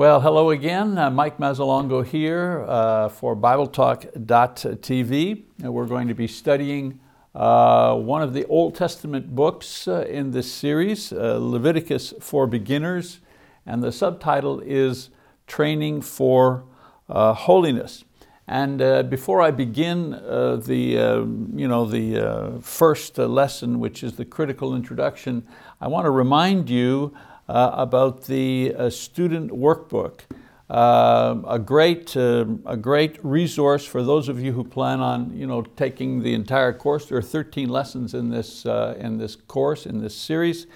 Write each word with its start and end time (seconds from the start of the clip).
Well, 0.00 0.22
hello 0.22 0.48
again. 0.48 0.96
Uh, 0.96 1.10
Mike 1.10 1.36
Mazzalongo 1.36 2.02
here 2.02 2.64
uh, 2.66 3.10
for 3.10 3.36
BibleTalk.tv. 3.36 5.42
And 5.62 5.74
we're 5.74 5.84
going 5.84 6.08
to 6.08 6.14
be 6.14 6.26
studying 6.26 6.98
uh, 7.34 7.94
one 7.96 8.22
of 8.22 8.32
the 8.32 8.46
Old 8.46 8.74
Testament 8.74 9.34
books 9.34 9.86
uh, 9.86 10.06
in 10.08 10.30
this 10.30 10.50
series, 10.50 11.12
uh, 11.12 11.36
Leviticus 11.38 12.14
for 12.18 12.46
Beginners, 12.46 13.20
and 13.66 13.82
the 13.82 13.92
subtitle 13.92 14.60
is 14.60 15.10
Training 15.46 16.00
for 16.00 16.64
uh, 17.10 17.34
Holiness. 17.34 18.06
And 18.48 18.78
before 19.10 19.42
I 19.42 19.50
begin 19.50 20.12
the, 20.12 21.26
you 21.54 21.68
know, 21.68 21.84
the 21.84 22.58
first 22.62 23.18
lesson, 23.18 23.78
which 23.78 24.02
is 24.02 24.14
the 24.14 24.24
critical 24.24 24.74
introduction, 24.74 25.46
I 25.78 25.88
want 25.88 26.06
to 26.06 26.10
remind 26.10 26.70
you 26.70 27.14
uh, 27.14 27.29
about 27.50 28.24
the 28.24 28.74
uh, 28.76 28.90
student 28.90 29.50
workbook. 29.50 30.20
Uh, 30.68 31.42
a, 31.48 31.58
great, 31.58 32.16
uh, 32.16 32.44
a 32.64 32.76
great 32.76 33.18
resource 33.24 33.84
for 33.84 34.04
those 34.04 34.28
of 34.28 34.40
you 34.40 34.52
who 34.52 34.62
plan 34.62 35.00
on 35.00 35.36
you 35.36 35.44
know, 35.44 35.62
taking 35.62 36.22
the 36.22 36.32
entire 36.32 36.72
course. 36.72 37.06
There 37.06 37.18
are 37.18 37.22
13 37.22 37.68
lessons 37.68 38.14
in 38.14 38.30
this, 38.30 38.64
uh, 38.64 38.94
in 38.96 39.18
this 39.18 39.34
course, 39.34 39.84
in 39.84 40.00
this 40.00 40.14
series. 40.14 40.68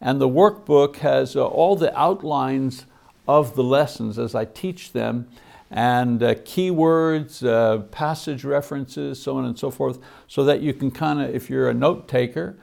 And 0.00 0.22
the 0.22 0.28
workbook 0.28 0.96
has 0.96 1.36
uh, 1.36 1.46
all 1.46 1.76
the 1.76 1.96
outlines 1.98 2.86
of 3.28 3.54
the 3.54 3.62
lessons 3.62 4.18
as 4.18 4.34
I 4.34 4.46
teach 4.46 4.92
them 4.92 5.28
and 5.70 6.20
keywords, 6.20 7.40
passage 7.90 8.44
references, 8.44 9.22
so 9.22 9.38
on 9.38 9.46
and 9.46 9.58
so 9.58 9.70
forth, 9.70 9.98
so 10.28 10.44
that 10.44 10.60
you 10.60 10.74
can 10.74 10.90
kind 10.90 11.22
of, 11.22 11.34
if 11.34 11.48
you're 11.48 11.70
a 11.70 11.74
note 11.74 12.08
taker, 12.08 12.58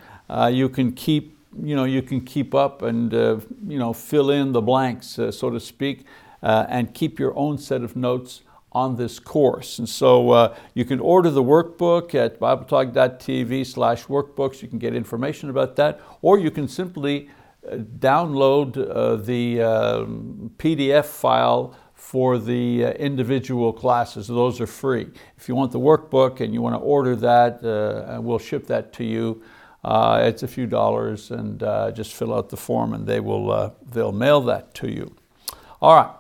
you 0.52 0.70
can 0.70 0.92
keep 0.92 1.39
you 1.58 1.76
know, 1.76 1.84
you 1.84 2.02
can 2.02 2.22
keep 2.22 2.54
up 2.54 2.82
and 2.82 3.14
uh, 3.14 3.40
you 3.68 3.80
know, 3.80 3.94
fill 3.94 4.30
in 4.30 4.52
the 4.52 4.62
blanks, 4.62 5.18
uh, 5.18 5.32
so 5.32 5.50
to 5.50 5.60
speak, 5.60 6.06
uh, 6.44 6.66
and 6.70 6.94
keep 6.94 7.20
your 7.20 7.38
own 7.38 7.58
set 7.58 7.82
of 7.82 7.96
notes 7.96 8.42
on 8.72 8.98
this 8.98 9.18
course. 9.20 9.80
And 9.80 9.90
so 9.90 10.30
uh, 10.30 10.56
you 10.76 10.86
can 10.86 11.00
order 11.00 11.32
the 11.32 11.44
workbook 11.44 12.14
at 12.14 12.40
bibletalk.tv 12.40 13.66
slash 13.66 14.06
workbooks. 14.06 14.62
You 14.62 14.68
can 14.68 14.78
get 14.78 14.96
information 14.96 15.50
about 15.50 15.76
that, 15.78 16.00
or 16.22 16.38
you 16.38 16.52
can 16.52 16.68
simply 16.68 17.30
uh, 17.68 17.78
download 17.78 18.78
uh, 18.78 19.16
the 19.16 19.62
um, 19.62 20.52
PDF 20.58 21.06
file 21.06 21.76
for 21.96 22.38
the 22.38 22.84
individual 23.02 23.74
classes. 23.74 24.28
Those 24.28 24.62
are 24.62 24.68
free. 24.68 25.10
If 25.38 25.50
you 25.50 25.56
want 25.56 25.72
the 25.72 25.80
workbook 25.80 26.40
and 26.40 26.54
you 26.54 26.62
want 26.62 26.76
to 26.76 26.80
order 26.80 27.16
that, 27.18 27.62
we'll 28.22 28.40
ship 28.40 28.68
that 28.68 28.94
to 28.94 29.04
you 29.04 29.44
uh, 29.84 30.22
it's 30.24 30.44
a 30.44 30.48
few 30.48 30.68
dollars 30.68 31.32
and 31.32 31.64
uh, 31.64 31.92
just 31.92 32.14
fill 32.14 32.34
out 32.34 32.50
the 32.50 32.58
form 32.58 32.94
and 32.94 33.08
they 33.08 33.20
will, 33.20 33.52
uh, 33.52 33.72
they'll 33.92 34.12
mail 34.12 34.42
that 34.42 34.74
to 34.76 34.92
you. 34.92 35.16
All 35.82 35.96
right. 35.96 36.16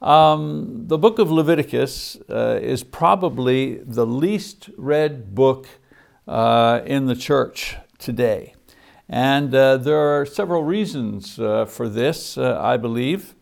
Um, 0.00 0.86
the 0.86 0.96
book 0.96 1.18
of 1.18 1.30
Leviticus 1.30 2.16
uh, 2.30 2.58
is 2.62 2.82
probably 2.84 3.74
the 3.74 4.06
least 4.06 4.70
read 4.78 5.34
book 5.34 5.66
uh, 6.26 6.80
in 6.86 7.06
the 7.06 7.16
church 7.16 7.76
today. 7.98 8.54
And 9.08 9.54
uh, 9.54 9.76
there 9.76 9.98
are 9.98 10.24
several 10.24 10.62
reasons 10.62 11.34
for 11.34 11.88
this, 11.88 12.38
I 12.38 12.76
believe. 12.76 13.34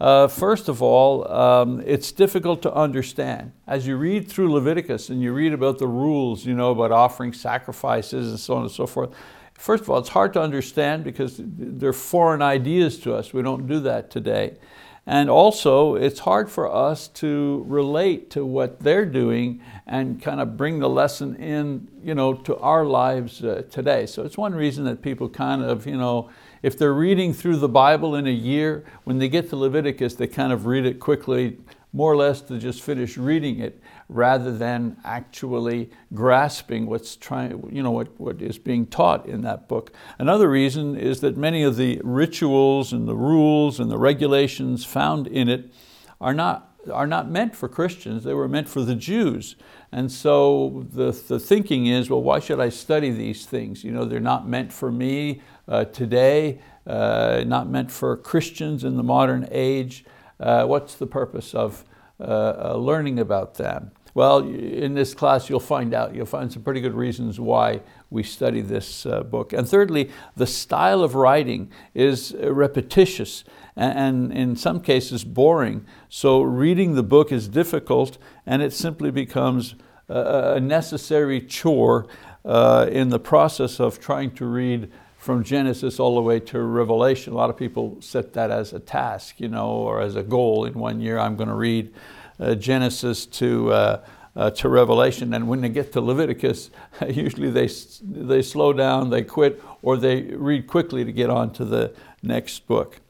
Uh, 0.00 0.28
first 0.28 0.68
of 0.68 0.80
all, 0.80 1.30
um, 1.30 1.82
it's 1.84 2.12
difficult 2.12 2.62
to 2.62 2.72
understand. 2.72 3.52
As 3.66 3.86
you 3.86 3.96
read 3.96 4.28
through 4.28 4.52
Leviticus 4.52 5.08
and 5.08 5.20
you 5.20 5.32
read 5.32 5.52
about 5.52 5.78
the 5.78 5.88
rules, 5.88 6.46
you 6.46 6.54
know, 6.54 6.70
about 6.70 6.92
offering 6.92 7.32
sacrifices 7.32 8.30
and 8.30 8.38
so 8.38 8.54
on 8.54 8.62
and 8.62 8.70
so 8.70 8.86
forth, 8.86 9.10
first 9.54 9.82
of 9.82 9.90
all, 9.90 9.98
it's 9.98 10.10
hard 10.10 10.32
to 10.34 10.40
understand 10.40 11.02
because 11.02 11.40
they're 11.40 11.92
foreign 11.92 12.42
ideas 12.42 12.98
to 13.00 13.14
us. 13.14 13.32
We 13.32 13.42
don't 13.42 13.66
do 13.66 13.80
that 13.80 14.10
today. 14.10 14.56
And 15.04 15.30
also, 15.30 15.94
it's 15.94 16.20
hard 16.20 16.50
for 16.50 16.72
us 16.72 17.08
to 17.08 17.64
relate 17.66 18.30
to 18.32 18.44
what 18.44 18.80
they're 18.80 19.06
doing 19.06 19.62
and 19.86 20.20
kind 20.20 20.38
of 20.38 20.56
bring 20.56 20.80
the 20.80 20.88
lesson 20.88 21.34
in 21.36 21.88
you 22.04 22.14
know, 22.14 22.34
to 22.34 22.56
our 22.58 22.84
lives 22.84 23.42
uh, 23.42 23.62
today. 23.70 24.06
So 24.06 24.22
it's 24.22 24.36
one 24.38 24.54
reason 24.54 24.84
that 24.84 25.02
people 25.02 25.28
kind 25.28 25.62
of, 25.62 25.86
you 25.86 25.96
know, 25.96 26.30
if 26.62 26.78
they're 26.78 26.94
reading 26.94 27.32
through 27.32 27.56
the 27.56 27.68
Bible 27.68 28.14
in 28.14 28.26
a 28.26 28.32
year, 28.32 28.84
when 29.04 29.18
they 29.18 29.28
get 29.28 29.48
to 29.50 29.56
Leviticus, 29.56 30.14
they 30.14 30.26
kind 30.26 30.52
of 30.52 30.66
read 30.66 30.84
it 30.84 31.00
quickly, 31.00 31.58
more 31.92 32.12
or 32.12 32.16
less 32.16 32.40
to 32.42 32.58
just 32.58 32.82
finish 32.82 33.16
reading 33.16 33.60
it, 33.60 33.80
rather 34.08 34.56
than 34.56 34.96
actually 35.04 35.90
grasping 36.12 36.86
what's 36.86 37.16
trying, 37.16 37.68
you 37.72 37.82
know, 37.82 37.90
what, 37.90 38.08
what 38.20 38.42
is 38.42 38.58
being 38.58 38.86
taught 38.86 39.26
in 39.26 39.42
that 39.42 39.68
book. 39.68 39.92
Another 40.18 40.50
reason 40.50 40.96
is 40.96 41.20
that 41.20 41.36
many 41.36 41.62
of 41.62 41.76
the 41.76 42.00
rituals 42.04 42.92
and 42.92 43.08
the 43.08 43.16
rules 43.16 43.80
and 43.80 43.90
the 43.90 43.98
regulations 43.98 44.84
found 44.84 45.26
in 45.26 45.48
it 45.48 45.72
are 46.20 46.34
not 46.34 46.64
are 46.92 47.06
not 47.06 47.28
meant 47.28 47.54
for 47.54 47.68
Christians, 47.68 48.24
they 48.24 48.34
were 48.34 48.48
meant 48.48 48.68
for 48.68 48.82
the 48.82 48.94
Jews. 48.94 49.56
And 49.92 50.10
so 50.10 50.86
the, 50.90 51.10
the 51.12 51.38
thinking 51.38 51.86
is, 51.86 52.08
well, 52.08 52.22
why 52.22 52.40
should 52.40 52.60
I 52.60 52.68
study 52.68 53.10
these 53.10 53.46
things? 53.46 53.84
You 53.84 53.92
know, 53.92 54.04
they're 54.04 54.20
not 54.20 54.48
meant 54.48 54.72
for 54.72 54.90
me 54.90 55.42
today, 55.68 56.58
uh, 56.86 57.44
not 57.46 57.68
meant 57.68 57.90
for 57.90 58.16
Christians 58.16 58.82
in 58.82 58.96
the 58.96 59.02
modern 59.02 59.46
age. 59.50 60.04
Uh, 60.40 60.64
what's 60.64 60.94
the 60.94 61.06
purpose 61.06 61.54
of 61.54 61.84
uh, 62.20 62.24
uh, 62.24 62.76
learning 62.76 63.18
about 63.18 63.54
them? 63.56 63.92
Well, 64.14 64.38
in 64.38 64.94
this 64.94 65.14
class 65.14 65.48
you'll 65.48 65.60
find 65.60 65.94
out, 65.94 66.14
you'll 66.14 66.26
find 66.26 66.50
some 66.50 66.62
pretty 66.62 66.80
good 66.80 66.94
reasons 66.94 67.38
why 67.38 67.82
we 68.10 68.22
study 68.22 68.62
this 68.62 69.04
uh, 69.04 69.22
book. 69.22 69.52
And 69.52 69.68
thirdly, 69.68 70.10
the 70.34 70.46
style 70.46 71.02
of 71.02 71.14
writing 71.14 71.70
is 71.94 72.34
repetitious 72.40 73.44
and 73.76 74.32
in 74.32 74.56
some 74.56 74.80
cases 74.80 75.22
boring. 75.22 75.86
So 76.08 76.40
reading 76.40 76.94
the 76.94 77.02
book 77.02 77.30
is 77.30 77.46
difficult 77.46 78.18
and 78.44 78.62
it 78.62 78.72
simply 78.72 79.10
becomes 79.10 79.76
a 80.08 80.58
necessary 80.58 81.40
chore 81.40 82.06
uh, 82.44 82.88
in 82.90 83.10
the 83.10 83.20
process 83.20 83.78
of 83.78 84.00
trying 84.00 84.30
to 84.36 84.46
read 84.46 84.90
from 85.28 85.44
Genesis 85.44 86.00
all 86.00 86.14
the 86.14 86.22
way 86.22 86.40
to 86.40 86.58
Revelation. 86.58 87.34
A 87.34 87.36
lot 87.36 87.50
of 87.50 87.56
people 87.58 87.98
set 88.00 88.32
that 88.32 88.50
as 88.50 88.72
a 88.72 88.80
task, 88.80 89.38
you 89.38 89.48
know, 89.48 89.68
or 89.68 90.00
as 90.00 90.16
a 90.16 90.22
goal 90.22 90.64
in 90.64 90.72
one 90.72 91.02
year, 91.02 91.18
I'm 91.18 91.36
going 91.36 91.50
to 91.50 91.54
read 91.54 91.92
uh, 92.40 92.54
Genesis 92.54 93.26
to, 93.26 93.70
uh, 93.70 94.04
uh, 94.34 94.50
to 94.52 94.70
Revelation. 94.70 95.34
And 95.34 95.46
when 95.46 95.60
they 95.60 95.68
get 95.68 95.92
to 95.92 96.00
Leviticus, 96.00 96.70
usually 97.10 97.50
they, 97.50 97.68
they 98.02 98.40
slow 98.40 98.72
down, 98.72 99.10
they 99.10 99.22
quit, 99.22 99.62
or 99.82 99.98
they 99.98 100.22
read 100.22 100.66
quickly 100.66 101.04
to 101.04 101.12
get 101.12 101.28
on 101.28 101.52
to 101.52 101.66
the 101.66 101.92
next 102.22 102.66
book. 102.66 103.02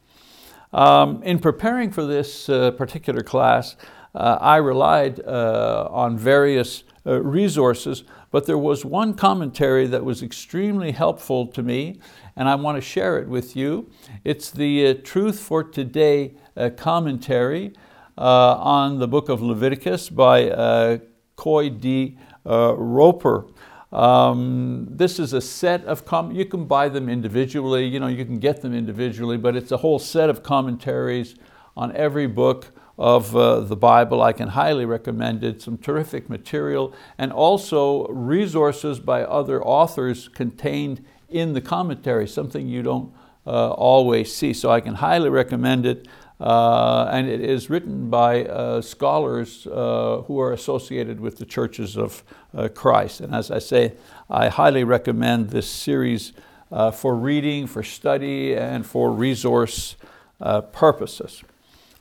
Um, 0.72 1.22
in 1.22 1.38
preparing 1.38 1.92
for 1.92 2.04
this 2.04 2.48
uh, 2.48 2.72
particular 2.72 3.20
class, 3.20 3.76
uh, 4.12 4.38
I 4.40 4.56
relied 4.56 5.20
uh, 5.20 5.86
on 5.88 6.18
various 6.18 6.82
resources, 7.04 8.02
but 8.30 8.46
there 8.46 8.58
was 8.58 8.84
one 8.84 9.14
commentary 9.14 9.86
that 9.86 10.04
was 10.04 10.22
extremely 10.22 10.92
helpful 10.92 11.46
to 11.46 11.62
me, 11.62 11.98
and 12.36 12.48
I 12.48 12.54
want 12.54 12.76
to 12.76 12.80
share 12.80 13.18
it 13.18 13.28
with 13.28 13.56
you. 13.56 13.90
It's 14.24 14.50
the 14.50 14.88
uh, 14.88 14.94
Truth 15.02 15.40
for 15.40 15.64
Today 15.64 16.34
uh, 16.56 16.70
commentary 16.76 17.72
on 18.16 18.98
the 18.98 19.06
book 19.06 19.28
of 19.28 19.40
Leviticus 19.40 20.08
by 20.10 21.00
Coy 21.36 21.70
D. 21.70 22.18
Roper. 22.44 23.46
Um, 23.90 24.86
this 24.90 25.18
is 25.18 25.32
a 25.32 25.40
set 25.40 25.84
of, 25.86 26.04
com 26.04 26.30
you 26.32 26.44
can 26.44 26.66
buy 26.66 26.90
them 26.90 27.08
individually, 27.08 27.86
you 27.86 28.00
know, 28.00 28.08
you 28.08 28.24
can 28.24 28.38
get 28.38 28.60
them 28.60 28.74
individually, 28.74 29.38
but 29.38 29.56
it's 29.56 29.72
a 29.72 29.78
whole 29.78 29.98
set 29.98 30.28
of 30.28 30.42
commentaries 30.42 31.36
on 31.74 31.96
every 31.96 32.26
book 32.26 32.72
of 32.98 33.34
uh, 33.36 33.60
the 33.60 33.76
Bible. 33.76 34.20
I 34.20 34.32
can 34.32 34.48
highly 34.48 34.84
recommend 34.84 35.44
it, 35.44 35.62
some 35.62 35.78
terrific 35.78 36.28
material, 36.28 36.92
and 37.16 37.32
also 37.32 38.06
resources 38.08 38.98
by 38.98 39.22
other 39.22 39.62
authors 39.62 40.28
contained 40.28 41.04
in 41.28 41.52
the 41.52 41.60
commentary, 41.60 42.26
something 42.26 42.66
you 42.66 42.82
don't 42.82 43.12
uh, 43.46 43.70
always 43.70 44.34
see. 44.34 44.52
So 44.52 44.70
I 44.70 44.80
can 44.80 44.94
highly 44.94 45.30
recommend 45.30 45.86
it. 45.86 46.08
Uh, 46.40 47.08
and 47.10 47.28
it 47.28 47.40
is 47.40 47.68
written 47.68 48.08
by 48.08 48.44
uh, 48.44 48.80
scholars 48.80 49.66
uh, 49.66 50.22
who 50.26 50.38
are 50.38 50.52
associated 50.52 51.18
with 51.18 51.36
the 51.38 51.44
churches 51.44 51.96
of 51.96 52.22
uh, 52.54 52.68
Christ. 52.68 53.20
And 53.20 53.34
as 53.34 53.50
I 53.50 53.58
say, 53.58 53.94
I 54.30 54.48
highly 54.48 54.84
recommend 54.84 55.50
this 55.50 55.68
series 55.68 56.32
uh, 56.70 56.92
for 56.92 57.16
reading, 57.16 57.66
for 57.66 57.82
study, 57.82 58.54
and 58.54 58.86
for 58.86 59.10
resource 59.10 59.96
uh, 60.40 60.60
purposes. 60.60 61.42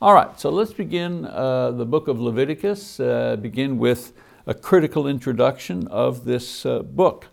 All 0.00 0.14
right, 0.14 0.38
so 0.38 0.50
let's 0.50 0.72
begin 0.72 1.22
the 1.22 1.84
book 1.84 2.06
of 2.06 2.20
Leviticus, 2.20 2.98
begin 3.42 3.78
with 3.78 4.12
a 4.46 4.54
critical 4.54 5.08
introduction 5.08 5.88
of 5.88 6.24
this 6.24 6.62
book. 6.62 7.26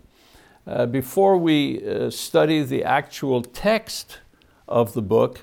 before 0.90 1.38
we 1.38 2.10
study 2.10 2.64
the 2.64 2.82
actual 2.82 3.42
text 3.42 4.18
of 4.66 4.94
the 4.94 5.02
book, 5.02 5.42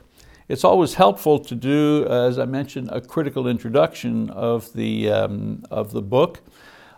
it's 0.49 0.65
always 0.65 0.95
helpful 0.95 1.39
to 1.39 1.55
do, 1.55 2.05
as 2.09 2.37
I 2.37 2.43
mentioned, 2.43 2.89
a 2.91 2.99
critical 2.99 3.47
introduction 3.47 4.29
of 4.29 4.73
the, 4.73 5.09
um, 5.09 5.63
of 5.71 5.93
the 5.93 6.01
book. 6.01 6.41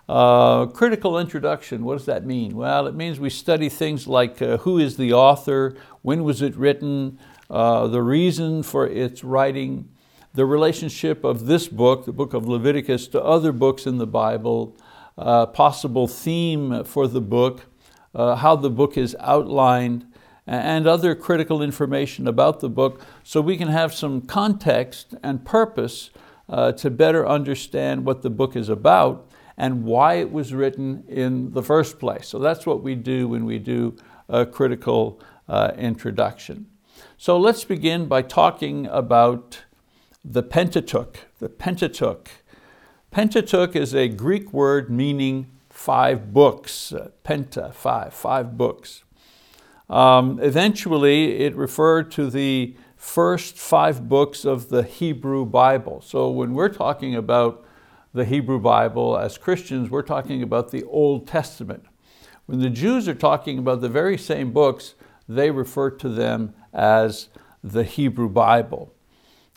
Uh, 0.10 0.66
critical 0.66 1.20
introduction, 1.20 1.86
what 1.86 2.00
does 2.00 2.08
that 2.08 2.26
mean? 2.26 2.56
Well, 2.56 2.88
it 2.88 2.96
means 2.96 3.20
we 3.20 3.30
study 3.30 3.70
things 3.70 4.08
like 4.08 4.42
uh, 4.42 4.58
who 4.58 4.80
is 4.80 4.98
the 4.98 5.14
author, 5.14 5.76
when 6.02 6.24
was 6.24 6.42
it 6.42 6.56
written, 6.56 7.20
uh, 7.48 7.86
the 7.86 8.02
reason 8.02 8.64
for 8.64 8.88
its 8.88 9.24
writing, 9.24 9.90
the 10.36 10.46
relationship 10.46 11.24
of 11.24 11.46
this 11.46 11.68
book, 11.68 12.06
the 12.06 12.12
book 12.12 12.34
of 12.34 12.48
Leviticus, 12.48 13.08
to 13.08 13.24
other 13.24 13.52
books 13.52 13.88
in 13.88 13.98
the 13.98 14.08
Bible, 14.08 14.78
uh, 15.18 15.46
possible 15.46 16.08
theme 16.08 16.84
for 16.84 17.08
the 17.08 17.22
book, 17.22 17.68
uh, 18.14 18.36
how 18.36 18.56
the 18.56 18.70
book 18.70 18.98
is 18.98 19.16
outlined, 19.20 20.06
and 20.46 20.86
other 20.86 21.16
critical 21.16 21.62
information 21.62 22.28
about 22.28 22.60
the 22.60 22.70
book 22.70 23.02
so 23.24 23.42
we 23.42 23.58
can 23.58 23.70
have 23.70 23.94
some 23.94 24.22
context 24.22 25.16
and 25.24 25.44
purpose 25.44 26.12
uh, 26.48 26.72
to 26.74 26.90
better 26.92 27.28
understand 27.28 28.06
what 28.06 28.22
the 28.22 28.30
book 28.30 28.56
is 28.56 28.70
about 28.70 29.28
and 29.58 29.84
why 29.84 30.16
it 30.16 30.32
was 30.32 30.54
written 30.54 31.04
in 31.08 31.52
the 31.54 31.64
first 31.64 31.98
place. 31.98 32.28
So 32.28 32.40
that's 32.40 32.66
what 32.66 32.84
we 32.84 32.94
do 32.94 33.28
when 33.28 33.46
we 33.46 33.58
do 33.58 33.96
a 34.30 34.46
critical 34.46 35.20
uh, 35.48 35.72
introduction. 35.78 36.68
So 37.18 37.40
let's 37.40 37.64
begin 37.64 38.08
by 38.08 38.22
talking 38.22 38.86
about 38.88 39.62
the 40.28 40.42
Pentateuch. 40.42 41.20
The 41.40 41.50
Pentateuch. 41.50 42.30
Pentateuch 43.12 43.76
is 43.76 43.94
a 43.94 44.08
Greek 44.08 44.52
word 44.52 44.90
meaning 44.90 45.52
five 45.70 46.34
books. 46.34 46.92
Uh, 46.92 47.10
penta, 47.24 47.74
five, 47.74 48.14
five 48.14 48.58
books. 48.58 49.04
Um, 49.88 50.40
eventually, 50.42 51.44
it 51.44 51.56
referred 51.56 52.10
to 52.12 52.30
the 52.32 52.76
first 52.98 53.56
five 53.56 54.10
books 54.10 54.46
of 54.46 54.70
the 54.70 54.82
Hebrew 54.82 55.46
Bible. 55.46 56.02
So 56.02 56.30
when 56.32 56.54
we're 56.56 56.70
talking 56.70 57.16
about 57.16 57.64
the 58.14 58.26
Hebrew 58.26 58.60
Bible 58.60 59.18
as 59.18 59.38
Christians, 59.38 59.92
we're 59.92 60.02
talking 60.02 60.42
about 60.42 60.72
the 60.72 60.84
Old 60.86 61.28
Testament. 61.28 61.86
When 62.48 62.60
the 62.60 62.70
Jews 62.72 63.08
are 63.08 63.16
talking 63.16 63.60
about 63.60 63.82
the 63.82 63.90
very 63.90 64.18
same 64.18 64.52
books, 64.52 64.96
they 65.30 65.52
refer 65.52 65.92
to 65.92 66.10
them 66.10 66.56
as 66.74 67.30
the 67.64 67.84
Hebrew 67.84 68.30
Bible. 68.30 68.95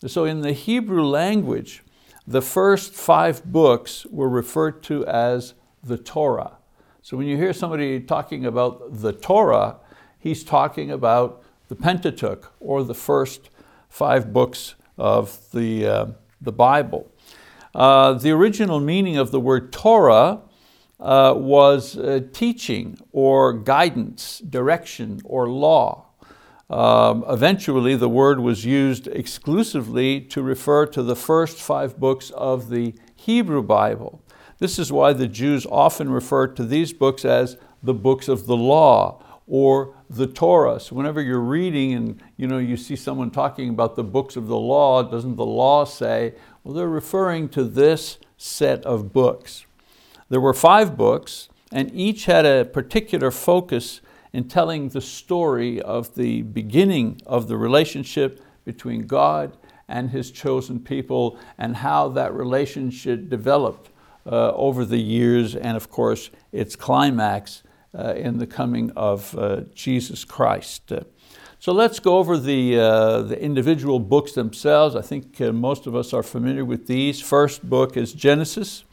So 0.06 0.24
in 0.24 0.42
the 0.42 0.52
Hebrew 0.52 1.04
language, 1.04 1.82
the 2.26 2.42
first 2.42 2.94
five 2.94 3.44
books 3.44 4.06
were 4.10 4.28
referred 4.28 4.82
to 4.84 5.04
as 5.06 5.54
the 5.82 5.98
Torah. 5.98 6.58
So 7.02 7.16
when 7.16 7.26
you 7.26 7.36
hear 7.36 7.52
somebody 7.52 8.00
talking 8.00 8.46
about 8.46 9.00
the 9.00 9.12
Torah, 9.12 9.76
he's 10.18 10.44
talking 10.44 10.90
about 10.90 11.42
the 11.68 11.74
Pentateuch 11.74 12.52
or 12.60 12.84
the 12.84 12.94
first 12.94 13.50
five 13.88 14.32
books 14.32 14.74
of 14.96 15.50
the, 15.52 15.86
uh, 15.86 16.06
the 16.40 16.52
Bible. 16.52 17.10
Uh, 17.74 18.12
the 18.12 18.30
original 18.30 18.78
meaning 18.80 19.16
of 19.16 19.30
the 19.30 19.40
word 19.40 19.72
Torah 19.72 20.42
uh, 21.00 21.34
was 21.36 21.96
uh, 21.96 22.20
teaching 22.32 22.98
or 23.12 23.52
guidance, 23.52 24.40
direction 24.40 25.20
or 25.24 25.48
law. 25.48 26.07
Um, 26.70 27.24
eventually, 27.28 27.96
the 27.96 28.08
word 28.08 28.40
was 28.40 28.64
used 28.64 29.06
exclusively 29.06 30.20
to 30.20 30.42
refer 30.42 30.86
to 30.86 31.02
the 31.02 31.16
first 31.16 31.58
five 31.58 31.98
books 31.98 32.30
of 32.30 32.68
the 32.68 32.94
Hebrew 33.16 33.62
Bible. 33.62 34.22
This 34.58 34.78
is 34.78 34.92
why 34.92 35.12
the 35.12 35.28
Jews 35.28 35.66
often 35.70 36.10
refer 36.10 36.46
to 36.48 36.64
these 36.64 36.92
books 36.92 37.24
as 37.24 37.56
the 37.82 37.94
books 37.94 38.28
of 38.28 38.46
the 38.46 38.56
law 38.56 39.22
or 39.46 39.94
the 40.10 40.26
Torah. 40.26 40.78
So 40.78 40.94
whenever 40.94 41.22
you're 41.22 41.40
reading 41.40 41.94
and 41.94 42.22
you, 42.36 42.46
know, 42.46 42.58
you 42.58 42.76
see 42.76 42.96
someone 42.96 43.30
talking 43.30 43.70
about 43.70 43.96
the 43.96 44.04
books 44.04 44.36
of 44.36 44.46
the 44.46 44.58
law, 44.58 45.02
doesn't 45.02 45.36
the 45.36 45.46
law 45.46 45.84
say? 45.84 46.34
Well, 46.62 46.74
they're 46.74 46.88
referring 46.88 47.48
to 47.50 47.64
this 47.64 48.18
set 48.36 48.84
of 48.84 49.12
books. 49.12 49.64
There 50.28 50.40
were 50.40 50.52
five 50.52 50.96
books, 50.98 51.48
and 51.72 51.90
each 51.94 52.26
had 52.26 52.44
a 52.44 52.66
particular 52.66 53.30
focus 53.30 54.02
in 54.32 54.48
telling 54.48 54.90
the 54.90 55.00
story 55.00 55.80
of 55.80 56.14
the 56.14 56.42
beginning 56.42 57.20
of 57.26 57.48
the 57.48 57.56
relationship 57.56 58.42
between 58.64 59.06
God 59.06 59.56
and 59.88 60.10
His 60.10 60.30
chosen 60.30 60.80
people 60.80 61.38
and 61.56 61.76
how 61.76 62.08
that 62.10 62.34
relationship 62.34 63.28
developed 63.28 63.90
uh, 64.26 64.52
over 64.52 64.84
the 64.84 64.98
years 64.98 65.56
and 65.56 65.76
of 65.76 65.90
course 65.90 66.30
its 66.52 66.76
climax 66.76 67.62
uh, 67.98 68.12
in 68.14 68.38
the 68.38 68.46
coming 68.46 68.90
of 68.94 69.36
uh, 69.38 69.62
Jesus 69.74 70.24
Christ. 70.24 70.92
So 71.60 71.72
let's 71.72 71.98
go 71.98 72.18
over 72.18 72.38
the, 72.38 72.78
uh, 72.78 73.22
the 73.22 73.42
individual 73.42 73.98
books 73.98 74.32
themselves. 74.32 74.94
I 74.94 75.02
think 75.02 75.40
uh, 75.40 75.50
most 75.50 75.86
of 75.86 75.96
us 75.96 76.12
are 76.12 76.22
familiar 76.22 76.64
with 76.64 76.86
these. 76.86 77.20
First 77.20 77.68
book 77.68 77.96
is 77.96 78.12
Genesis. 78.12 78.84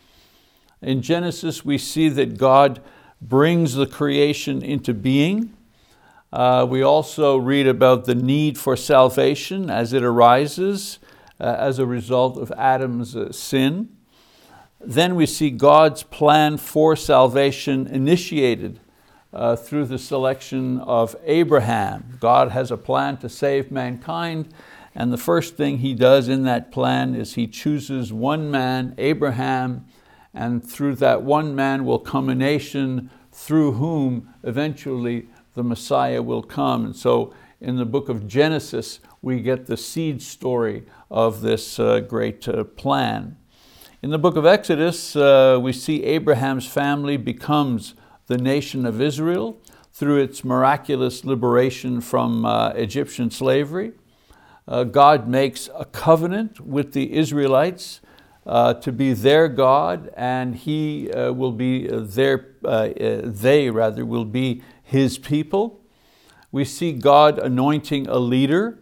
In 0.82 1.02
Genesis, 1.02 1.64
we 1.64 1.78
see 1.78 2.10
that 2.10 2.38
God 2.38 2.82
brings 3.30 3.74
the 3.76 3.88
creation 3.88 4.62
into 4.62 4.94
being. 4.94 5.56
Uh, 6.32 6.66
we 6.70 6.82
also 6.82 7.38
read 7.38 7.68
about 7.68 8.06
the 8.06 8.16
need 8.16 8.58
for 8.58 8.76
salvation 8.76 9.70
as 9.70 9.94
it 9.94 10.04
arises 10.04 11.00
uh, 11.40 11.56
as 11.58 11.80
a 11.80 11.86
result 11.86 12.38
of 12.38 12.52
Adam's 12.58 13.16
uh, 13.16 13.32
sin. 13.32 13.90
Then 14.80 15.16
we 15.16 15.26
see 15.26 15.50
God's 15.50 16.04
plan 16.04 16.58
for 16.58 16.96
salvation 16.96 17.88
initiated 17.88 18.80
uh, 19.34 19.56
through 19.56 19.86
the 19.86 19.98
selection 19.98 20.80
of 20.82 21.16
Abraham. 21.24 22.18
God 22.20 22.52
has 22.52 22.72
a 22.72 22.78
plan 22.78 23.18
to 23.18 23.30
save 23.30 23.72
mankind, 23.72 24.54
and 24.94 25.12
the 25.12 25.18
first 25.18 25.58
thing 25.58 25.80
He 25.80 25.94
does 25.94 26.28
in 26.28 26.44
that 26.44 26.72
plan 26.72 27.16
is 27.16 27.34
He 27.34 27.48
chooses 27.48 28.14
one 28.14 28.52
man, 28.52 28.94
Abraham, 28.98 29.86
and 30.36 30.64
through 30.64 30.96
that 30.96 31.24
one 31.24 31.56
man 31.56 31.86
will 31.86 31.98
come 31.98 32.30
a 32.30 32.36
nation 32.36 33.10
through 33.32 33.72
whom 33.74 34.30
eventually 34.44 35.28
the 35.56 35.64
Messiah 35.64 36.22
will 36.22 36.44
come. 36.44 36.86
And 36.86 36.96
so 36.96 37.34
in 37.62 37.78
the 37.78 37.86
book 37.86 38.10
of 38.10 38.28
Genesis, 38.28 39.00
we 39.22 39.40
get 39.40 39.66
the 39.66 39.78
seed 39.78 40.22
story 40.22 40.84
of 41.10 41.42
this 41.42 41.80
uh, 41.80 42.02
great 42.02 42.48
uh, 42.48 42.66
plan. 42.66 43.38
In 44.04 44.12
the 44.12 44.20
book 44.20 44.36
of 44.36 44.46
Exodus, 44.46 45.16
uh, 45.16 45.58
we 45.62 45.72
see 45.72 46.04
Abraham's 46.04 46.68
family 46.68 47.18
becomes 47.18 47.96
the 48.28 48.38
nation 48.38 48.86
of 48.86 49.02
Israel 49.02 49.58
through 49.94 50.22
its 50.22 50.44
miraculous 50.44 51.24
liberation 51.24 52.02
from 52.02 52.46
uh, 52.46 52.70
Egyptian 52.72 53.32
slavery. 53.32 53.94
Uh, 54.68 54.84
God 54.84 55.28
makes 55.28 55.70
a 55.74 55.86
covenant 55.86 56.60
with 56.60 56.92
the 56.92 57.14
Israelites 57.14 58.02
uh, 58.46 58.76
to 58.76 58.92
be 58.92 59.14
their 59.14 59.48
God 59.48 60.12
and 60.16 60.56
he 60.56 61.12
uh, 61.12 61.32
will 61.32 61.52
be 61.52 61.88
their, 61.88 62.56
uh, 62.64 62.90
they 62.96 63.70
rather 63.70 64.06
will 64.06 64.26
be 64.26 64.62
his 64.84 65.18
people. 65.18 65.82
We 66.52 66.64
see 66.66 66.94
God 66.94 67.40
anointing 67.40 68.08
a 68.08 68.18
leader, 68.18 68.80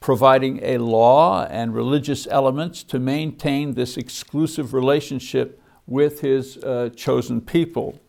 providing 0.00 0.60
a 0.62 0.78
law 0.78 1.46
and 1.46 1.74
religious 1.74 2.26
elements 2.30 2.82
to 2.84 2.98
maintain 2.98 3.74
this 3.74 3.96
exclusive 3.96 4.72
relationship 4.72 5.60
with 5.86 6.20
his 6.20 6.58
uh, 6.58 6.90
chosen 6.94 7.40
people. 7.40 8.00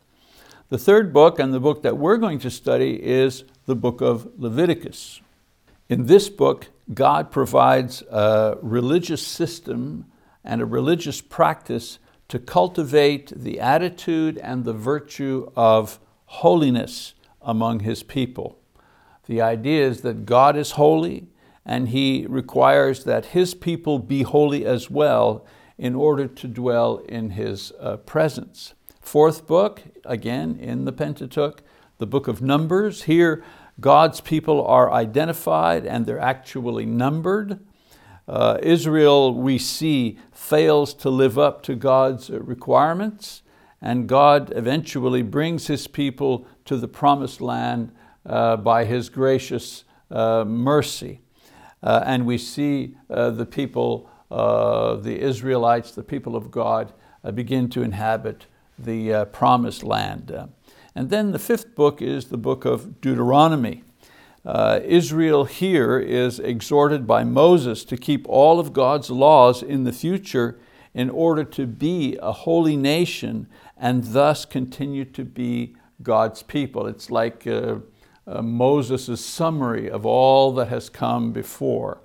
The 0.69 0.77
third 0.77 1.11
book 1.11 1.39
and 1.39 1.53
the 1.53 1.59
book 1.59 1.83
that 1.83 1.97
we're 1.97 2.17
going 2.17 2.39
to 2.39 2.49
study 2.49 3.01
is 3.03 3.43
the 3.65 3.75
book 3.75 4.01
of 4.01 4.29
Leviticus. 4.37 5.21
In 5.89 6.05
this 6.05 6.29
book, 6.29 6.67
God 6.93 7.31
provides 7.31 8.03
a 8.03 8.57
religious 8.61 9.25
system 9.25 10.05
and 10.43 10.61
a 10.61 10.65
religious 10.65 11.21
practice 11.21 11.99
to 12.27 12.39
cultivate 12.39 13.31
the 13.35 13.59
attitude 13.59 14.37
and 14.37 14.63
the 14.63 14.73
virtue 14.73 15.51
of 15.55 15.99
holiness 16.25 17.13
among 17.41 17.81
His 17.81 18.03
people. 18.03 18.57
The 19.25 19.41
idea 19.41 19.85
is 19.87 20.01
that 20.01 20.25
God 20.25 20.55
is 20.55 20.71
holy 20.71 21.27
and 21.65 21.89
He 21.89 22.25
requires 22.27 23.03
that 23.03 23.27
His 23.27 23.53
people 23.53 23.99
be 23.99 24.23
holy 24.23 24.65
as 24.65 24.89
well 24.89 25.45
in 25.77 25.95
order 25.95 26.27
to 26.27 26.47
dwell 26.47 26.97
in 27.09 27.31
His 27.31 27.71
uh, 27.79 27.97
presence. 27.97 28.73
Fourth 29.01 29.47
book, 29.47 29.81
again 30.05 30.57
in 30.59 30.85
the 30.85 30.91
Pentateuch, 30.91 31.61
the 31.97 32.07
book 32.07 32.27
of 32.27 32.41
Numbers. 32.41 33.03
Here, 33.03 33.43
God's 33.79 34.21
people 34.21 34.65
are 34.65 34.91
identified 34.91 35.85
and 35.85 36.05
they're 36.05 36.19
actually 36.19 36.85
numbered. 36.85 37.59
Uh, 38.31 38.57
Israel, 38.63 39.33
we 39.33 39.57
see, 39.57 40.17
fails 40.31 40.93
to 40.93 41.09
live 41.09 41.37
up 41.37 41.61
to 41.63 41.75
God's 41.75 42.29
requirements, 42.29 43.41
and 43.81 44.07
God 44.07 44.53
eventually 44.55 45.21
brings 45.21 45.67
His 45.67 45.85
people 45.85 46.47
to 46.63 46.77
the 46.77 46.87
promised 46.87 47.41
land 47.41 47.91
uh, 48.25 48.55
by 48.55 48.85
His 48.85 49.09
gracious 49.09 49.83
uh, 50.09 50.45
mercy. 50.45 51.19
Uh, 51.83 52.03
and 52.05 52.25
we 52.25 52.37
see 52.37 52.95
uh, 53.09 53.31
the 53.31 53.45
people, 53.45 54.09
uh, 54.29 54.95
the 54.95 55.19
Israelites, 55.19 55.91
the 55.91 56.01
people 56.01 56.37
of 56.37 56.51
God, 56.51 56.93
begin 57.33 57.69
to 57.71 57.83
inhabit 57.83 58.45
the 58.79 59.27
promised 59.33 59.83
land. 59.83 60.31
and 60.95 61.09
then 61.09 61.33
the 61.33 61.39
fifth 61.39 61.75
book 61.75 62.01
is 62.01 62.29
the 62.29 62.37
book 62.37 62.63
of 62.63 63.01
Deuteronomy. 63.01 63.83
Uh, 64.43 64.79
Israel 64.83 65.45
here 65.45 65.99
is 65.99 66.39
exhorted 66.39 67.05
by 67.05 67.23
Moses 67.23 67.83
to 67.85 67.97
keep 67.97 68.27
all 68.27 68.59
of 68.59 68.73
God's 68.73 69.11
laws 69.11 69.61
in 69.61 69.83
the 69.83 69.91
future 69.91 70.59
in 70.93 71.09
order 71.09 71.43
to 71.43 71.67
be 71.67 72.17
a 72.21 72.31
holy 72.31 72.75
nation 72.75 73.47
and 73.77 74.03
thus 74.03 74.45
continue 74.45 75.05
to 75.05 75.23
be 75.23 75.75
God's 76.01 76.43
people. 76.43 76.87
It's 76.87 77.11
like 77.11 77.45
uh, 77.45 77.77
uh, 78.27 78.41
Moses' 78.41 79.23
summary 79.23 79.89
of 79.89 80.05
all 80.05 80.53
that 80.53 80.69
has 80.69 80.89
come 80.89 81.31
before. 81.31 82.01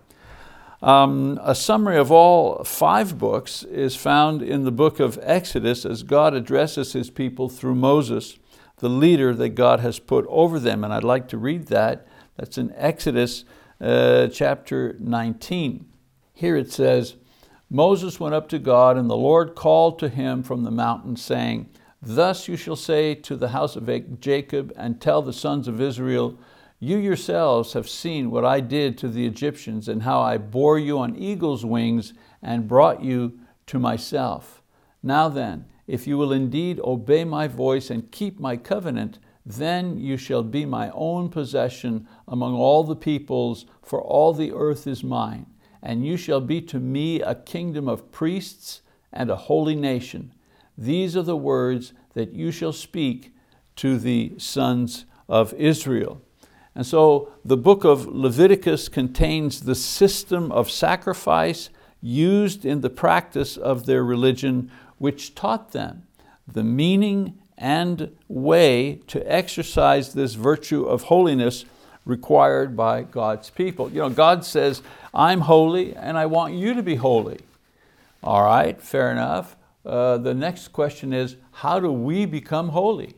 Um, 0.83 1.41
a 1.43 1.55
summary 1.55 1.97
of 1.97 2.13
all 2.13 2.63
five 2.65 3.19
books 3.19 3.63
is 3.63 3.97
found 3.97 4.43
in 4.43 4.65
the 4.65 4.71
book 4.71 5.01
of 5.01 5.19
Exodus 5.23 5.87
as 5.87 6.03
God 6.03 6.35
addresses 6.35 6.93
his 6.93 7.11
people 7.11 7.49
through 7.49 7.75
Moses, 7.75 8.39
the 8.77 8.91
leader 8.91 9.35
that 9.35 9.51
God 9.51 9.81
has 9.81 9.99
put 9.99 10.27
over 10.29 10.61
them. 10.61 10.85
And 10.85 10.93
I'd 10.93 11.03
like 11.03 11.29
to 11.29 11.39
read 11.39 11.69
that. 11.69 12.07
That's 12.37 12.59
in 12.59 12.73
Exodus 12.77 13.45
uh, 13.81 14.29
chapter 14.29 14.97
19. 14.99 15.87
Here 16.35 16.57
it 16.57 16.73
says, 16.73 17.17
Moses 17.69 18.21
went 18.21 18.35
up 18.35 18.49
to 18.51 18.59
God, 18.59 18.97
and 18.97 19.11
the 19.11 19.17
Lord 19.17 19.55
called 19.55 19.99
to 19.99 20.09
him 20.09 20.43
from 20.43 20.63
the 20.63 20.71
mountain, 20.71 21.17
saying, 21.17 21.69
Thus 22.01 22.47
you 22.47 22.57
shall 22.57 22.77
say 22.77 23.15
to 23.15 23.37
the 23.37 23.49
house 23.49 23.75
of 23.75 23.91
Jacob, 24.21 24.73
and 24.77 25.01
tell 25.01 25.23
the 25.23 25.33
sons 25.33 25.67
of 25.67 25.81
Israel, 25.81 26.39
you 26.79 26.99
yourselves 26.99 27.73
have 27.73 27.89
seen 27.89 28.31
what 28.31 28.45
I 28.45 28.61
did 28.61 28.99
to 28.99 29.09
the 29.09 29.27
Egyptians 29.27 29.89
and 29.89 30.03
how 30.03 30.21
I 30.21 30.37
bore 30.37 30.79
you 30.79 30.99
on 30.99 31.17
eagle's 31.17 31.65
wings 31.65 32.13
and 32.43 32.69
brought 32.69 33.03
you 33.03 33.39
to 33.67 33.79
myself. 33.79 34.63
Now 35.03 35.29
then, 35.29 35.65
if 35.87 36.07
you 36.07 36.19
will 36.19 36.33
indeed 36.33 36.79
obey 36.81 37.25
my 37.25 37.49
voice 37.49 37.89
and 37.91 38.11
keep 38.13 38.39
my 38.39 38.57
covenant, 38.57 39.19
then 39.47 39.97
you 39.97 40.17
shall 40.17 40.43
be 40.43 40.67
my 40.67 40.91
own 40.91 41.29
possession 41.29 42.09
among 42.27 42.55
all 42.55 42.83
the 42.83 42.97
peoples, 42.97 43.65
for 43.81 44.03
all 44.03 44.33
the 44.33 44.53
earth 44.53 44.89
is 44.89 45.05
mine. 45.05 45.47
And 45.81 46.05
you 46.05 46.17
shall 46.17 46.41
be 46.41 46.61
to 46.63 46.81
me 46.81 47.21
a 47.21 47.37
kingdom 47.37 47.89
of 47.89 48.11
priests 48.11 48.83
and 49.13 49.31
a 49.31 49.37
holy 49.37 49.77
nation. 49.77 50.35
These 50.77 51.17
are 51.17 51.23
the 51.23 51.37
words 51.37 51.93
that 52.15 52.33
you 52.33 52.51
shall 52.51 52.73
speak 52.73 53.33
to 53.77 53.99
the 53.99 54.35
sons 54.37 55.05
of 55.29 55.55
Israel. 55.55 56.21
And 56.75 56.85
so 56.85 57.33
the 57.45 57.57
book 57.57 57.85
of 57.85 58.07
Leviticus 58.07 58.89
contains 58.89 59.61
the 59.61 59.77
system 59.77 60.51
of 60.51 60.71
sacrifice 60.71 61.71
used 62.03 62.65
in 62.65 62.81
the 62.81 62.91
practice 62.91 63.57
of 63.57 63.87
their 63.87 64.05
religion, 64.05 64.71
which 64.99 65.35
taught 65.35 65.71
them 65.71 66.03
the 66.47 66.65
meaning 66.65 67.39
and 67.59 68.15
way 68.29 69.01
to 69.07 69.21
exercise 69.33 70.13
this 70.13 70.35
virtue 70.35 70.85
of 70.85 71.05
holiness 71.05 71.65
required 72.05 72.77
by 72.77 73.03
God's 73.03 73.51
people. 73.51 73.91
You 73.91 74.01
know, 74.01 74.11
God 74.11 74.45
says, 74.45 74.83
I'm 75.13 75.41
holy 75.41 75.95
and 75.95 76.17
I 76.17 76.27
want 76.27 76.55
you 76.55 76.75
to 76.75 76.83
be 76.83 76.95
holy. 76.95 77.41
All 78.23 78.45
right, 78.45 78.81
fair 78.81 79.11
enough. 79.11 79.57
Uh, 79.85 80.19
the 80.19 80.35
next 80.35 80.69
question 80.69 81.13
is, 81.13 81.37
how 81.53 81.81
do 81.81 81.91
we 81.91 82.27
become 82.27 82.71
holy? 82.71 83.15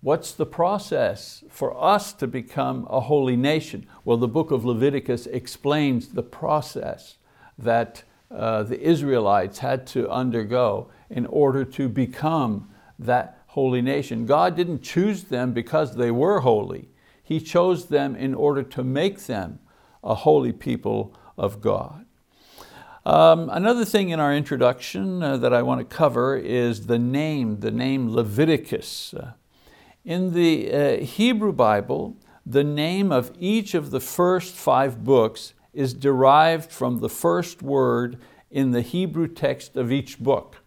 What's 0.00 0.32
the 0.32 0.46
process 0.46 1.42
for 1.50 1.76
us 1.82 2.12
to 2.14 2.26
become 2.28 2.86
a 2.88 3.00
holy 3.00 3.36
nation? 3.36 3.86
Well, 4.04 4.16
the 4.16 4.28
book 4.28 4.52
of 4.52 4.64
Leviticus 4.64 5.26
explains 5.26 6.08
the 6.08 6.22
process 6.22 7.16
that 7.58 8.04
uh, 8.30 8.62
the 8.62 8.80
Israelites 8.80 9.58
had 9.58 9.86
to 9.88 10.08
undergo 10.08 10.88
in 11.10 11.26
order 11.26 11.64
to 11.64 11.88
become 11.88 12.70
that 12.98 13.37
holy 13.48 13.82
nation. 13.82 14.26
God 14.26 14.56
didn't 14.56 14.82
choose 14.82 15.24
them 15.24 15.52
because 15.52 15.96
they 15.96 16.10
were 16.10 16.40
holy. 16.40 16.88
He 17.22 17.40
chose 17.40 17.86
them 17.86 18.16
in 18.16 18.34
order 18.34 18.62
to 18.62 18.84
make 18.84 19.20
them 19.26 19.58
a 20.02 20.14
holy 20.14 20.52
people 20.52 21.14
of 21.36 21.60
God. 21.60 22.06
Um, 23.04 23.48
another 23.50 23.84
thing 23.84 24.10
in 24.10 24.20
our 24.20 24.34
introduction 24.34 25.22
uh, 25.22 25.38
that 25.38 25.52
I 25.52 25.62
want 25.62 25.80
to 25.80 25.96
cover 25.96 26.36
is 26.36 26.86
the 26.86 26.98
name, 26.98 27.60
the 27.60 27.70
name 27.70 28.14
Leviticus. 28.14 29.14
Uh, 29.14 29.32
in 30.04 30.34
the 30.34 30.72
uh, 30.72 30.96
Hebrew 30.98 31.52
Bible, 31.52 32.16
the 32.44 32.64
name 32.64 33.10
of 33.10 33.32
each 33.38 33.74
of 33.74 33.90
the 33.90 34.00
first 34.00 34.54
five 34.54 35.04
books 35.04 35.54
is 35.72 35.94
derived 35.94 36.70
from 36.70 36.98
the 36.98 37.08
first 37.08 37.62
word 37.62 38.18
in 38.50 38.72
the 38.72 38.82
Hebrew 38.82 39.28
text 39.28 39.76
of 39.76 39.92
each 39.92 40.18
book. 40.18 40.57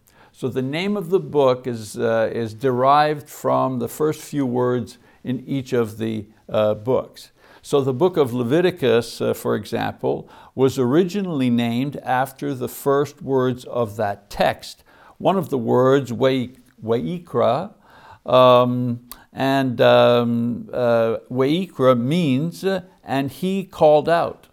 So 0.41 0.47
the 0.47 0.63
name 0.63 0.97
of 0.97 1.11
the 1.11 1.19
book 1.19 1.67
is, 1.67 1.99
uh, 1.99 2.31
is 2.33 2.55
derived 2.55 3.29
from 3.29 3.77
the 3.77 3.87
first 3.87 4.19
few 4.19 4.43
words 4.43 4.97
in 5.23 5.47
each 5.47 5.71
of 5.71 5.99
the 5.99 6.25
uh, 6.49 6.73
books. 6.73 7.29
So 7.61 7.79
the 7.79 7.93
book 7.93 8.17
of 8.17 8.33
Leviticus, 8.33 9.21
uh, 9.21 9.35
for 9.35 9.53
example, 9.53 10.27
was 10.55 10.79
originally 10.79 11.51
named 11.51 11.97
after 11.97 12.55
the 12.55 12.67
first 12.67 13.21
words 13.21 13.65
of 13.65 13.97
that 13.97 14.31
text. 14.31 14.83
One 15.19 15.37
of 15.37 15.49
the 15.49 15.59
words, 15.59 16.11
Weikra, 16.11 17.75
um, 18.25 19.07
and 19.31 19.79
um, 19.79 20.69
uh, 20.73 21.17
Weikra 21.29 21.95
means, 21.95 22.65
and 23.03 23.29
he 23.29 23.63
called 23.63 24.09
out, 24.09 24.47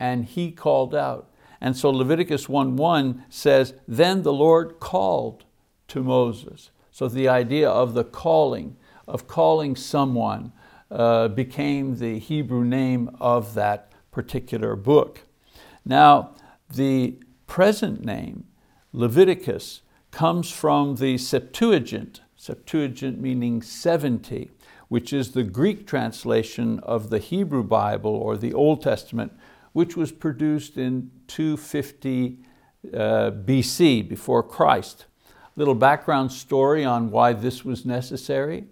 and 0.00 0.24
he 0.24 0.50
called 0.50 0.96
out. 0.96 1.31
And 1.62 1.76
so 1.76 1.90
Leviticus 1.90 2.48
1.1 2.48 3.22
says, 3.28 3.74
then 3.86 4.22
the 4.22 4.32
Lord 4.32 4.80
called 4.80 5.44
to 5.86 6.02
Moses. 6.02 6.72
So 6.90 7.06
the 7.06 7.28
idea 7.28 7.70
of 7.70 7.94
the 7.94 8.02
calling, 8.02 8.76
of 9.06 9.28
calling 9.28 9.76
someone, 9.76 10.52
uh, 10.90 11.28
became 11.28 11.98
the 11.98 12.18
Hebrew 12.18 12.64
name 12.64 13.14
of 13.20 13.54
that 13.54 13.92
particular 14.10 14.74
book. 14.74 15.20
Now, 15.84 16.34
the 16.68 17.20
present 17.46 18.04
name, 18.04 18.44
Leviticus, 18.92 19.82
comes 20.10 20.50
from 20.50 20.96
the 20.96 21.16
Septuagint, 21.16 22.22
Septuagint 22.34 23.20
meaning 23.20 23.62
70, 23.62 24.50
which 24.88 25.12
is 25.12 25.30
the 25.30 25.44
Greek 25.44 25.86
translation 25.86 26.80
of 26.80 27.08
the 27.08 27.20
Hebrew 27.20 27.62
Bible 27.62 28.16
or 28.16 28.36
the 28.36 28.52
Old 28.52 28.82
Testament, 28.82 29.32
which 29.72 29.96
was 29.96 30.12
produced 30.12 30.76
in 30.76 31.10
250 31.28 32.38
uh, 32.92 33.30
BC, 33.30 34.08
before 34.08 34.42
Christ. 34.42 35.06
Little 35.56 35.74
background 35.74 36.32
story 36.32 36.84
on 36.84 37.10
why 37.10 37.32
this 37.32 37.64
was 37.64 37.84
necessary. 37.84 38.64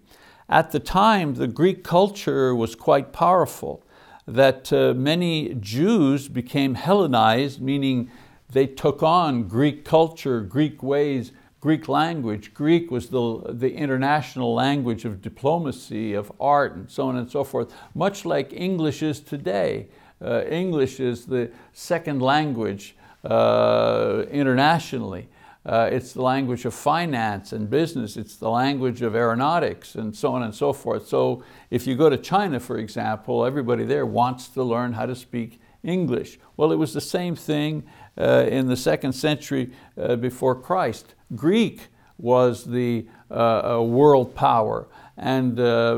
At 0.49 0.71
the 0.71 0.79
time, 0.79 1.35
the 1.35 1.47
Greek 1.47 1.83
culture 1.83 2.53
was 2.53 2.75
quite 2.75 3.13
powerful, 3.13 3.83
that 4.27 4.71
uh, 4.73 4.93
many 4.93 5.55
Jews 5.55 6.27
became 6.27 6.75
Hellenized, 6.75 7.61
meaning 7.61 8.11
they 8.49 8.67
took 8.67 9.01
on 9.01 9.47
Greek 9.47 9.85
culture, 9.85 10.41
Greek 10.41 10.83
ways, 10.83 11.31
Greek 11.61 11.87
language. 11.87 12.53
Greek 12.53 12.91
was 12.91 13.09
the, 13.09 13.43
the 13.49 13.73
international 13.73 14.53
language 14.53 15.05
of 15.05 15.21
diplomacy, 15.21 16.13
of 16.13 16.31
art, 16.39 16.75
and 16.75 16.91
so 16.91 17.07
on 17.07 17.15
and 17.15 17.31
so 17.31 17.43
forth, 17.43 17.73
much 17.95 18.25
like 18.25 18.51
English 18.51 19.01
is 19.01 19.19
today. 19.19 19.87
Uh, 20.23 20.43
English 20.45 20.99
is 20.99 21.25
the 21.25 21.51
second 21.73 22.21
language 22.21 22.95
uh, 23.23 24.23
internationally. 24.31 25.27
Uh, 25.63 25.89
it's 25.91 26.13
the 26.13 26.21
language 26.21 26.65
of 26.65 26.73
finance 26.73 27.53
and 27.53 27.69
business. 27.69 28.17
It's 28.17 28.35
the 28.35 28.49
language 28.49 29.01
of 29.03 29.15
aeronautics 29.15 29.95
and 29.95 30.15
so 30.15 30.33
on 30.33 30.43
and 30.43 30.53
so 30.53 30.73
forth. 30.73 31.07
So 31.07 31.43
if 31.69 31.85
you 31.85 31.95
go 31.95 32.09
to 32.09 32.17
China, 32.17 32.59
for 32.59 32.77
example, 32.77 33.45
everybody 33.45 33.83
there 33.83 34.05
wants 34.05 34.47
to 34.49 34.63
learn 34.63 34.93
how 34.93 35.05
to 35.05 35.15
speak 35.15 35.59
English. 35.83 36.39
Well, 36.57 36.71
it 36.71 36.77
was 36.77 36.93
the 36.93 37.01
same 37.01 37.35
thing 37.35 37.83
uh, 38.17 38.45
in 38.49 38.67
the 38.67 38.75
second 38.75 39.13
century 39.13 39.71
uh, 39.97 40.15
before 40.15 40.55
Christ. 40.55 41.13
Greek 41.35 41.87
was 42.17 42.65
the 42.65 43.05
uh, 43.29 43.81
world 43.83 44.35
power 44.35 44.87
and 45.17 45.59
uh, 45.59 45.63
uh, 45.63 45.97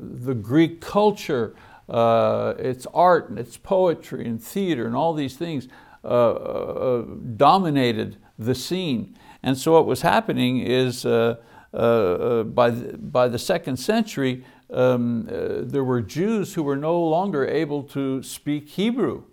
the 0.00 0.34
Greek 0.34 0.80
culture, 0.80 1.54
uh, 1.92 2.54
its 2.58 2.86
art 2.94 3.28
and 3.28 3.38
its 3.38 3.58
poetry 3.58 4.26
and 4.26 4.42
theater 4.42 4.86
and 4.86 4.96
all 4.96 5.12
these 5.12 5.36
things 5.36 5.68
uh, 6.04 6.08
uh, 6.08 6.10
uh, 6.10 7.02
dominated 7.36 8.16
the 8.38 8.54
scene. 8.54 9.14
And 9.42 9.58
so 9.58 9.72
what 9.72 9.86
was 9.86 10.00
happening 10.00 10.60
is 10.60 11.02
by, 11.02 11.36
the, 11.72 12.98
by 12.98 13.28
the 13.28 13.38
second 13.38 13.76
century, 13.76 14.44
um, 14.72 15.26
there 15.28 15.84
were 15.84 16.00
Jews 16.00 16.54
who 16.54 16.62
were 16.62 16.76
no 16.76 16.98
longer 16.98 17.46
able 17.46 17.82
to 17.84 18.22
speak 18.22 18.70
Hebrew. 18.70 19.24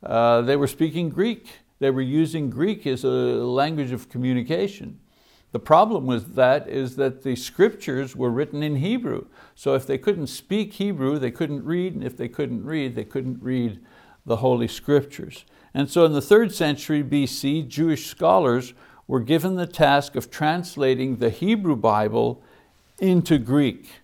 they 0.00 0.56
were 0.56 0.68
speaking 0.68 1.08
Greek. 1.08 1.48
They 1.80 1.90
were 1.90 2.00
using 2.00 2.48
Greek 2.48 2.86
as 2.86 3.02
a 3.02 3.08
language 3.08 3.90
of 3.90 4.08
communication. 4.08 5.00
The 5.54 5.60
problem 5.60 6.06
with 6.06 6.34
that 6.34 6.68
is 6.68 6.96
that 6.96 7.22
the 7.22 7.36
scriptures 7.36 8.16
were 8.16 8.28
written 8.28 8.60
in 8.60 8.74
Hebrew. 8.74 9.26
So 9.54 9.76
if 9.76 9.86
they 9.86 9.98
couldn't 9.98 10.26
speak 10.26 10.72
Hebrew, 10.72 11.16
they 11.16 11.30
couldn't 11.30 11.64
read, 11.64 11.94
and 11.94 12.02
if 12.02 12.16
they 12.16 12.26
couldn't 12.26 12.64
read, 12.64 12.96
they 12.96 13.04
couldn't 13.04 13.40
read 13.40 13.78
the 14.26 14.38
Holy 14.38 14.66
Scriptures. 14.66 15.44
And 15.72 15.88
so 15.88 16.04
in 16.06 16.12
the 16.12 16.20
third 16.20 16.52
century 16.52 17.04
BC, 17.04 17.68
Jewish 17.68 18.06
scholars 18.06 18.74
were 19.06 19.20
given 19.20 19.54
the 19.54 19.68
task 19.68 20.16
of 20.16 20.28
translating 20.28 21.18
the 21.18 21.30
Hebrew 21.30 21.76
Bible 21.76 22.42
into 22.98 23.38
Greek. 23.38 24.00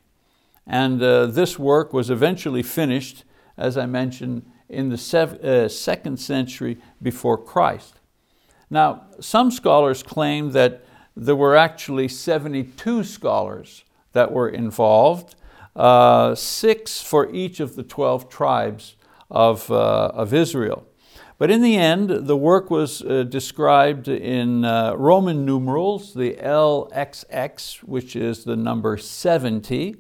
And 0.69 1.03
uh, 1.03 1.27
this 1.27 1.59
work 1.59 1.93
was 1.93 2.11
eventually 2.11 2.63
finished, 2.63 3.25
as 3.57 3.77
I 3.77 3.87
mentioned, 3.87 4.49
in 4.69 4.91
the 4.91 5.39
uh, 5.43 5.69
second 5.69 6.19
century 6.19 6.79
before 7.03 7.37
Christ. 7.37 7.99
Now, 8.71 9.07
some 9.19 9.51
scholars 9.51 10.05
claim 10.05 10.53
that 10.53 10.85
there 11.17 11.37
were 11.37 11.57
actually 11.57 12.09
72 12.09 13.05
scholars 13.05 13.85
that 14.13 14.33
were 14.33 14.49
involved, 14.49 15.35
uh, 15.77 16.35
six 16.35 17.03
for 17.03 17.31
each 17.33 17.61
of 17.61 17.77
the 17.77 17.83
12 17.83 18.29
tribes 18.29 18.97
of, 19.31 19.71
uh, 19.71 20.11
of 20.15 20.35
Israel. 20.35 20.87
But 21.39 21.51
in 21.51 21.63
the 21.63 21.77
end, 21.77 22.11
the 22.11 22.37
work 22.37 22.71
was 22.71 23.01
uh, 23.03 23.23
described 23.23 24.09
in 24.09 24.65
uh, 24.65 24.95
Roman 24.95 25.47
numerals, 25.47 26.13
the 26.13 26.35
LXX, 26.35 27.79
which 27.79 28.15
is 28.15 28.45
the 28.45 28.57
number 28.57 28.99
70, 28.99 29.97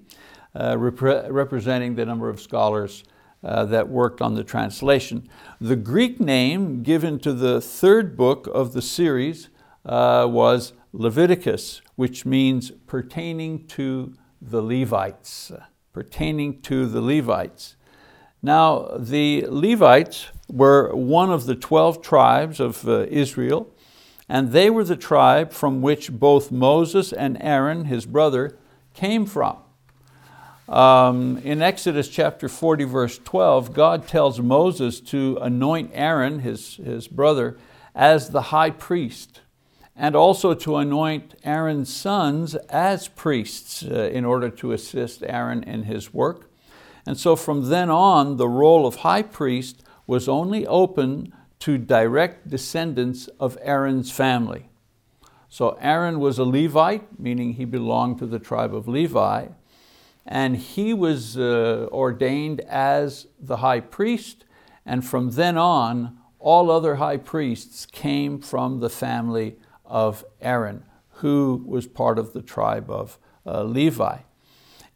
uh, 0.54 0.74
repre 0.74 1.30
representing 1.30 1.94
the 1.94 2.04
number 2.04 2.28
of 2.28 2.40
scholars 2.40 3.04
uh, 3.42 3.64
that 3.64 3.88
worked 3.88 4.20
on 4.20 4.34
the 4.34 4.44
translation. 4.44 5.28
The 5.60 5.76
Greek 5.76 6.20
name 6.20 6.82
given 6.82 7.18
to 7.20 7.32
the 7.32 7.60
third 7.60 8.18
book 8.18 8.46
of 8.52 8.74
the 8.74 8.82
series 8.82 9.48
uh, 9.86 10.26
was 10.28 10.74
Leviticus, 10.92 11.82
which 11.96 12.26
means 12.26 12.70
pertaining 12.86 13.66
to 13.68 14.14
the 14.40 14.62
Levites, 14.62 15.52
pertaining 15.92 16.60
to 16.62 16.86
the 16.86 17.00
Levites. 17.00 17.76
Now, 18.42 18.96
the 18.98 19.46
Levites 19.48 20.28
were 20.48 20.94
one 20.94 21.30
of 21.30 21.46
the 21.46 21.54
12 21.54 22.02
tribes 22.02 22.58
of 22.58 22.88
uh, 22.88 23.06
Israel, 23.08 23.72
and 24.28 24.52
they 24.52 24.70
were 24.70 24.84
the 24.84 24.96
tribe 24.96 25.52
from 25.52 25.82
which 25.82 26.12
both 26.12 26.50
Moses 26.50 27.12
and 27.12 27.36
Aaron, 27.40 27.84
his 27.84 28.06
brother, 28.06 28.56
came 28.94 29.26
from. 29.26 29.58
Um, 30.68 31.38
in 31.38 31.62
Exodus 31.62 32.08
chapter 32.08 32.48
40, 32.48 32.84
verse 32.84 33.18
12, 33.18 33.74
God 33.74 34.06
tells 34.06 34.40
Moses 34.40 35.00
to 35.00 35.36
anoint 35.42 35.90
Aaron, 35.92 36.40
his, 36.40 36.76
his 36.76 37.08
brother, 37.08 37.58
as 37.92 38.30
the 38.30 38.42
high 38.42 38.70
priest, 38.70 39.40
and 40.00 40.16
also 40.16 40.54
to 40.54 40.76
anoint 40.76 41.34
Aaron's 41.44 41.94
sons 41.94 42.54
as 42.70 43.06
priests 43.06 43.82
uh, 43.82 44.08
in 44.10 44.24
order 44.24 44.48
to 44.48 44.72
assist 44.72 45.22
Aaron 45.22 45.62
in 45.64 45.82
his 45.82 46.14
work. 46.14 46.50
And 47.04 47.18
so 47.18 47.36
from 47.36 47.68
then 47.68 47.90
on, 47.90 48.38
the 48.38 48.48
role 48.48 48.86
of 48.86 48.96
high 48.96 49.20
priest 49.20 49.82
was 50.06 50.26
only 50.26 50.66
open 50.66 51.34
to 51.58 51.76
direct 51.76 52.48
descendants 52.48 53.28
of 53.38 53.58
Aaron's 53.60 54.10
family. 54.10 54.70
So 55.50 55.76
Aaron 55.82 56.18
was 56.18 56.38
a 56.38 56.44
Levite, 56.44 57.20
meaning 57.20 57.52
he 57.52 57.66
belonged 57.66 58.20
to 58.20 58.26
the 58.26 58.38
tribe 58.38 58.74
of 58.74 58.88
Levi, 58.88 59.48
and 60.24 60.56
he 60.56 60.94
was 60.94 61.36
uh, 61.36 61.88
ordained 61.92 62.60
as 62.62 63.26
the 63.38 63.58
high 63.58 63.80
priest, 63.80 64.46
and 64.86 65.04
from 65.04 65.32
then 65.32 65.58
on, 65.58 66.16
all 66.38 66.70
other 66.70 66.94
high 66.94 67.18
priests 67.18 67.84
came 67.84 68.40
from 68.40 68.80
the 68.80 68.88
family 68.88 69.56
of 69.90 70.24
Aaron, 70.40 70.84
who 71.14 71.62
was 71.66 71.86
part 71.86 72.18
of 72.18 72.32
the 72.32 72.40
tribe 72.40 72.90
of 72.90 73.18
uh, 73.44 73.62
Levi. 73.62 74.18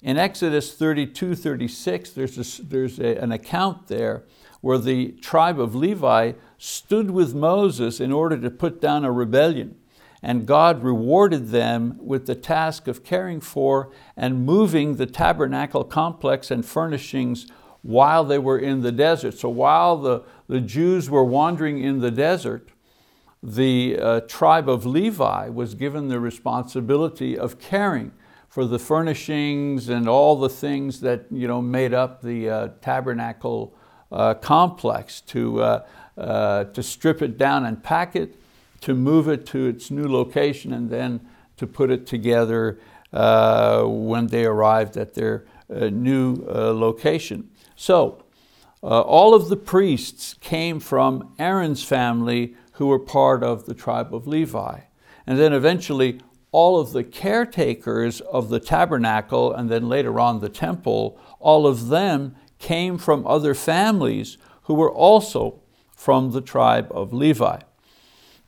In 0.02 0.16
Exodus 0.16 0.74
32, 0.74 1.34
36, 1.34 2.10
there's, 2.10 2.58
a, 2.58 2.62
there's 2.62 2.98
a, 2.98 3.16
an 3.16 3.32
account 3.32 3.88
there 3.88 4.24
where 4.60 4.78
the 4.78 5.12
tribe 5.12 5.60
of 5.60 5.74
Levi 5.74 6.32
stood 6.56 7.10
with 7.10 7.34
Moses 7.34 8.00
in 8.00 8.12
order 8.12 8.38
to 8.38 8.50
put 8.50 8.80
down 8.80 9.04
a 9.04 9.12
rebellion 9.12 9.76
and 10.24 10.46
God 10.46 10.82
rewarded 10.82 11.48
them 11.48 11.98
with 12.00 12.24
the 12.24 12.34
task 12.34 12.88
of 12.88 13.04
caring 13.04 13.42
for 13.42 13.92
and 14.16 14.46
moving 14.46 14.96
the 14.96 15.04
tabernacle 15.04 15.84
complex 15.84 16.50
and 16.50 16.64
furnishings 16.64 17.46
while 17.82 18.24
they 18.24 18.38
were 18.38 18.58
in 18.58 18.80
the 18.80 18.90
desert. 18.90 19.34
So 19.34 19.50
while 19.50 19.98
the, 19.98 20.24
the 20.48 20.62
Jews 20.62 21.10
were 21.10 21.24
wandering 21.24 21.78
in 21.78 21.98
the 21.98 22.10
desert, 22.10 22.70
the 23.46 23.98
uh, 24.00 24.20
tribe 24.20 24.70
of 24.70 24.86
Levi 24.86 25.50
was 25.50 25.74
given 25.74 26.08
the 26.08 26.18
responsibility 26.18 27.36
of 27.36 27.58
caring 27.58 28.10
for 28.48 28.64
the 28.64 28.78
furnishings 28.78 29.90
and 29.90 30.08
all 30.08 30.36
the 30.36 30.48
things 30.48 31.00
that 31.00 31.26
you 31.30 31.46
know, 31.46 31.60
made 31.60 31.92
up 31.92 32.22
the 32.22 32.48
uh, 32.48 32.68
tabernacle 32.80 33.74
uh, 34.10 34.32
complex 34.32 35.20
to, 35.20 35.60
uh, 35.60 35.86
uh, 36.16 36.64
to 36.64 36.82
strip 36.82 37.20
it 37.20 37.36
down 37.36 37.66
and 37.66 37.82
pack 37.82 38.16
it, 38.16 38.40
to 38.80 38.94
move 38.94 39.28
it 39.28 39.44
to 39.44 39.66
its 39.66 39.90
new 39.90 40.08
location 40.08 40.72
and 40.72 40.88
then 40.88 41.20
to 41.58 41.66
put 41.66 41.90
it 41.90 42.06
together 42.06 42.78
uh, 43.12 43.82
when 43.82 44.28
they 44.28 44.46
arrived 44.46 44.96
at 44.96 45.12
their 45.12 45.44
new 45.68 46.36
location. 46.46 47.50
So 47.76 48.24
all 48.82 49.34
of 49.34 49.48
the 49.48 49.56
priests 49.56 50.34
came 50.40 50.80
from 50.80 51.34
Aaron's 51.38 51.82
family 51.82 52.56
who 52.74 52.86
were 52.86 52.98
part 52.98 53.42
of 53.42 53.66
the 53.66 53.74
tribe 53.74 54.14
of 54.14 54.26
Levi. 54.26 54.80
And 55.26 55.38
then 55.38 55.52
eventually 55.52 56.20
all 56.52 56.78
of 56.78 56.92
the 56.92 57.04
caretakers 57.04 58.20
of 58.20 58.48
the 58.48 58.60
tabernacle 58.60 59.52
and 59.52 59.68
then 59.68 59.88
later 59.88 60.20
on 60.20 60.40
the 60.40 60.48
temple, 60.48 61.18
all 61.40 61.66
of 61.66 61.88
them 61.88 62.36
came 62.58 62.96
from 62.96 63.26
other 63.26 63.54
families 63.54 64.38
who 64.62 64.74
were 64.74 64.92
also 64.92 65.60
from 65.96 66.30
the 66.30 66.40
tribe 66.40 66.88
of 66.90 67.12
Levi. 67.12 67.58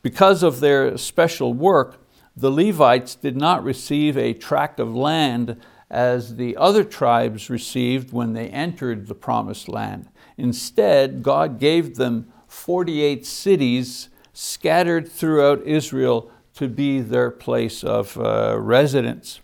Because 0.02 0.42
of 0.42 0.60
their 0.60 0.96
special 0.96 1.52
work, 1.52 2.00
the 2.36 2.50
Levites 2.50 3.14
did 3.14 3.36
not 3.36 3.64
receive 3.64 4.16
a 4.16 4.34
tract 4.34 4.78
of 4.78 4.94
land 4.94 5.60
as 5.90 6.36
the 6.36 6.56
other 6.56 6.84
tribes 6.84 7.48
received 7.48 8.12
when 8.12 8.32
they 8.32 8.48
entered 8.48 9.06
the 9.06 9.14
promised 9.14 9.68
land. 9.68 10.08
Instead, 10.36 11.22
God 11.22 11.58
gave 11.58 11.96
them 11.96 12.32
48 12.46 13.24
cities 13.24 14.08
scattered 14.36 15.10
throughout 15.10 15.66
Israel 15.66 16.30
to 16.52 16.68
be 16.68 17.00
their 17.00 17.30
place 17.30 17.82
of 17.82 18.18
uh, 18.18 18.54
residence. 18.58 19.40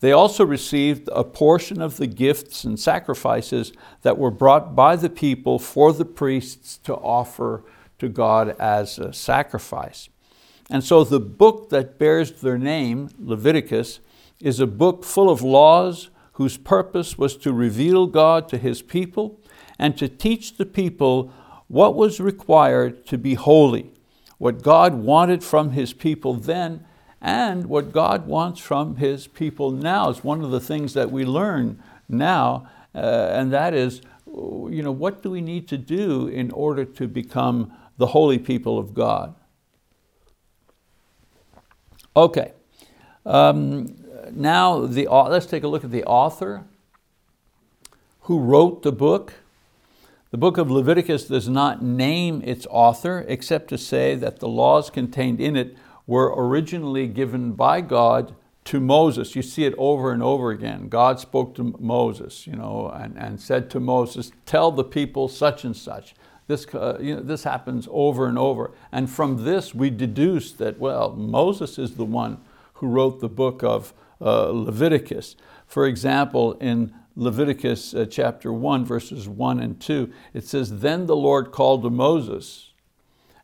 They 0.00 0.10
also 0.10 0.44
received 0.44 1.08
a 1.12 1.22
portion 1.22 1.80
of 1.80 1.96
the 1.96 2.08
gifts 2.08 2.64
and 2.64 2.78
sacrifices 2.78 3.72
that 4.02 4.18
were 4.18 4.32
brought 4.32 4.74
by 4.74 4.96
the 4.96 5.08
people 5.08 5.60
for 5.60 5.92
the 5.92 6.04
priests 6.04 6.78
to 6.78 6.94
offer 6.94 7.62
to 8.00 8.08
God 8.08 8.56
as 8.58 8.98
a 8.98 9.12
sacrifice. 9.12 10.08
And 10.68 10.82
so 10.82 11.04
the 11.04 11.20
book 11.20 11.70
that 11.70 12.00
bears 12.00 12.32
their 12.32 12.58
name, 12.58 13.10
Leviticus, 13.20 14.00
is 14.40 14.58
a 14.58 14.66
book 14.66 15.04
full 15.04 15.30
of 15.30 15.42
laws 15.42 16.10
whose 16.32 16.56
purpose 16.56 17.16
was 17.16 17.36
to 17.36 17.52
reveal 17.52 18.08
God 18.08 18.48
to 18.48 18.58
His 18.58 18.82
people 18.82 19.38
and 19.78 19.96
to 19.98 20.08
teach 20.08 20.56
the 20.56 20.66
people 20.66 21.32
what 21.68 21.94
was 21.94 22.18
required 22.18 23.06
to 23.06 23.16
be 23.16 23.34
holy, 23.34 23.91
what 24.42 24.60
God 24.60 24.94
wanted 24.94 25.44
from 25.44 25.70
His 25.70 25.92
people 25.92 26.34
then 26.34 26.84
and 27.20 27.66
what 27.66 27.92
God 27.92 28.26
wants 28.26 28.58
from 28.58 28.96
His 28.96 29.28
people 29.28 29.70
now. 29.70 30.10
is 30.10 30.24
one 30.24 30.42
of 30.42 30.50
the 30.50 30.58
things 30.58 30.94
that 30.94 31.12
we 31.12 31.24
learn 31.24 31.80
now, 32.08 32.68
uh, 32.92 32.98
and 32.98 33.52
that 33.52 33.72
is, 33.72 34.02
you 34.26 34.82
know, 34.82 34.90
what 34.90 35.22
do 35.22 35.30
we 35.30 35.40
need 35.40 35.68
to 35.68 35.78
do 35.78 36.26
in 36.26 36.50
order 36.50 36.84
to 36.84 37.06
become 37.06 37.72
the 37.98 38.08
holy 38.08 38.36
people 38.36 38.80
of 38.80 38.94
God. 38.94 39.36
Okay, 42.16 42.52
um, 43.24 43.94
now 44.32 44.86
the, 44.86 45.06
let's 45.06 45.46
take 45.46 45.62
a 45.62 45.68
look 45.68 45.84
at 45.84 45.92
the 45.92 46.02
author 46.02 46.64
who 48.22 48.40
wrote 48.40 48.82
the 48.82 48.90
book. 48.90 49.34
The 50.32 50.38
book 50.38 50.56
of 50.56 50.70
Leviticus 50.70 51.24
does 51.24 51.46
not 51.46 51.82
name 51.82 52.40
its 52.42 52.66
author 52.70 53.22
except 53.28 53.68
to 53.68 53.76
say 53.76 54.14
that 54.14 54.40
the 54.40 54.48
laws 54.48 54.88
contained 54.88 55.42
in 55.42 55.56
it 55.56 55.76
were 56.06 56.32
originally 56.34 57.06
given 57.06 57.52
by 57.52 57.82
God 57.82 58.34
to 58.64 58.80
Moses. 58.80 59.36
You 59.36 59.42
see 59.42 59.66
it 59.66 59.74
over 59.76 60.10
and 60.10 60.22
over 60.22 60.50
again. 60.50 60.88
God 60.88 61.20
spoke 61.20 61.54
to 61.56 61.76
Moses 61.78 62.46
you 62.46 62.54
know, 62.54 62.90
and, 62.94 63.14
and 63.18 63.38
said 63.38 63.68
to 63.72 63.80
Moses, 63.80 64.32
tell 64.46 64.72
the 64.72 64.84
people 64.84 65.28
such 65.28 65.64
and 65.64 65.76
such. 65.76 66.14
This, 66.46 66.66
uh, 66.74 66.96
you 66.98 67.16
know, 67.16 67.20
this 67.20 67.44
happens 67.44 67.86
over 67.90 68.26
and 68.26 68.38
over. 68.38 68.70
And 68.90 69.10
from 69.10 69.44
this 69.44 69.74
we 69.74 69.90
deduce 69.90 70.52
that, 70.52 70.78
well, 70.78 71.12
Moses 71.12 71.78
is 71.78 71.96
the 71.96 72.06
one 72.06 72.38
who 72.74 72.86
wrote 72.86 73.20
the 73.20 73.28
book 73.28 73.62
of 73.62 73.92
uh, 74.18 74.46
Leviticus. 74.46 75.36
For 75.66 75.86
example, 75.86 76.54
in 76.54 76.94
Leviticus 77.14 77.94
uh, 77.94 78.06
chapter 78.08 78.52
1, 78.52 78.84
verses 78.84 79.28
1 79.28 79.60
and 79.60 79.80
2, 79.80 80.12
it 80.32 80.44
says, 80.44 80.80
Then 80.80 81.06
the 81.06 81.16
Lord 81.16 81.52
called 81.52 81.82
to 81.82 81.90
Moses 81.90 82.72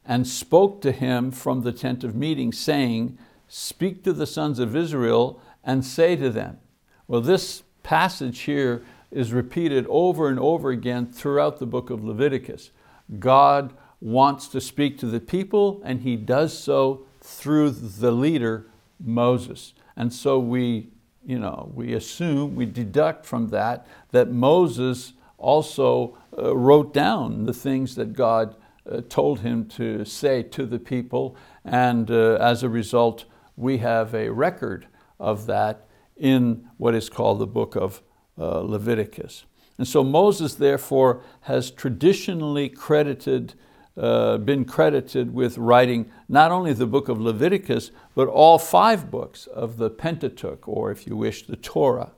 and 0.04 0.26
spoke 0.26 0.81
to 0.83 0.92
him 0.92 1.31
from 1.31 1.62
the 1.62 1.72
tent 1.72 2.02
of 2.02 2.14
meeting, 2.14 2.52
saying, 2.52 3.18
Speak 3.46 4.02
to 4.04 4.12
the 4.12 4.26
sons 4.26 4.59
of 4.59 4.74
Israel 4.74 5.40
and 5.64 5.85
say 5.85 6.16
to 6.16 6.31
them. 6.31 6.59
Well, 7.07 7.20
this 7.20 7.62
passage 7.83 8.40
here 8.40 8.85
is 9.11 9.33
repeated 9.33 9.87
over 9.88 10.28
and 10.28 10.38
over 10.38 10.70
again 10.70 11.07
throughout 11.07 11.59
the 11.59 11.66
book 11.66 11.90
of 11.90 12.04
Leviticus. 12.04 12.70
God 13.18 13.74
wants 14.00 14.48
to 14.48 14.61
speak 14.61 14.98
to 14.98 15.07
the 15.07 15.20
people 15.20 15.81
and 15.85 16.02
he 16.02 16.16
does 16.16 16.57
so 16.57 17.07
through 17.20 17.70
the 17.70 18.12
leader, 18.12 18.66
Moses. 19.00 19.74
And 19.96 20.12
so 20.12 20.38
we, 20.38 20.90
you 21.28 21.38
know, 21.38 21.70
we 21.74 21.92
assume, 21.92 22.56
we 22.56 22.64
deduct 22.64 23.26
from 23.26 23.48
that, 23.48 23.86
that 24.12 24.30
Moses 24.30 25.12
also 25.36 26.16
uh, 26.36 26.56
wrote 26.56 26.94
down 26.94 27.44
the 27.44 27.52
things 27.52 27.96
that 27.96 28.14
God 28.14 28.56
uh, 28.90 29.02
told 29.10 29.40
him 29.40 29.66
to 29.66 30.06
say 30.06 30.42
to 30.44 30.64
the 30.64 30.78
people. 30.78 31.36
And 31.66 32.10
uh, 32.10 32.38
as 32.40 32.62
a 32.62 32.68
result, 32.70 33.26
we 33.56 33.76
have 33.76 34.14
a 34.14 34.30
record 34.30 34.86
of 35.20 35.44
that 35.46 35.86
in 36.16 36.66
what 36.78 36.94
is 36.94 37.10
called 37.10 37.40
the 37.40 37.46
book 37.46 37.76
of 37.76 38.02
uh, 38.38 38.60
Leviticus. 38.60 39.44
And 39.76 39.86
so 39.86 40.02
Moses 40.02 40.54
therefore 40.54 41.20
has 41.42 41.70
traditionally 41.70 42.70
credited 42.70 43.52
uh, 43.98 44.38
been 44.38 44.64
credited 44.64 45.34
with 45.34 45.58
writing 45.58 46.11
not 46.28 46.50
only 46.50 46.72
the 46.72 46.87
book 46.87 47.08
of 47.08 47.20
Leviticus, 47.20 47.90
but 48.14 48.28
all 48.28 48.58
five 48.58 49.11
books 49.11 49.46
of 49.48 49.76
the 49.76 49.90
Pentateuch, 49.90 50.68
or 50.68 50.90
if 50.90 51.06
you 51.06 51.16
wish, 51.16 51.46
the 51.46 51.56
Torah. 51.56 52.12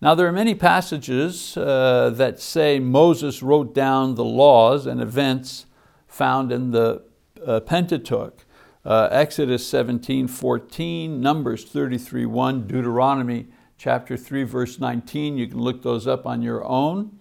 Now, 0.00 0.14
there 0.14 0.28
are 0.28 0.32
many 0.32 0.54
passages 0.54 1.56
uh, 1.56 2.10
that 2.14 2.40
say 2.40 2.78
Moses 2.78 3.42
wrote 3.42 3.74
down 3.74 4.14
the 4.14 4.24
laws 4.24 4.86
and 4.86 5.00
events 5.00 5.66
found 6.06 6.52
in 6.52 6.70
the 6.70 7.02
uh, 7.44 7.60
Pentateuch. 7.60 8.44
Uh, 8.84 9.08
Exodus 9.10 9.66
17, 9.66 10.28
14, 10.28 11.20
Numbers 11.20 11.64
33, 11.64 12.26
1, 12.26 12.66
Deuteronomy 12.66 13.48
chapter 13.76 14.16
3, 14.16 14.44
verse 14.44 14.78
19. 14.78 15.36
You 15.36 15.48
can 15.48 15.58
look 15.58 15.82
those 15.82 16.06
up 16.06 16.26
on 16.26 16.42
your 16.42 16.64
own. 16.64 17.17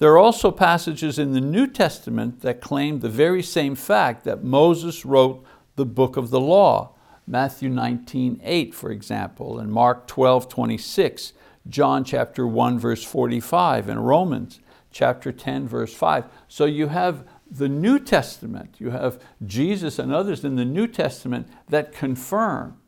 There 0.00 0.12
are 0.12 0.18
also 0.18 0.50
passages 0.50 1.18
in 1.18 1.32
the 1.32 1.42
New 1.42 1.66
Testament 1.66 2.40
that 2.40 2.62
claim 2.62 3.00
the 3.00 3.10
very 3.10 3.42
same 3.42 3.74
fact 3.74 4.24
that 4.24 4.42
Moses 4.42 5.04
wrote 5.04 5.44
the 5.76 5.84
book 5.84 6.16
of 6.16 6.30
the 6.30 6.40
law. 6.40 6.94
Matthew 7.26 7.68
19, 7.68 8.40
8, 8.42 8.74
for 8.74 8.90
example, 8.90 9.58
and 9.58 9.70
Mark 9.70 10.06
12, 10.06 10.48
26, 10.48 11.34
John 11.68 12.02
chapter 12.02 12.46
1, 12.46 12.78
verse 12.78 13.04
45, 13.04 13.90
and 13.90 14.06
Romans 14.08 14.60
chapter 14.90 15.32
10, 15.32 15.68
verse 15.68 15.92
5. 15.92 16.24
So 16.48 16.64
you 16.64 16.88
have 16.88 17.28
the 17.50 17.68
New 17.68 17.98
Testament, 17.98 18.76
you 18.78 18.88
have 18.90 19.22
Jesus 19.44 19.98
and 19.98 20.14
others 20.14 20.44
in 20.46 20.56
the 20.56 20.64
New 20.64 20.86
Testament 20.86 21.46
that 21.68 21.92
confirm 21.92 22.78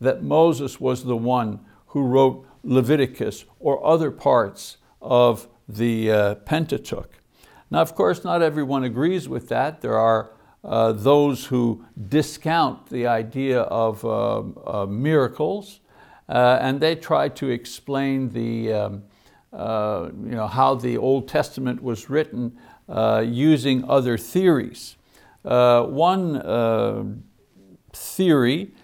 that 0.00 0.24
Moses 0.24 0.80
was 0.80 1.04
the 1.04 1.16
one 1.16 1.60
who 1.88 2.02
wrote 2.02 2.44
Leviticus 2.64 3.44
or 3.60 3.86
other 3.86 4.10
parts 4.10 4.78
of 5.00 5.46
the 5.68 6.10
uh, 6.10 6.34
Pentateuch. 6.36 7.10
Now, 7.70 7.80
of 7.80 7.94
course, 7.94 8.22
not 8.24 8.42
everyone 8.42 8.84
agrees 8.84 9.28
with 9.28 9.48
that. 9.48 9.80
There 9.80 9.98
are 9.98 10.30
uh, 10.62 10.92
those 10.92 11.46
who 11.46 11.84
discount 12.08 12.88
the 12.88 13.06
idea 13.06 13.60
of 13.60 14.04
uh, 14.04 14.42
uh 14.66 14.86
miracles, 14.86 15.80
uh, 16.28 16.58
and 16.60 16.80
they 16.80 16.96
try 16.96 17.28
to 17.28 17.48
explain 17.48 18.30
the, 18.30 18.72
um, 18.72 19.02
uh, 19.52 20.08
you 20.24 20.34
know, 20.34 20.46
how 20.46 20.74
the 20.74 20.96
Old 20.96 21.28
Testament 21.28 21.82
was 21.82 22.10
written 22.10 22.58
using 23.24 23.88
other 23.88 24.18
theories. 24.18 24.96
one 25.42 27.22
theory, 27.92 28.74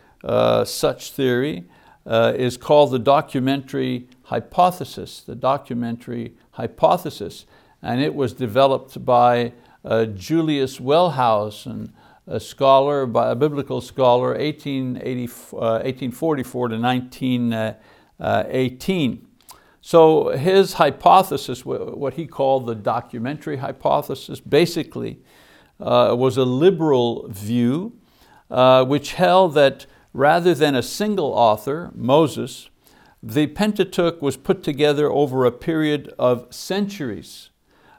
such 0.64 1.11
theory, 1.11 1.64
is 2.07 2.57
called 2.57 2.92
the 2.92 2.99
documentary 2.99 4.09
hypothesis, 4.25 5.21
the 5.21 5.35
documentary 5.35 6.35
hypothesis. 6.52 7.44
And 7.82 8.00
it 8.00 8.14
was 8.14 8.32
developed 8.32 9.04
by 9.04 9.52
uh, 9.84 10.06
Julius 10.06 10.78
Wellhausen, 10.78 11.90
a 12.26 12.38
scholar, 12.38 13.02
a 13.02 13.34
biblical 13.34 13.80
scholar, 13.80 14.28
1880, 14.28 15.24
uh, 15.24 15.82
1844 15.82 16.68
to 16.68 16.78
1918. 16.78 19.26
So 19.84 20.28
his 20.28 20.74
hypothesis, 20.74 21.66
what 21.66 22.14
he 22.14 22.28
called 22.28 22.66
the 22.66 22.76
documentary 22.76 23.56
hypothesis, 23.56 24.38
basically 24.38 25.18
uh, 25.80 26.14
was 26.16 26.36
a 26.36 26.44
liberal 26.44 27.26
view 27.28 27.98
uh, 28.48 28.84
which 28.84 29.14
held 29.14 29.54
that 29.54 29.86
rather 30.12 30.54
than 30.54 30.76
a 30.76 30.82
single 30.82 31.32
author, 31.32 31.90
Moses, 31.94 32.70
the 33.22 33.46
Pentateuch 33.46 34.20
was 34.20 34.37
put 34.37 34.62
together 34.62 35.11
over 35.11 35.44
a 35.44 35.52
period 35.52 36.12
of 36.18 36.52
centuries 36.52 37.50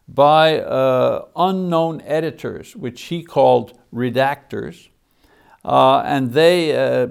by 0.08 0.60
uh, 0.60 1.26
unknown 1.36 2.02
editors, 2.02 2.76
which 2.76 3.04
he 3.04 3.24
called 3.24 3.80
redactors. 3.94 4.90
Uh, 5.64 6.02
and 6.06 6.34
they 6.34 6.76
uh, 6.76 7.08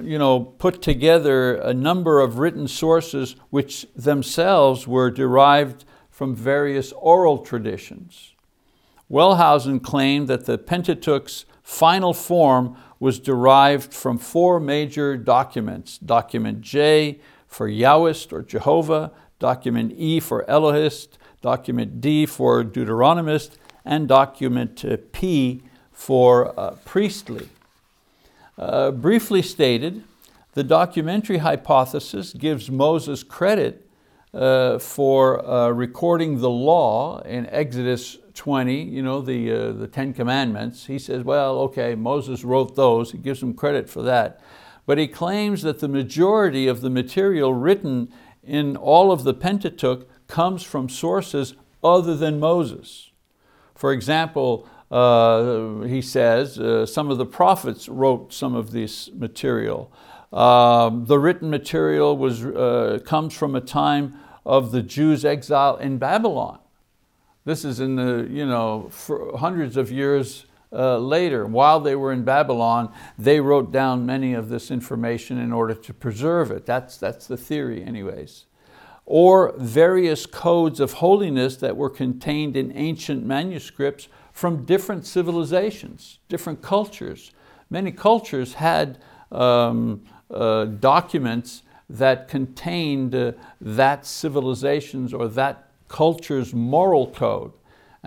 you 0.00 0.16
know, 0.16 0.40
put 0.40 0.80
together 0.80 1.56
a 1.56 1.74
number 1.74 2.20
of 2.20 2.38
written 2.38 2.68
sources 2.68 3.34
which 3.50 3.86
themselves 3.96 4.86
were 4.86 5.10
derived 5.10 5.84
from 6.08 6.34
various 6.34 6.92
oral 6.92 7.38
traditions. 7.38 8.34
Wellhausen 9.10 9.82
claimed 9.82 10.28
that 10.28 10.46
the 10.46 10.56
Pentateuch's 10.56 11.44
final 11.62 12.14
form 12.14 12.76
was 12.98 13.18
derived 13.18 13.92
from 13.92 14.18
four 14.18 14.58
major 14.60 15.16
documents, 15.16 15.98
document 15.98 16.60
J, 16.60 17.20
for 17.56 17.70
Yahwist 17.70 18.34
or 18.34 18.42
Jehovah, 18.42 19.10
document 19.38 19.94
E 19.96 20.20
for 20.20 20.48
Elohist, 20.48 21.16
document 21.40 22.02
D 22.02 22.26
for 22.26 22.62
Deuteronomist, 22.62 23.56
and 23.82 24.06
document 24.06 24.84
uh, 24.84 24.98
P 25.12 25.62
for 25.90 26.52
uh, 26.60 26.72
priestly. 26.84 27.48
Uh, 28.58 28.90
briefly 28.90 29.40
stated, 29.40 30.04
the 30.52 30.62
documentary 30.62 31.38
hypothesis 31.38 32.34
gives 32.34 32.70
Moses 32.70 33.22
credit 33.22 33.88
uh, 34.34 34.78
for 34.78 35.42
uh, 35.46 35.70
recording 35.70 36.40
the 36.40 36.50
law 36.50 37.20
in 37.22 37.46
Exodus 37.46 38.18
20, 38.34 38.82
you 38.82 39.02
know, 39.02 39.22
the, 39.22 39.50
uh, 39.50 39.72
the 39.72 39.86
Ten 39.86 40.12
Commandments. 40.12 40.84
He 40.84 40.98
says, 40.98 41.24
well, 41.24 41.58
okay, 41.60 41.94
Moses 41.94 42.44
wrote 42.44 42.76
those. 42.76 43.12
He 43.12 43.18
gives 43.18 43.42
him 43.42 43.54
credit 43.54 43.88
for 43.88 44.02
that 44.02 44.42
but 44.86 44.98
he 44.98 45.08
claims 45.08 45.62
that 45.62 45.80
the 45.80 45.88
majority 45.88 46.68
of 46.68 46.80
the 46.80 46.90
material 46.90 47.52
written 47.52 48.08
in 48.42 48.76
all 48.76 49.10
of 49.12 49.24
the 49.24 49.34
Pentateuch 49.34 50.08
comes 50.28 50.62
from 50.62 50.88
sources 50.88 51.54
other 51.82 52.16
than 52.16 52.40
Moses. 52.40 53.10
For 53.74 53.92
example, 53.92 54.68
uh, 54.90 55.80
he 55.80 56.00
says, 56.00 56.58
uh, 56.58 56.86
some 56.86 57.10
of 57.10 57.18
the 57.18 57.26
prophets 57.26 57.88
wrote 57.88 58.32
some 58.32 58.54
of 58.54 58.70
this 58.70 59.10
material. 59.12 59.92
Um, 60.32 61.06
the 61.06 61.18
written 61.18 61.50
material 61.50 62.16
was, 62.16 62.44
uh, 62.44 63.00
comes 63.04 63.34
from 63.34 63.54
a 63.54 63.60
time 63.60 64.18
of 64.44 64.70
the 64.70 64.82
Jews' 64.82 65.24
exile 65.24 65.76
in 65.76 65.98
Babylon. 65.98 66.60
This 67.44 67.64
is 67.64 67.80
in 67.80 67.96
the, 67.96 68.28
you 68.30 68.46
know, 68.46 68.90
hundreds 69.38 69.76
of 69.76 69.90
years 69.90 70.45
uh, 70.72 70.98
later, 70.98 71.46
while 71.46 71.80
they 71.80 71.94
were 71.94 72.12
in 72.12 72.24
Babylon, 72.24 72.92
they 73.18 73.40
wrote 73.40 73.72
down 73.72 74.04
many 74.04 74.34
of 74.34 74.48
this 74.48 74.70
information 74.70 75.38
in 75.38 75.52
order 75.52 75.74
to 75.74 75.94
preserve 75.94 76.50
it. 76.50 76.66
That's, 76.66 76.96
that's 76.96 77.26
the 77.26 77.36
theory 77.36 77.84
anyways. 77.84 78.44
Or 79.04 79.54
various 79.56 80.26
codes 80.26 80.80
of 80.80 80.94
holiness 80.94 81.56
that 81.58 81.76
were 81.76 81.90
contained 81.90 82.56
in 82.56 82.76
ancient 82.76 83.24
manuscripts 83.24 84.08
from 84.32 84.64
different 84.64 85.06
civilizations, 85.06 86.18
different 86.28 86.60
cultures. 86.60 87.30
Many 87.70 87.92
cultures 87.92 88.54
had 88.54 88.98
um, 89.30 90.02
uh, 90.30 90.64
documents 90.64 91.62
that 91.88 92.28
contained 92.28 93.14
uh, 93.14 93.32
that 93.60 94.04
civilization's 94.04 95.14
or 95.14 95.28
that 95.28 95.70
culture's 95.88 96.52
moral 96.52 97.06
code. 97.06 97.52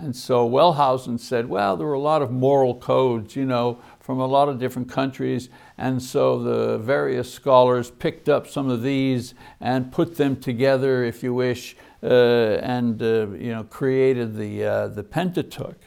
And 0.02 0.16
so 0.16 0.48
Wellhausen 0.48 1.20
said, 1.20 1.50
well, 1.50 1.76
there 1.76 1.86
were 1.86 1.92
a 1.92 2.00
lot 2.00 2.22
of 2.22 2.30
moral 2.30 2.74
codes, 2.74 3.36
you 3.36 3.44
know, 3.44 3.78
from 4.00 4.18
a 4.18 4.26
lot 4.26 4.48
of 4.48 4.58
different 4.58 4.88
countries. 4.88 5.50
And 5.76 6.02
so 6.02 6.42
the 6.42 6.78
various 6.78 7.30
scholars 7.30 7.90
picked 7.90 8.26
up 8.26 8.46
some 8.46 8.70
of 8.70 8.82
these 8.82 9.34
and 9.60 9.92
put 9.92 10.16
them 10.16 10.36
together, 10.36 11.04
if 11.04 11.22
you 11.22 11.34
wish, 11.34 11.76
uh, 12.02 12.06
and 12.06 13.02
uh, 13.02 13.28
you 13.32 13.52
know, 13.52 13.64
created 13.64 14.36
the, 14.36 14.64
uh, 14.64 14.88
the 14.88 15.04
Pentateuch. 15.04 15.78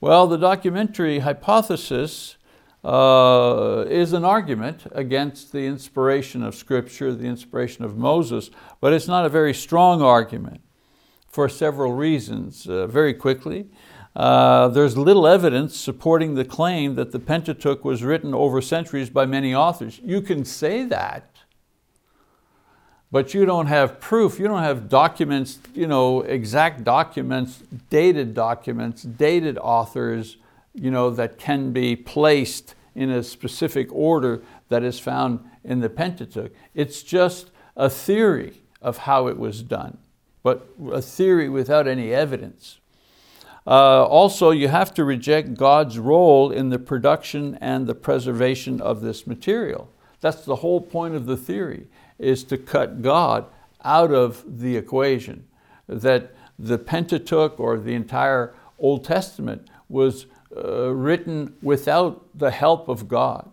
Well, 0.00 0.26
the 0.26 0.38
documentary 0.38 1.18
hypothesis 1.18 2.38
uh, 2.82 3.84
is 3.86 4.14
an 4.14 4.24
argument 4.24 4.86
against 4.92 5.52
the 5.52 5.66
inspiration 5.66 6.42
of 6.42 6.54
Scripture, 6.54 7.12
the 7.12 7.26
inspiration 7.26 7.84
of 7.84 7.98
Moses, 7.98 8.50
but 8.80 8.94
it's 8.94 9.08
not 9.08 9.26
a 9.26 9.28
very 9.28 9.52
strong 9.52 10.00
argument 10.00 10.62
for 11.30 11.48
several 11.48 11.92
reasons. 11.92 12.68
Uh, 12.68 12.86
very 12.86 13.14
quickly, 13.14 13.66
uh, 14.16 14.68
there's 14.68 14.98
little 14.98 15.26
evidence 15.26 15.76
supporting 15.76 16.34
the 16.34 16.44
claim 16.44 16.96
that 16.96 17.12
the 17.12 17.20
Pentateuch 17.20 17.84
was 17.84 18.02
written 18.02 18.34
over 18.34 18.60
centuries 18.60 19.08
by 19.08 19.24
many 19.24 19.54
authors. 19.54 20.00
You 20.04 20.20
can 20.20 20.44
say 20.44 20.84
that, 20.86 21.36
but 23.12 23.32
you 23.32 23.46
don't 23.46 23.66
have 23.66 24.00
proof. 24.00 24.40
You 24.40 24.48
don't 24.48 24.64
have 24.64 24.88
documents, 24.88 25.60
you 25.72 25.86
know, 25.86 26.22
exact 26.22 26.82
documents, 26.82 27.62
dated 27.88 28.34
documents, 28.34 29.04
dated 29.04 29.56
authors, 29.58 30.36
you 30.74 30.90
know, 30.90 31.10
that 31.10 31.38
can 31.38 31.72
be 31.72 31.94
placed 31.94 32.74
in 32.96 33.10
a 33.10 33.22
specific 33.22 33.88
order 33.92 34.42
that 34.68 34.82
is 34.82 34.98
found 34.98 35.48
in 35.62 35.78
the 35.78 35.88
Pentateuch. 35.88 36.52
It's 36.74 37.04
just 37.04 37.52
a 37.76 37.88
theory 37.88 38.54
of 38.82 38.98
how 38.98 39.28
it 39.28 39.38
was 39.38 39.62
done 39.62 39.98
but 40.42 40.68
a 40.92 41.02
theory 41.02 41.48
without 41.48 41.86
any 41.86 42.12
evidence. 42.12 42.78
Uh, 43.66 44.04
also, 44.04 44.50
you 44.50 44.68
have 44.68 44.92
to 44.94 45.04
reject 45.04 45.54
God's 45.54 45.98
role 45.98 46.50
in 46.50 46.70
the 46.70 46.78
production 46.78 47.58
and 47.60 47.86
the 47.86 47.94
preservation 47.94 48.80
of 48.80 49.00
this 49.00 49.26
material. 49.26 49.88
That's 50.20 50.44
the 50.44 50.56
whole 50.56 50.80
point 50.80 51.14
of 51.14 51.26
the 51.26 51.36
theory, 51.36 51.86
is 52.18 52.42
to 52.44 52.56
cut 52.56 53.02
God 53.02 53.46
out 53.84 54.12
of 54.12 54.60
the 54.60 54.76
equation. 54.76 55.46
That 55.86 56.34
the 56.58 56.78
Pentateuch 56.78 57.58
or 57.58 57.78
the 57.78 57.94
entire 57.94 58.54
Old 58.78 59.04
Testament 59.04 59.68
was 59.88 60.26
uh, 60.56 60.90
written 60.90 61.54
without 61.62 62.26
the 62.34 62.50
help 62.50 62.88
of 62.88 63.08
God. 63.08 63.50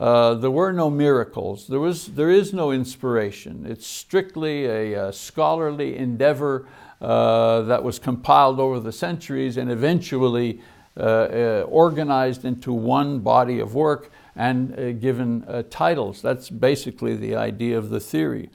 Uh, 0.00 0.32
there 0.32 0.50
were 0.50 0.72
no 0.72 0.88
miracles. 0.88 1.66
There, 1.66 1.78
was, 1.78 2.06
there 2.06 2.30
is 2.30 2.54
no 2.54 2.72
inspiration. 2.72 3.66
It's 3.68 3.86
strictly 3.86 4.64
a, 4.64 5.08
a 5.08 5.12
scholarly 5.12 5.98
endeavor 5.98 6.66
uh, 7.02 7.60
that 7.62 7.84
was 7.84 7.98
compiled 7.98 8.58
over 8.60 8.80
the 8.80 8.92
centuries 8.92 9.58
and 9.58 9.70
eventually 9.70 10.62
uh, 10.96 11.00
uh, 11.02 11.66
organized 11.68 12.46
into 12.46 12.72
one 12.72 13.18
body 13.18 13.60
of 13.60 13.74
work 13.74 14.10
and 14.34 14.72
uh, 14.72 14.92
given 14.92 15.44
uh, 15.46 15.64
titles. 15.68 16.22
That's 16.22 16.48
basically 16.48 17.14
the 17.14 17.36
idea 17.36 17.76
of 17.76 17.90
the 17.90 18.00
theory. 18.00 18.48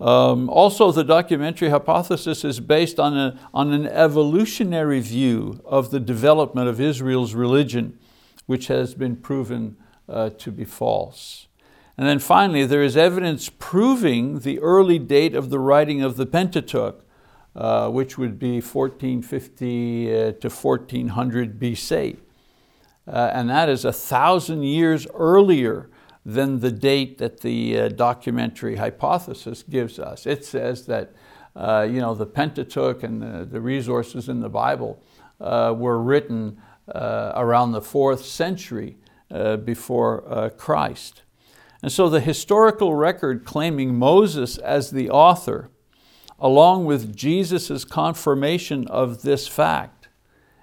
Um, 0.00 0.50
also, 0.50 0.90
the 0.90 1.04
documentary 1.04 1.68
hypothesis 1.68 2.44
is 2.44 2.58
based 2.58 2.98
on, 2.98 3.16
a, 3.16 3.38
on 3.54 3.72
an 3.72 3.86
evolutionary 3.86 4.98
view 4.98 5.60
of 5.64 5.92
the 5.92 6.00
development 6.00 6.66
of 6.66 6.80
Israel's 6.80 7.32
religion, 7.32 7.96
which 8.46 8.66
has 8.66 8.94
been 8.94 9.14
proven 9.14 9.76
uh, 10.10 10.30
to 10.30 10.50
be 10.50 10.64
false. 10.64 11.46
And 11.96 12.08
then 12.08 12.18
finally, 12.18 12.64
there 12.64 12.82
is 12.82 12.96
evidence 12.96 13.50
proving 13.58 14.40
the 14.40 14.58
early 14.60 14.98
date 14.98 15.34
of 15.34 15.50
the 15.50 15.58
writing 15.58 16.02
of 16.02 16.16
the 16.16 16.26
Pentateuch, 16.26 17.04
uh, 17.54 17.90
which 17.90 18.16
would 18.16 18.38
be 18.38 18.60
1450 18.60 20.10
uh, 20.10 20.32
to 20.32 20.48
1400 20.48 21.60
BC. 21.60 22.16
Uh, 23.06 23.30
and 23.34 23.50
that 23.50 23.68
is 23.68 23.84
a 23.84 23.92
thousand 23.92 24.62
years 24.62 25.06
earlier 25.14 25.90
than 26.24 26.60
the 26.60 26.70
date 26.70 27.18
that 27.18 27.40
the 27.40 27.78
uh, 27.78 27.88
documentary 27.88 28.76
hypothesis 28.76 29.62
gives 29.62 29.98
us. 29.98 30.26
It 30.26 30.44
says 30.44 30.86
that 30.86 31.12
uh, 31.56 31.86
you 31.90 32.00
know, 32.00 32.14
the 32.14 32.26
Pentateuch 32.26 33.02
and 33.02 33.20
the, 33.20 33.44
the 33.44 33.60
resources 33.60 34.28
in 34.28 34.40
the 34.40 34.48
Bible 34.48 35.02
uh, 35.40 35.74
were 35.76 36.00
written 36.00 36.60
uh, 36.94 37.32
around 37.34 37.72
the 37.72 37.82
fourth 37.82 38.24
century 38.24 38.96
before 39.56 40.24
uh, 40.26 40.50
Christ. 40.50 41.22
And 41.82 41.90
so 41.90 42.08
the 42.08 42.20
historical 42.20 42.94
record 42.94 43.44
claiming 43.44 43.94
Moses 43.94 44.58
as 44.58 44.90
the 44.90 45.08
author, 45.08 45.70
along 46.38 46.84
with 46.84 47.16
Jesus' 47.16 47.84
confirmation 47.84 48.86
of 48.88 49.22
this 49.22 49.48
fact, 49.48 50.08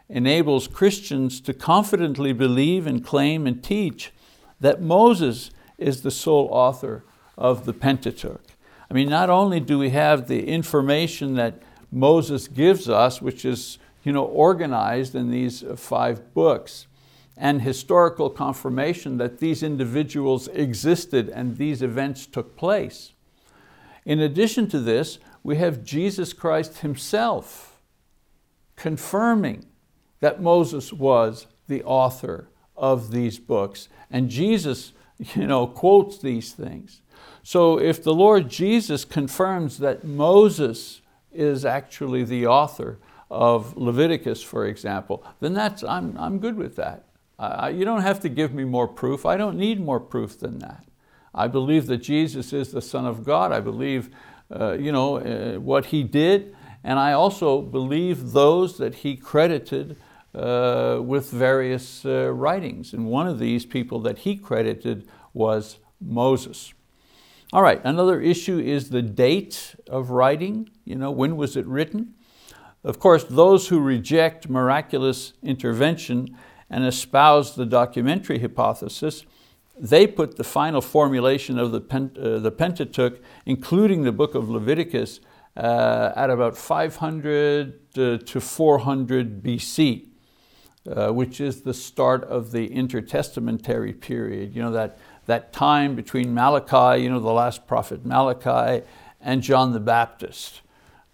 enables 0.10 0.68
Christians 0.68 1.42
to 1.42 1.54
confidently 1.54 2.34
believe 2.34 2.88
and 2.88 3.04
claim 3.04 3.46
and 3.48 3.64
teach 3.64 4.14
that 4.60 4.82
Moses 4.82 5.52
is 5.78 6.02
the 6.02 6.12
sole 6.12 6.48
author 6.52 7.04
of 7.38 7.66
the 7.66 7.74
Pentateuch. 7.74 8.42
I 8.90 8.94
mean, 8.94 9.10
not 9.10 9.30
only 9.30 9.60
do 9.60 9.78
we 9.78 9.90
have 9.90 10.28
the 10.28 10.48
information 10.48 11.36
that 11.36 11.62
Moses 11.92 12.48
gives 12.48 12.90
us, 12.90 13.22
which 13.22 13.44
is 13.44 13.80
you 14.04 14.14
know, 14.14 14.24
organized 14.24 15.16
in 15.16 15.30
these 15.30 15.64
five 15.76 16.34
books, 16.34 16.87
and 17.38 17.62
historical 17.62 18.30
confirmation 18.30 19.18
that 19.18 19.40
these 19.40 19.64
individuals 19.64 20.48
existed 20.50 21.30
and 21.30 21.58
these 21.58 21.82
events 21.82 22.26
took 22.26 22.56
place. 22.58 23.14
In 24.06 24.20
addition 24.20 24.68
to 24.70 24.80
this, 24.80 25.20
we 25.44 25.58
have 25.58 25.84
Jesus 25.84 26.34
Christ 26.34 26.80
himself 26.80 27.80
confirming 28.76 29.66
that 30.20 30.42
Moses 30.42 30.92
was 30.92 31.48
the 31.68 31.84
author 31.84 32.50
of 32.76 33.12
these 33.12 33.40
books. 33.40 33.90
And 34.10 34.30
Jesus 34.30 34.94
you 35.20 35.48
know, 35.48 35.68
quotes 35.68 36.20
these 36.20 36.54
things. 36.54 37.02
So 37.44 37.80
if 37.80 38.04
the 38.04 38.14
Lord 38.14 38.50
Jesus 38.50 39.06
confirms 39.06 39.80
that 39.80 40.04
Moses 40.04 41.02
is 41.32 41.66
actually 41.66 42.24
the 42.24 42.46
author 42.46 43.00
of 43.30 43.76
Leviticus, 43.76 44.42
for 44.44 44.66
example, 44.66 45.24
then 45.40 45.54
that's, 45.54 45.84
I'm, 45.84 46.18
I'm 46.18 46.40
good 46.40 46.56
with 46.56 46.76
that. 46.76 47.06
Uh, 47.40 47.72
you 47.74 47.86
don't 47.86 48.02
have 48.02 48.20
to 48.22 48.30
give 48.30 48.54
me 48.54 48.64
more 48.64 48.88
proof. 48.88 49.26
I 49.26 49.38
don't 49.38 49.58
need 49.58 49.80
more 49.80 50.00
proof 50.00 50.40
than 50.40 50.60
that. 50.60 50.86
I 51.34 51.48
believe 51.48 51.88
that 51.88 51.98
Jesus 51.98 52.52
is 52.52 52.72
the 52.72 52.82
Son 52.82 53.06
of 53.06 53.24
God. 53.24 53.52
I 53.52 53.60
believe 53.60 54.10
uh, 54.54 54.74
you 54.74 54.92
know, 54.92 55.18
uh, 55.18 55.60
what 55.60 55.88
He 55.88 56.04
did, 56.04 56.56
and 56.84 56.98
I 56.98 57.12
also 57.14 57.62
believe 57.62 58.32
those 58.32 58.78
that 58.78 58.96
He 58.96 59.16
credited 59.16 59.98
uh, 60.38 61.00
with 61.02 61.32
various 61.32 62.06
uh, 62.06 62.32
writings. 62.32 62.94
And 62.94 63.08
one 63.08 63.28
of 63.28 63.40
these 63.40 63.66
people 63.66 64.00
that 64.02 64.20
he 64.20 64.36
credited 64.36 65.08
was 65.34 65.80
Moses. 66.00 66.74
All 67.54 67.64
right, 67.64 67.82
another 67.84 68.22
issue 68.22 68.60
is 68.60 68.90
the 68.90 69.02
date 69.02 69.76
of 69.90 70.12
writing. 70.12 70.70
You 70.86 70.96
know, 70.96 71.12
when 71.12 71.38
was 71.38 71.58
it 71.58 71.66
written? 71.66 72.14
Of 72.84 73.00
course, 73.00 73.24
those 73.24 73.70
who 73.70 73.80
reject 73.80 74.48
miraculous 74.48 75.34
intervention 75.42 76.38
and 76.70 76.86
espouse 76.86 77.56
the 77.56 77.66
documentary 77.66 78.40
hypothesis, 78.40 79.26
they 79.80 80.08
put 80.08 80.38
the 80.38 80.44
final 80.44 80.82
formulation 80.82 81.60
of 81.60 81.72
the, 81.72 81.82
Pent 81.82 82.18
uh, 82.18 82.40
the 82.40 82.52
Pentateuch, 82.52 83.22
including 83.46 84.04
the 84.04 84.12
book 84.12 84.36
of 84.36 84.50
Leviticus, 84.50 85.20
uh, 85.56 86.12
at 86.16 86.30
about 86.30 86.58
500 86.58 87.80
uh, 87.98 88.18
to 88.18 88.42
400 88.42 89.44
BC. 89.44 90.08
Uh, 90.88 91.12
which 91.12 91.42
is 91.42 91.64
the 91.64 91.74
start 91.74 92.24
of 92.24 92.52
the 92.54 92.70
intertestamentary 92.70 94.00
period, 94.00 94.56
you 94.56 94.62
know, 94.62 94.72
that, 94.72 94.98
that 95.26 95.52
time 95.52 95.96
between 95.96 96.34
Malachi, 96.34 97.04
you 97.04 97.10
know, 97.10 97.20
the 97.20 97.30
last 97.30 97.68
prophet 97.68 98.06
Malachi, 98.06 98.86
and 99.20 99.42
John 99.44 99.74
the 99.74 99.82
Baptist. 99.82 100.62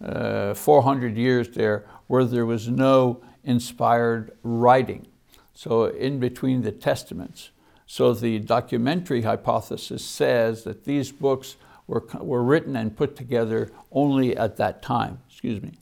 Uh, 0.00 0.54
400 0.54 1.16
years 1.16 1.48
there 1.48 1.86
where 2.06 2.24
there 2.24 2.46
was 2.46 2.68
no 2.68 3.20
inspired 3.42 4.36
writing. 4.44 5.08
So 5.54 5.84
in 5.84 6.18
between 6.18 6.62
the 6.62 6.72
testaments. 6.72 7.50
So 7.86 8.12
the 8.12 8.38
documentary 8.40 9.22
hypothesis 9.22 10.04
says 10.04 10.64
that 10.64 10.84
these 10.84 11.12
books 11.12 11.56
were, 11.86 12.04
were 12.20 12.42
written 12.42 12.76
and 12.76 12.96
put 12.96 13.16
together 13.16 13.70
only 13.92 14.36
at 14.36 14.56
that 14.56 14.82
time. 14.82 15.20
Excuse 15.28 15.62
me. 15.62 15.72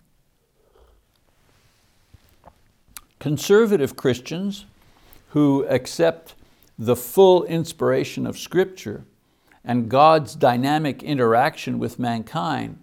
Conservative 3.18 3.96
Christians 3.96 4.66
who 5.28 5.64
accept 5.66 6.34
the 6.78 6.96
full 6.96 7.44
inspiration 7.44 8.26
of 8.26 8.38
Scripture 8.38 9.04
and 9.64 9.88
God's 9.88 10.34
dynamic 10.34 11.02
interaction 11.02 11.78
with 11.78 11.98
mankind, 11.98 12.82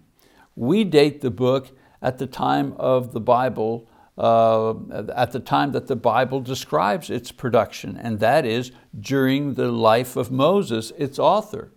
we 0.56 0.82
date 0.82 1.20
the 1.20 1.30
book 1.30 1.76
at 2.00 2.18
the 2.18 2.26
time 2.26 2.72
of 2.78 3.12
the 3.12 3.20
Bible, 3.20 3.86
uh, 4.20 4.74
at 5.16 5.32
the 5.32 5.40
time 5.40 5.72
that 5.72 5.86
the 5.86 5.96
Bible 5.96 6.40
describes 6.40 7.08
its 7.08 7.32
production, 7.32 7.96
and 7.96 8.20
that 8.20 8.44
is 8.44 8.70
during 8.98 9.54
the 9.54 9.72
life 9.72 10.14
of 10.14 10.30
Moses, 10.30 10.92
its 10.98 11.18
author. 11.18 11.72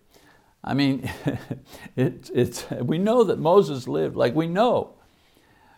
I 0.61 0.73
mean, 0.73 1.09
it, 1.95 2.29
it's, 2.33 2.69
we 2.71 2.97
know 2.97 3.23
that 3.23 3.39
Moses 3.39 3.87
lived, 3.87 4.17
like 4.17 4.35
we 4.35 4.47
know 4.47 4.95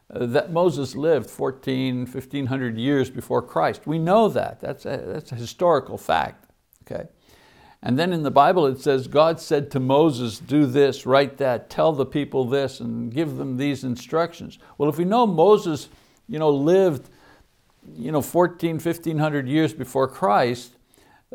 that 0.10 0.51
Moses 0.51 0.95
lived 0.95 1.30
14, 1.30 2.08
1500 2.08 2.78
years 2.80 3.12
before 3.12 3.43
Christ. 3.43 3.86
We 3.86 3.99
know 3.99 4.28
that, 4.30 4.60
that's 4.60 4.86
a, 4.86 4.97
that's 5.06 5.32
a 5.32 5.36
historical 5.36 5.99
fact, 5.99 6.49
okay? 6.84 7.10
And 7.84 7.99
then 7.99 8.12
in 8.12 8.23
the 8.23 8.32
Bible 8.32 8.65
it 8.65 8.80
says, 8.80 9.08
God 9.08 9.39
said 9.39 9.69
to 9.71 9.80
Moses, 9.80 10.39
do 10.39 10.65
this, 10.65 11.06
write 11.06 11.38
that, 11.38 11.69
tell 11.69 11.91
the 11.91 12.08
people 12.08 12.45
this, 12.45 12.80
and 12.80 13.13
give 13.13 13.38
them 13.38 13.58
these 13.58 13.84
instructions. 13.84 14.58
Well, 14.80 14.89
if 14.89 14.97
we 14.97 15.06
know 15.06 15.28
Moses 15.28 15.89
you 16.28 16.40
know, 16.40 16.50
lived 16.50 17.10
you 17.94 18.12
know, 18.12 18.22
14, 18.22 18.80
1500 18.80 19.48
years 19.48 19.74
before 19.74 20.08
Christ, 20.08 20.76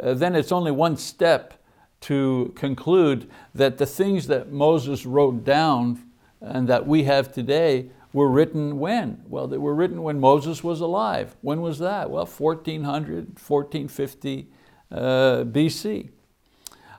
uh, 0.01 0.15
then 0.15 0.35
it's 0.35 0.53
only 0.53 0.71
one 0.71 0.97
step 0.97 1.55
to 2.03 2.53
conclude 2.57 3.31
that 3.55 3.79
the 3.79 3.87
things 3.87 4.27
that 4.27 4.51
Moses 4.51 5.05
wrote 5.05 5.45
down 5.45 6.03
and 6.41 6.69
that 6.69 6.87
we 6.87 7.05
have 7.05 7.33
today 7.33 7.91
were 8.13 8.29
written 8.29 8.81
when? 8.81 9.23
Well, 9.29 9.47
they 9.47 9.59
were 9.59 9.75
written 9.75 10.03
when 10.03 10.19
Moses 10.19 10.65
was 10.65 10.81
alive. 10.81 11.37
When 11.43 11.61
was 11.61 11.79
that? 11.79 12.11
Well, 12.11 12.27
1400, 12.27 13.39
1450 13.39 14.49
uh, 14.91 14.97
BC. 15.45 16.11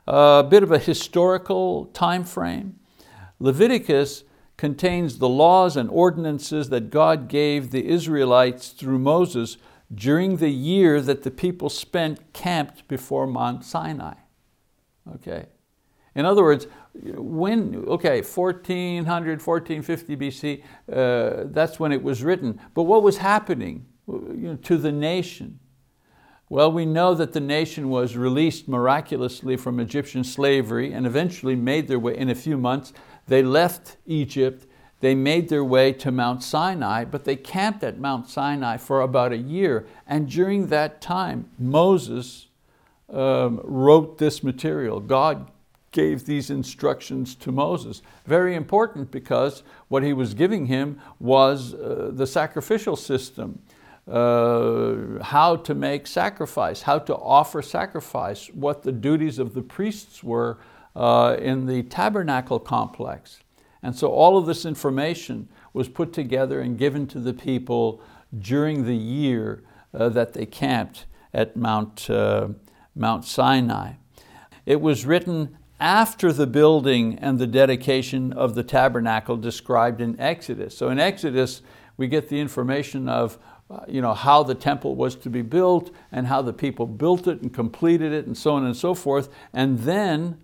A 0.08 0.46
bit 0.48 0.64
of 0.64 0.72
a 0.72 0.80
historical 0.80 1.86
time 1.88 2.24
frame. 2.24 2.80
Leviticus 3.40 4.24
contains 4.62 5.18
the 5.18 5.28
laws 5.28 5.76
and 5.76 5.90
ordinances 5.90 6.70
that 6.70 6.92
God 6.92 7.28
gave 7.28 7.72
the 7.72 7.88
Israelites 7.88 8.70
through 8.70 9.00
Moses 9.00 9.58
during 9.92 10.38
the 10.38 10.52
year 10.52 11.02
that 11.02 11.24
the 11.24 11.32
people 11.32 11.68
spent 11.68 12.32
camped 12.32 12.88
before 12.88 13.26
Mount 13.26 13.66
Sinai. 13.66 14.14
Okay. 15.16 15.48
In 16.14 16.28
other 16.28 16.44
words, 16.44 16.68
when, 16.94 17.86
okay, 17.88 18.22
1400, 18.22 19.42
1450 19.42 20.16
BC, 20.16 20.64
uh, 20.94 21.48
that's 21.52 21.80
when 21.80 21.92
it 21.92 22.04
was 22.04 22.22
written. 22.22 22.60
But 22.76 22.84
what 22.84 23.02
was 23.02 23.18
happening 23.18 23.88
you 24.08 24.36
know, 24.36 24.56
to 24.58 24.78
the 24.78 24.92
nation? 24.92 25.58
Well, 26.50 26.72
we 26.72 26.86
know 26.86 27.16
that 27.16 27.34
the 27.34 27.40
nation 27.40 27.90
was 27.90 28.16
released 28.16 28.68
miraculously 28.68 29.58
from 29.58 29.80
Egyptian 29.80 30.24
slavery 30.24 30.94
and 30.94 31.08
eventually 31.08 31.56
made 31.56 31.88
their 31.88 31.98
way, 31.98 32.16
in 32.16 32.30
a 32.30 32.36
few 32.36 32.58
months, 32.58 32.94
they 33.32 33.44
left 33.44 33.98
Egypt 34.06 34.66
they 35.02 35.16
made 35.16 35.50
their 35.50 35.64
way 35.64 35.94
to 35.94 36.12
Mount 36.12 36.44
Sinai, 36.44 37.06
but 37.06 37.26
they 37.26 37.36
camped 37.36 37.84
at 37.84 38.00
Mount 38.00 38.30
Sinai 38.30 38.78
for 38.78 39.02
about 39.02 39.32
a 39.34 39.38
year. 39.38 39.88
And 40.08 40.30
during 40.30 40.68
that 40.68 41.02
time, 41.02 41.50
Moses 41.58 42.48
um, 43.10 43.60
wrote 43.64 44.20
this 44.20 44.44
material. 44.44 45.00
God 45.00 45.50
gave 45.92 46.26
these 46.26 46.52
instructions 46.52 47.36
to 47.36 47.52
Moses. 47.52 48.04
Very 48.26 48.56
important 48.56 49.12
because 49.12 49.64
what 49.88 50.04
he 50.04 50.14
was 50.14 50.36
giving 50.36 50.68
him 50.68 51.02
was 51.20 51.74
uh, 51.74 52.12
the 52.14 52.28
sacrificial 52.28 52.96
system, 52.96 53.60
uh, 54.08 55.22
how 55.24 55.56
to 55.56 55.74
make 55.74 56.06
sacrifice, 56.06 56.84
how 56.84 57.00
to 57.00 57.16
offer 57.16 57.64
sacrifice, 57.64 58.48
what 58.54 58.84
the 58.84 58.92
duties 58.92 59.40
of 59.40 59.56
the 59.56 59.64
priests 59.64 60.24
were 60.24 60.60
uh, 60.96 61.38
in 61.40 61.66
the 61.66 61.84
tabernacle 61.84 62.60
complex. 62.60 63.40
And 63.84 63.96
so 63.96 64.10
all 64.10 64.38
of 64.38 64.46
this 64.46 64.66
information 64.66 65.50
was 65.74 65.90
put 65.90 66.14
together 66.14 66.60
and 66.60 66.78
given 66.78 67.08
to 67.08 67.20
the 67.20 67.34
people 67.34 68.02
during 68.38 68.86
the 68.86 68.96
year 68.96 69.64
uh, 69.94 70.10
that 70.10 70.34
they 70.34 70.46
camped 70.46 71.06
at 71.34 71.56
Mount, 71.56 72.10
uh, 72.10 72.50
Mount 72.96 73.26
Sinai. 73.26 73.94
It 74.66 74.82
was 74.82 75.06
written 75.06 75.58
after 75.80 76.32
the 76.32 76.46
building 76.46 77.18
and 77.20 77.40
the 77.40 77.48
dedication 77.48 78.32
of 78.34 78.54
the 78.54 78.64
tabernacle 78.64 79.36
described 79.36 80.00
in 80.00 80.20
Exodus. 80.20 80.78
So 80.78 80.90
in 80.90 81.00
Exodus, 81.00 81.64
we 81.98 82.08
get 82.08 82.30
the 82.30 82.40
information 82.40 83.10
of 83.10 83.40
uh, 83.72 83.86
you 83.88 84.02
know, 84.02 84.14
how 84.14 84.44
the 84.44 84.54
temple 84.54 84.96
was 84.96 85.16
to 85.16 85.30
be 85.30 85.42
built 85.42 85.92
and 86.12 86.28
how 86.28 86.42
the 86.42 86.52
people 86.52 86.86
built 86.86 87.26
it 87.26 87.42
and 87.42 87.54
completed 87.54 88.12
it 88.12 88.26
and 88.26 88.38
so 88.38 88.54
on 88.54 88.66
and 88.66 88.76
so 88.76 88.94
forth. 88.94 89.30
And 89.54 89.80
then 89.80 90.38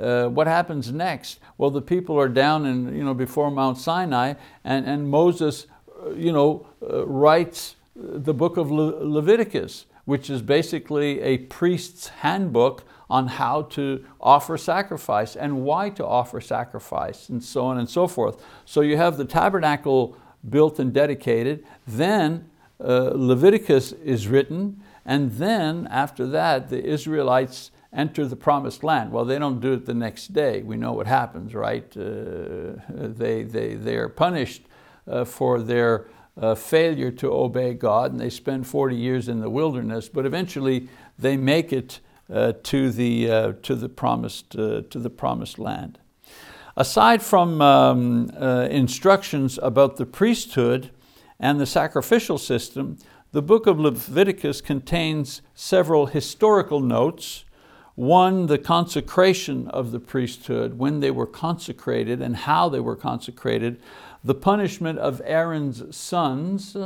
uh, 0.00 0.26
what 0.28 0.46
happens 0.46 0.92
next? 0.92 1.38
Well, 1.58 1.70
the 1.70 1.82
people 1.82 2.18
are 2.18 2.28
down 2.28 2.66
in, 2.66 2.96
you 2.96 3.04
know, 3.04 3.14
before 3.14 3.50
Mount 3.50 3.78
Sinai 3.78 4.34
and, 4.64 4.86
and 4.86 5.08
Moses 5.08 5.66
uh, 6.04 6.10
you 6.10 6.32
know, 6.32 6.66
uh, 6.82 7.06
writes 7.06 7.76
the 7.94 8.34
book 8.34 8.56
of 8.56 8.70
Le 8.70 9.04
Leviticus, 9.04 9.86
which 10.04 10.30
is 10.30 10.42
basically 10.42 11.20
a 11.20 11.38
priest's 11.38 12.08
handbook 12.08 12.84
on 13.10 13.28
how 13.28 13.62
to 13.62 14.02
offer 14.20 14.56
sacrifice 14.56 15.36
and 15.36 15.62
why 15.62 15.90
to 15.90 16.04
offer 16.04 16.40
sacrifice 16.40 17.28
and 17.28 17.44
so 17.44 17.66
on 17.66 17.78
and 17.78 17.88
so 17.88 18.06
forth. 18.06 18.42
So 18.64 18.80
you 18.80 18.96
have 18.96 19.18
the 19.18 19.26
tabernacle 19.26 20.16
built 20.48 20.78
and 20.78 20.92
dedicated, 20.92 21.64
then 21.86 22.48
uh, 22.80 23.12
Leviticus 23.14 23.92
is 23.92 24.26
written, 24.26 24.82
and 25.04 25.32
then 25.32 25.86
after 25.88 26.26
that 26.28 26.70
the 26.70 26.82
Israelites 26.82 27.70
enter 27.92 28.26
the 28.26 28.36
promised 28.36 28.82
land. 28.82 29.12
Well, 29.12 29.24
they 29.24 29.38
don't 29.38 29.60
do 29.60 29.74
it 29.74 29.86
the 29.86 29.94
next 29.94 30.32
day. 30.32 30.62
We 30.62 30.76
know 30.76 30.92
what 30.92 31.06
happens, 31.06 31.54
right? 31.54 31.84
Uh, 31.96 32.80
they, 32.88 33.42
they, 33.42 33.74
they 33.74 33.96
are 33.96 34.08
punished 34.08 34.62
uh, 35.06 35.24
for 35.24 35.60
their 35.60 36.06
uh, 36.40 36.54
failure 36.54 37.10
to 37.10 37.30
obey 37.32 37.74
God 37.74 38.12
and 38.12 38.20
they 38.20 38.30
spend 38.30 38.66
40 38.66 38.96
years 38.96 39.28
in 39.28 39.40
the 39.40 39.50
wilderness, 39.50 40.08
but 40.08 40.24
eventually 40.24 40.88
they 41.18 41.36
make 41.36 41.72
it 41.72 42.00
uh, 42.32 42.54
to, 42.62 42.90
the, 42.90 43.30
uh, 43.30 43.52
to, 43.62 43.74
the 43.74 43.88
promised, 43.88 44.56
uh, 44.56 44.82
to 44.88 44.98
the 44.98 45.10
promised 45.10 45.58
land. 45.58 45.98
Aside 46.76 47.22
from 47.22 47.60
um, 47.60 48.30
instructions 48.30 49.58
about 49.62 49.96
the 49.98 50.06
priesthood 50.06 50.90
and 51.38 51.60
the 51.60 51.66
sacrificial 51.66 52.38
system, 52.38 52.96
the 53.32 53.42
book 53.42 53.66
of 53.66 53.78
Leviticus 53.78 54.62
contains 54.62 55.42
several 55.54 56.06
historical 56.06 56.80
notes. 56.80 57.44
One, 57.94 58.46
the 58.46 58.58
consecration 58.58 59.68
of 59.68 59.92
the 59.92 60.00
priesthood, 60.00 60.78
when 60.78 61.00
they 61.00 61.10
were 61.10 61.26
consecrated 61.26 62.22
and 62.22 62.36
how 62.36 62.68
they 62.68 62.80
were 62.80 62.96
consecrated, 62.96 63.80
the 64.24 64.34
punishment 64.34 64.98
of 64.98 65.20
Aaron's 65.24 65.94
sons, 65.94 66.76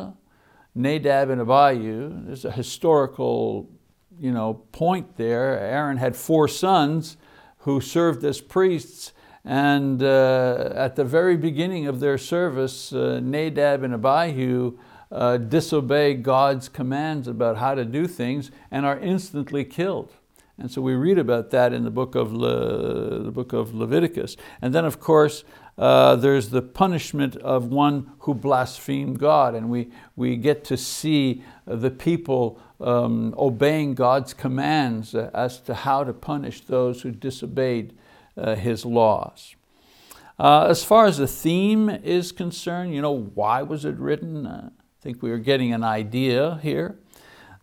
Nadab 0.74 1.30
and 1.30 1.40
Abihu. 1.40 2.24
There's 2.26 2.44
a 2.44 2.50
historical 2.50 3.70
you 4.18 4.32
know, 4.32 4.54
point 4.72 5.16
there. 5.16 5.58
Aaron 5.58 5.96
had 5.96 6.16
four 6.16 6.48
sons 6.48 7.16
who 7.58 7.80
served 7.80 8.24
as 8.24 8.40
priests 8.40 9.12
and 9.44 10.02
uh, 10.02 10.72
at 10.74 10.96
the 10.96 11.04
very 11.04 11.36
beginning 11.36 11.86
of 11.86 12.00
their 12.00 12.18
service, 12.18 12.92
uh, 12.92 13.20
Nadab 13.22 13.84
and 13.84 13.94
Abihu 13.94 14.76
uh, 15.12 15.36
disobey 15.36 16.14
God's 16.14 16.68
commands 16.68 17.28
about 17.28 17.58
how 17.58 17.76
to 17.76 17.84
do 17.84 18.08
things 18.08 18.50
and 18.72 18.84
are 18.84 18.98
instantly 18.98 19.64
killed. 19.64 20.12
And 20.58 20.70
so 20.70 20.80
we 20.80 20.94
read 20.94 21.18
about 21.18 21.50
that 21.50 21.72
in 21.72 21.84
the 21.84 21.90
book 21.90 22.14
of, 22.14 22.32
Le, 22.32 23.22
the 23.22 23.30
book 23.30 23.52
of 23.52 23.74
Leviticus. 23.74 24.36
And 24.62 24.74
then 24.74 24.84
of 24.84 24.98
course, 24.98 25.44
uh, 25.76 26.16
there's 26.16 26.48
the 26.48 26.62
punishment 26.62 27.36
of 27.36 27.66
one 27.66 28.12
who 28.20 28.34
blasphemed 28.34 29.18
God 29.18 29.54
and 29.54 29.68
we, 29.68 29.90
we 30.16 30.36
get 30.36 30.64
to 30.64 30.76
see 30.76 31.44
the 31.66 31.90
people 31.90 32.58
um, 32.80 33.34
obeying 33.36 33.94
God's 33.94 34.32
commands 34.32 35.14
as 35.14 35.60
to 35.60 35.74
how 35.74 36.04
to 36.04 36.14
punish 36.14 36.62
those 36.62 37.02
who 37.02 37.10
disobeyed 37.10 37.94
uh, 38.36 38.54
His 38.54 38.86
laws. 38.86 39.54
Uh, 40.38 40.66
as 40.68 40.84
far 40.84 41.06
as 41.06 41.16
the 41.18 41.26
theme 41.26 41.88
is 41.88 42.32
concerned, 42.32 42.94
you 42.94 43.00
know, 43.00 43.12
why 43.12 43.62
was 43.62 43.84
it 43.84 43.96
written? 43.96 44.46
Uh, 44.46 44.70
I 44.70 45.02
think 45.02 45.22
we 45.22 45.30
are 45.30 45.38
getting 45.38 45.72
an 45.72 45.82
idea 45.84 46.58
here. 46.62 46.98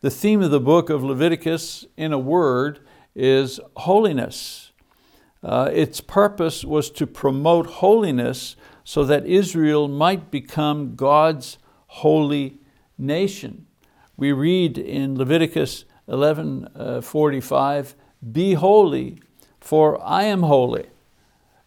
The 0.04 0.12
theme 0.12 0.42
of 0.42 0.52
the 0.52 0.60
book 0.60 0.89
of 0.89 1.02
Leviticus, 1.02 1.86
in 1.96 2.12
a 2.12 2.20
word, 2.20 2.82
is 3.16 3.62
holiness. 3.78 4.74
Uh, 5.42 5.70
its 5.72 6.02
purpose 6.02 6.66
was 6.66 6.89
to 6.89 7.08
promote 7.08 7.68
holiness 7.68 8.58
so 8.84 9.06
that 9.06 9.26
Israel 9.26 9.88
might 9.88 10.30
become 10.30 10.96
God's 10.96 11.58
holy 11.88 12.58
nation. 12.98 13.66
We 14.18 14.34
read 14.34 14.78
in 14.78 15.18
Leviticus 15.18 15.86
11, 16.10 16.68
uh, 16.76 17.00
45, 17.00 17.96
be 18.30 18.56
holy, 18.56 19.20
for 19.62 20.06
I 20.06 20.24
am 20.24 20.44
holy. 20.44 20.88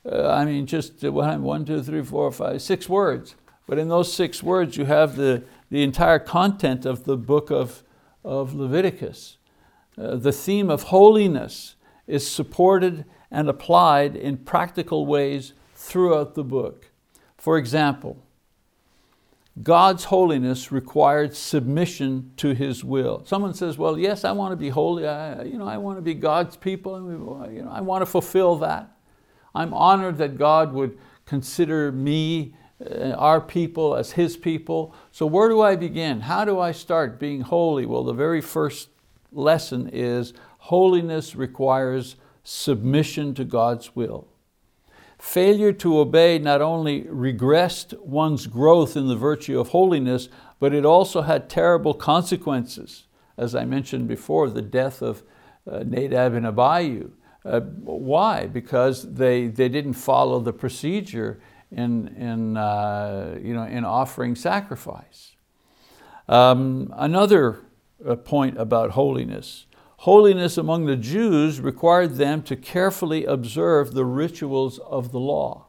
Uh, 0.05 0.29
I 0.29 0.45
mean, 0.45 0.67
just 0.67 1.03
one, 1.03 1.65
two, 1.65 1.83
three, 1.83 2.03
four, 2.05 2.31
five, 2.33 2.61
six 2.61 2.87
words. 2.87 3.35
But 3.67 3.79
in 3.79 3.89
those 3.89 4.13
six 4.13 4.43
words, 4.43 4.77
you 4.77 4.85
have 4.85 5.17
the, 5.17 5.43
the 5.71 5.83
entire 5.83 6.19
content 6.19 6.85
of 6.85 7.05
the 7.05 7.17
book 7.17 7.51
of, 7.51 7.83
of 8.27 8.55
Leviticus. 8.55 9.39
Uh, 9.97 10.17
the 10.17 10.33
theme 10.33 10.69
of 10.69 10.85
holiness 10.85 11.77
is 12.07 12.29
supported 12.29 13.05
and 13.31 13.49
applied 13.49 14.15
in 14.15 14.37
practical 14.37 15.07
ways 15.07 15.55
throughout 15.75 16.35
the 16.35 16.45
book. 16.45 16.91
For 17.39 17.57
example, 17.57 18.23
God's 19.63 20.05
holiness 20.05 20.71
required 20.71 21.35
submission 21.35 22.33
to 22.37 22.55
His 22.55 22.85
will. 22.85 23.25
Someone 23.25 23.55
says, 23.55 23.79
well, 23.79 23.99
yes, 23.99 24.25
I 24.25 24.33
want 24.33 24.53
to 24.53 24.57
be 24.57 24.69
holy. 24.69 25.07
I, 25.07 25.45
you 25.45 25.57
know, 25.57 25.67
I 25.67 25.79
want 25.79 25.97
to 25.97 26.03
be 26.03 26.13
God's 26.13 26.57
people. 26.57 27.01
You 27.51 27.63
know, 27.63 27.71
I 27.71 27.81
want 27.81 28.03
to 28.03 28.07
fulfill 28.07 28.57
that. 28.57 28.91
I'm 29.55 29.73
honored 29.73 30.19
that 30.19 30.37
God 30.37 30.75
would 30.75 30.99
consider 31.25 31.91
me, 31.91 32.55
our 33.17 33.41
people, 33.41 33.95
as 33.95 34.13
His 34.13 34.37
people. 34.37 34.95
So 35.11 35.27
where 35.27 35.49
do 35.49 35.61
I 35.61 35.77
begin? 35.77 36.21
How 36.21 36.45
do 36.45 36.61
I 36.61 36.73
start 36.73 37.19
being 37.19 37.43
holy? 37.43 37.87
Well, 37.87 38.05
the 38.05 38.13
very 38.13 38.41
first 38.41 38.91
lesson 39.33 39.89
is 39.93 40.33
holiness 40.59 41.35
requires 41.35 42.17
submission 42.43 43.35
to 43.35 43.45
God's 43.45 43.97
will. 43.97 44.29
Failure 45.19 45.73
to 45.73 45.99
obey 45.99 46.39
not 46.39 46.61
only 46.61 47.03
regressed 47.05 47.99
one's 48.01 48.47
growth 48.47 48.97
in 48.97 49.09
the 49.09 49.17
virtue 49.17 49.59
of 49.59 49.69
holiness, 49.69 50.29
but 50.61 50.75
it 50.75 50.85
also 50.85 51.23
had 51.23 51.49
terrible 51.49 51.95
consequences. 51.95 53.07
As 53.39 53.55
I 53.55 53.65
mentioned 53.65 54.09
before, 54.09 54.51
the 54.51 54.63
death 54.63 55.03
of 55.03 55.23
uh, 55.71 55.83
Nadab 55.87 56.35
and 56.35 56.47
Abihu. 56.47 57.11
Uh, 57.45 57.61
why? 57.61 58.47
Because 58.47 59.15
they, 59.15 59.47
they 59.47 59.69
didn't 59.69 59.95
follow 59.95 60.41
the 60.41 60.53
procedure 60.53 61.41
in, 61.71 62.09
in, 62.09 62.57
uh, 62.57 63.39
you 63.43 63.55
know, 63.55 63.65
in 63.65 63.85
offering 63.85 64.35
sacrifice. 64.35 65.37
Um, 66.29 66.93
another 66.97 67.61
uh, 68.07 68.17
point 68.17 68.59
about 68.59 68.93
holiness. 68.93 69.67
Holiness 69.99 70.59
among 70.59 70.87
the 70.87 70.97
Jews 70.97 71.61
required 71.61 72.17
them 72.17 72.43
to 72.43 72.57
carefully 72.57 73.25
observe 73.25 73.95
the 73.95 74.05
rituals 74.05 74.79
of 74.79 75.13
the 75.13 75.21
law. 75.21 75.67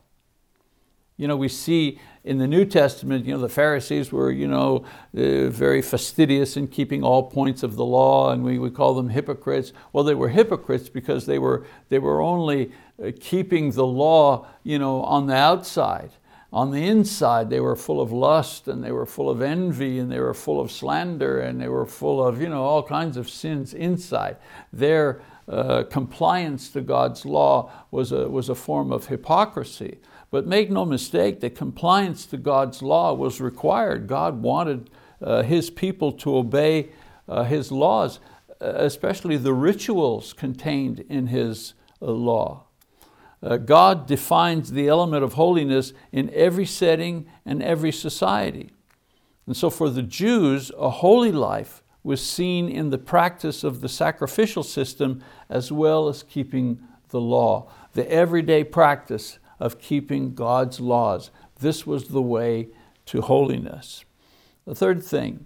You 1.16 1.28
know, 1.28 1.38
we 1.38 1.48
see 1.48 2.00
in 2.28 2.40
the 2.40 2.48
New 2.48 2.66
Testament, 2.66 3.26
you 3.26 3.34
know, 3.34 3.40
the 3.40 3.50
Pharisees 3.50 4.12
were 4.12 4.30
you 4.30 4.48
know, 4.48 4.84
uh, 5.18 5.48
very 5.50 5.82
fastidious 5.82 6.58
in 6.58 6.68
keeping 6.68 7.02
all 7.02 7.32
points 7.32 7.64
of 7.64 7.78
the 7.78 7.86
law 7.86 8.32
and 8.32 8.44
we 8.44 8.60
would 8.60 8.76
call 8.76 8.94
them 8.94 9.10
hypocrites. 9.10 9.72
Well, 9.94 10.04
they 10.04 10.14
were 10.14 10.30
hypocrites 10.30 10.90
because 10.90 11.26
they 11.26 11.40
were, 11.40 11.66
they 11.90 12.00
were 12.00 12.22
only 12.22 12.74
uh, 13.02 13.12
keeping 13.20 13.72
the 13.72 13.86
law 13.86 14.46
you 14.64 14.78
know, 14.78 15.02
on 15.04 15.28
the 15.28 15.36
outside. 15.36 16.12
On 16.52 16.72
the 16.72 16.86
inside, 16.86 17.50
they 17.50 17.60
were 17.60 17.76
full 17.76 18.02
of 18.02 18.12
lust 18.12 18.68
and 18.68 18.84
they 18.84 18.92
were 18.92 19.06
full 19.06 19.30
of 19.30 19.42
envy 19.42 20.00
and 20.00 20.12
they 20.12 20.20
were 20.20 20.34
full 20.34 20.60
of 20.60 20.72
slander 20.72 21.40
and 21.40 21.62
they 21.62 21.68
were 21.70 21.86
full 21.86 22.26
of 22.26 22.42
you 22.42 22.50
know, 22.50 22.64
all 22.64 22.84
kinds 22.84 23.16
of 23.16 23.30
sins 23.30 23.74
inside. 23.74 24.38
Their 24.74 25.22
uh, 25.48 25.84
compliance 25.84 26.70
to 26.72 26.82
God's 26.82 27.26
law 27.26 27.72
was 27.92 28.12
a, 28.12 28.28
was 28.28 28.50
a 28.50 28.56
form 28.56 28.92
of 28.92 29.08
hypocrisy. 29.08 30.00
But 30.30 30.46
make 30.46 30.70
no 30.70 30.86
mistake 30.86 31.40
that 31.40 31.56
compliance 31.56 32.26
to 32.28 32.38
God's 32.38 32.82
law 32.82 33.14
was 33.14 33.40
required. 33.40 34.08
God 34.08 34.42
wanted 34.42 34.90
uh, 35.22 35.44
His 35.44 35.70
people 35.70 36.12
to 36.14 36.36
obey 36.36 36.90
uh, 37.28 37.44
His 37.44 37.72
laws, 37.72 38.20
especially 38.60 39.38
the 39.38 39.54
rituals 39.54 40.34
contained 40.34 41.00
in 41.10 41.28
His 41.28 41.74
uh, 42.02 42.12
law. 42.12 42.66
Uh, 43.42 43.58
God 43.58 44.08
defines 44.08 44.72
the 44.72 44.88
element 44.88 45.24
of 45.24 45.34
holiness 45.34 45.94
in 46.12 46.30
every 46.34 46.66
setting 46.66 47.28
and 47.46 47.62
every 47.62 47.92
society. 47.92 48.72
And 49.46 49.56
so 49.56 49.70
for 49.70 49.90
the 49.90 50.02
Jews, 50.02 50.72
a 50.78 50.90
holy 50.90 51.32
life 51.32 51.84
was 52.04 52.26
seen 52.26 52.68
in 52.68 52.90
the 52.90 52.98
practice 52.98 53.64
of 53.64 53.82
the 53.82 53.90
sacrificial 53.90 54.64
system 54.64 55.24
as 55.50 55.72
well 55.72 56.08
as 56.08 56.24
keeping 56.24 56.80
the 57.10 57.22
law, 57.22 57.70
the 57.94 58.10
everyday 58.12 58.64
practice 58.64 59.40
of 59.60 59.80
keeping 59.80 60.34
God's 60.34 60.80
laws. 60.80 61.32
This 61.60 61.86
was 61.88 62.10
the 62.10 62.22
way 62.22 62.70
to 63.08 63.22
holiness. 63.22 64.06
The 64.66 64.76
third 64.76 65.04
thing, 65.04 65.46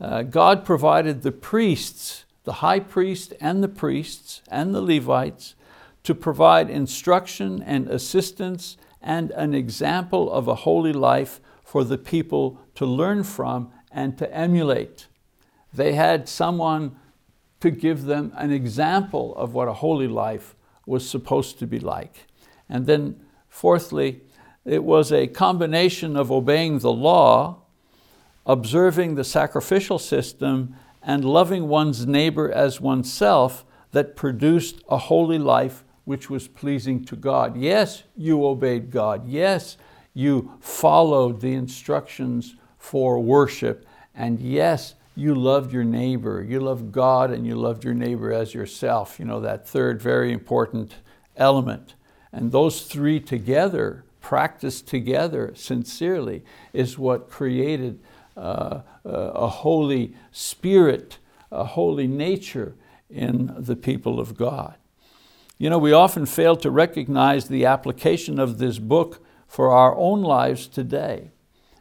uh, 0.00 0.22
God 0.22 0.64
provided 0.64 1.22
the 1.22 1.32
priests, 1.32 2.24
the 2.44 2.54
high 2.54 2.80
priest 2.80 3.32
and 3.40 3.62
the 3.62 3.68
priests 3.68 4.42
and 4.48 4.74
the 4.74 4.82
Levites, 4.82 5.54
to 6.02 6.14
provide 6.14 6.68
instruction 6.68 7.62
and 7.62 7.88
assistance 7.88 8.76
and 9.00 9.30
an 9.32 9.54
example 9.54 10.30
of 10.30 10.48
a 10.48 10.56
holy 10.56 10.92
life 10.92 11.40
for 11.64 11.84
the 11.84 11.98
people 11.98 12.60
to 12.74 12.84
learn 12.84 13.24
from 13.24 13.72
and 13.90 14.18
to 14.18 14.32
emulate. 14.34 15.06
They 15.72 15.94
had 15.94 16.28
someone 16.28 16.96
to 17.60 17.70
give 17.70 18.04
them 18.04 18.32
an 18.36 18.50
example 18.50 19.34
of 19.36 19.54
what 19.54 19.68
a 19.68 19.74
holy 19.74 20.08
life 20.08 20.54
was 20.84 21.08
supposed 21.08 21.58
to 21.60 21.66
be 21.66 21.78
like. 21.78 22.26
And 22.68 22.86
then 22.86 23.20
fourthly, 23.52 24.22
it 24.64 24.82
was 24.82 25.12
a 25.12 25.26
combination 25.26 26.16
of 26.16 26.32
obeying 26.32 26.78
the 26.78 26.90
law, 26.90 27.58
observing 28.46 29.14
the 29.14 29.24
sacrificial 29.24 29.98
system, 29.98 30.74
and 31.02 31.24
loving 31.24 31.68
one's 31.68 32.06
neighbor 32.06 32.50
as 32.50 32.80
oneself 32.80 33.64
that 33.90 34.16
produced 34.16 34.80
a 34.88 34.96
holy 34.96 35.38
life 35.38 35.84
which 36.04 36.30
was 36.30 36.48
pleasing 36.48 37.04
to 37.04 37.14
God. 37.14 37.56
Yes, 37.56 38.04
you 38.16 38.44
obeyed 38.46 38.90
God. 38.90 39.28
Yes, 39.28 39.76
you 40.14 40.52
followed 40.58 41.40
the 41.40 41.52
instructions 41.52 42.56
for 42.78 43.20
worship. 43.20 43.84
And 44.14 44.40
yes, 44.40 44.94
you 45.14 45.34
loved 45.34 45.72
your 45.72 45.84
neighbor. 45.84 46.42
You 46.42 46.60
loved 46.60 46.90
God 46.90 47.30
and 47.30 47.46
you 47.46 47.54
loved 47.54 47.84
your 47.84 47.94
neighbor 47.94 48.32
as 48.32 48.54
yourself. 48.54 49.18
You 49.18 49.26
know, 49.26 49.40
that 49.40 49.68
third 49.68 50.00
very 50.00 50.32
important 50.32 50.94
element. 51.36 51.94
And 52.32 52.50
those 52.50 52.82
three 52.82 53.20
together, 53.20 54.04
practiced 54.20 54.86
together 54.86 55.52
sincerely, 55.54 56.44
is 56.72 56.98
what 56.98 57.28
created 57.28 58.00
uh, 58.36 58.80
a 59.04 59.48
holy 59.48 60.14
spirit, 60.30 61.18
a 61.50 61.64
holy 61.64 62.06
nature 62.06 62.74
in 63.10 63.54
the 63.58 63.76
people 63.76 64.18
of 64.18 64.36
God. 64.36 64.76
You 65.58 65.70
know, 65.70 65.78
we 65.78 65.92
often 65.92 66.26
fail 66.26 66.56
to 66.56 66.70
recognize 66.70 67.48
the 67.48 67.66
application 67.66 68.38
of 68.38 68.58
this 68.58 68.78
book 68.78 69.24
for 69.46 69.70
our 69.70 69.94
own 69.96 70.22
lives 70.22 70.66
today 70.66 71.30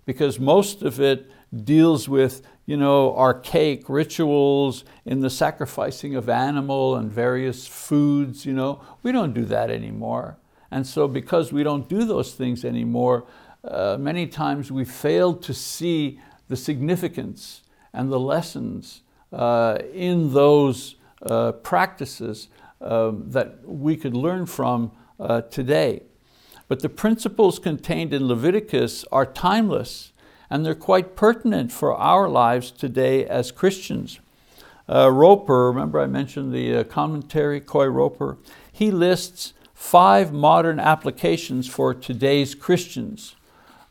because 0.06 0.40
most 0.40 0.82
of 0.82 1.00
it 1.00 1.32
deals 1.64 2.10
with 2.10 2.42
you 2.66 2.78
know, 2.78 3.16
archaic 3.18 3.90
rituals 3.90 4.86
in 5.04 5.20
the 5.20 5.30
sacrificing 5.30 6.16
of 6.16 6.30
animal 6.30 6.96
and 6.96 7.12
various 7.12 7.68
foods. 7.68 8.46
You 8.46 8.54
know. 8.54 8.82
We 9.04 9.12
don't 9.12 9.34
do 9.34 9.46
that 9.46 9.70
anymore. 9.70 10.38
And 10.72 10.88
so 10.88 11.08
because 11.08 11.52
we 11.52 11.64
don't 11.64 11.88
do 11.88 12.06
those 12.06 12.34
things 12.34 12.64
anymore, 12.64 13.26
uh, 13.64 13.98
many 14.00 14.26
times 14.26 14.72
we 14.72 14.86
fail 14.86 15.36
to 15.36 15.54
see 15.54 16.20
the 16.48 16.56
significance 16.56 17.62
and 17.94 18.12
the 18.12 18.20
lessons 18.20 19.02
uh, 19.32 19.78
in 19.94 20.34
those 20.34 20.96
uh, 21.22 21.52
practices 21.52 22.48
um, 22.80 23.26
that 23.28 23.68
we 23.68 23.96
could 23.96 24.16
learn 24.16 24.46
from 24.46 24.92
uh, 25.20 25.42
today. 25.42 26.02
But 26.68 26.80
the 26.80 26.90
principles 26.90 27.60
contained 27.60 28.14
in 28.14 28.28
Leviticus 28.28 29.06
are 29.12 29.26
timeless 29.26 30.14
and 30.50 30.66
they're 30.66 30.76
quite 30.76 31.16
pertinent 31.16 31.72
for 31.72 31.94
our 31.94 32.28
lives 32.28 32.72
today 32.72 33.26
as 33.26 33.52
Christians. 33.52 34.20
Uh, 34.90 35.12
Roper, 35.12 35.68
remember 35.68 36.00
I 36.00 36.08
mentioned 36.08 36.54
the 36.54 36.76
uh, 36.76 36.84
commentary, 36.84 37.62
Coy 37.62 37.86
Roper, 37.86 38.38
he 38.72 38.92
lists 38.92 39.54
five 39.82 40.32
modern 40.32 40.80
applications 40.80 41.68
for 41.68 41.92
today's 41.92 42.54
Christians, 42.54 43.36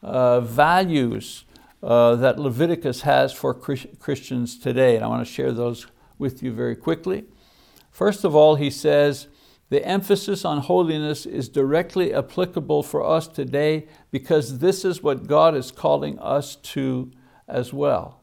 uh, 0.05 0.41
values 0.41 1.45
uh, 1.83 2.15
that 2.15 2.39
Leviticus 2.39 3.01
has 3.01 3.33
for 3.33 3.53
Christians 3.53 4.57
today. 4.57 4.95
And 4.95 5.05
I 5.05 5.09
want 5.09 5.27
to 5.27 5.31
share 5.31 5.51
those 5.51 5.89
with 6.17 6.45
you 6.45 6.53
very 6.53 6.77
quickly. 6.77 7.25
First 7.91 8.25
of 8.25 8.37
all, 8.37 8.55
he 8.55 8.71
says, 8.71 9.27
the 9.69 9.85
emphasis 9.85 10.45
on 10.45 10.59
holiness 10.59 11.27
is 11.27 11.49
directly 11.49 12.15
applicable 12.15 12.85
for 12.85 13.05
us 13.05 13.27
today 13.27 13.89
because 14.13 14.61
this 14.61 14.85
is 14.85 15.03
what 15.03 15.27
God 15.27 15.57
is 15.57 15.73
calling 15.73 16.21
us 16.21 16.55
to 16.55 17.11
as 17.49 17.73
well. 17.73 18.23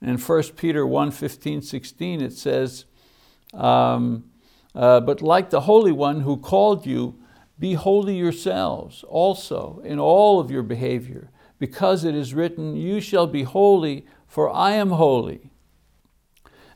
In 0.00 0.18
1 0.18 0.42
Peter 0.56 0.86
1, 0.86 1.10
15, 1.10 1.62
16, 1.62 2.22
it 2.22 2.32
says, 2.32 2.84
um, 3.52 4.24
uh, 4.74 5.00
but 5.00 5.20
like 5.20 5.50
the 5.50 5.62
Holy 5.62 5.92
One 5.92 6.20
who 6.20 6.36
called 6.36 6.86
you, 6.86 7.18
be 7.58 7.74
holy 7.74 8.16
yourselves 8.16 9.04
also 9.04 9.80
in 9.84 9.98
all 9.98 10.40
of 10.40 10.50
your 10.50 10.62
behavior, 10.62 11.30
because 11.58 12.04
it 12.04 12.14
is 12.14 12.34
written, 12.34 12.74
you 12.74 13.00
shall 13.00 13.26
be 13.26 13.44
holy, 13.44 14.06
for 14.26 14.50
I 14.50 14.72
am 14.72 14.90
holy. 14.90 15.50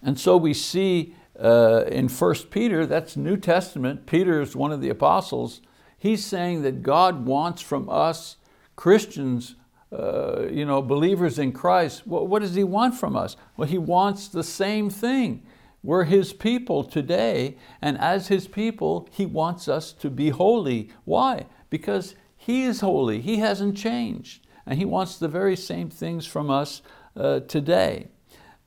And 0.03 0.21
so 0.21 0.37
we 0.37 0.55
see 0.55 1.15
uh, 1.43 1.85
in 1.89 2.09
1 2.09 2.35
Peter, 2.51 2.87
that's 2.87 3.17
New 3.17 3.37
Testament, 3.37 4.07
Peter 4.07 4.41
is 4.41 4.55
one 4.55 4.73
of 4.73 4.81
the 4.81 4.89
apostles, 4.89 5.61
he's 5.99 6.25
saying 6.25 6.63
that 6.63 6.83
God 6.83 7.27
wants 7.27 7.63
from 7.63 7.89
us 7.89 8.37
Christians, 8.77 9.57
uh, 9.91 10.47
you 10.51 10.65
know, 10.65 10.83
believers 10.83 11.39
in 11.39 11.53
Christ, 11.53 12.07
what, 12.07 12.29
what 12.29 12.43
does 12.43 12.55
He 12.55 12.65
want 12.65 12.95
from 12.95 13.17
us? 13.17 13.37
Well, 13.57 13.69
He 13.69 13.79
wants 13.79 14.29
the 14.29 14.45
same 14.45 14.91
thing. 14.91 15.43
We're 15.83 16.05
His 16.05 16.33
people 16.33 16.85
today, 16.85 17.57
and 17.81 17.99
as 17.99 18.29
His 18.29 18.49
people, 18.49 19.09
He 19.13 19.27
wants 19.27 19.69
us 19.69 19.93
to 19.95 20.11
be 20.11 20.31
holy. 20.31 20.91
Why? 21.05 21.47
Because 21.71 22.15
He 22.37 22.65
is 22.65 22.81
holy, 22.81 23.21
He 23.21 23.37
hasn't 23.37 23.77
changed, 23.77 24.47
and 24.65 24.79
He 24.79 24.85
wants 24.85 25.17
the 25.17 25.29
very 25.29 25.57
same 25.57 25.91
things 25.91 26.27
from 26.27 26.51
us 26.51 26.83
uh, 27.17 27.41
today. 27.41 28.09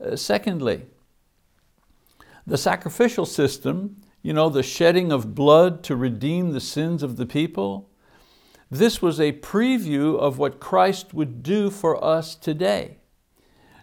Uh, 0.03 0.15
secondly, 0.15 0.85
the 2.47 2.57
sacrificial 2.57 3.25
system, 3.25 4.01
you 4.21 4.33
know, 4.33 4.49
the 4.49 4.63
shedding 4.63 5.11
of 5.11 5.35
blood 5.35 5.83
to 5.83 5.95
redeem 5.95 6.51
the 6.51 6.61
sins 6.61 7.03
of 7.03 7.17
the 7.17 7.25
people, 7.25 7.89
this 8.71 9.01
was 9.01 9.19
a 9.19 9.33
preview 9.33 10.17
of 10.17 10.37
what 10.37 10.59
Christ 10.59 11.13
would 11.13 11.41
do 11.41 11.69
for 11.69 12.03
us 12.03 12.35
today. 12.35 12.97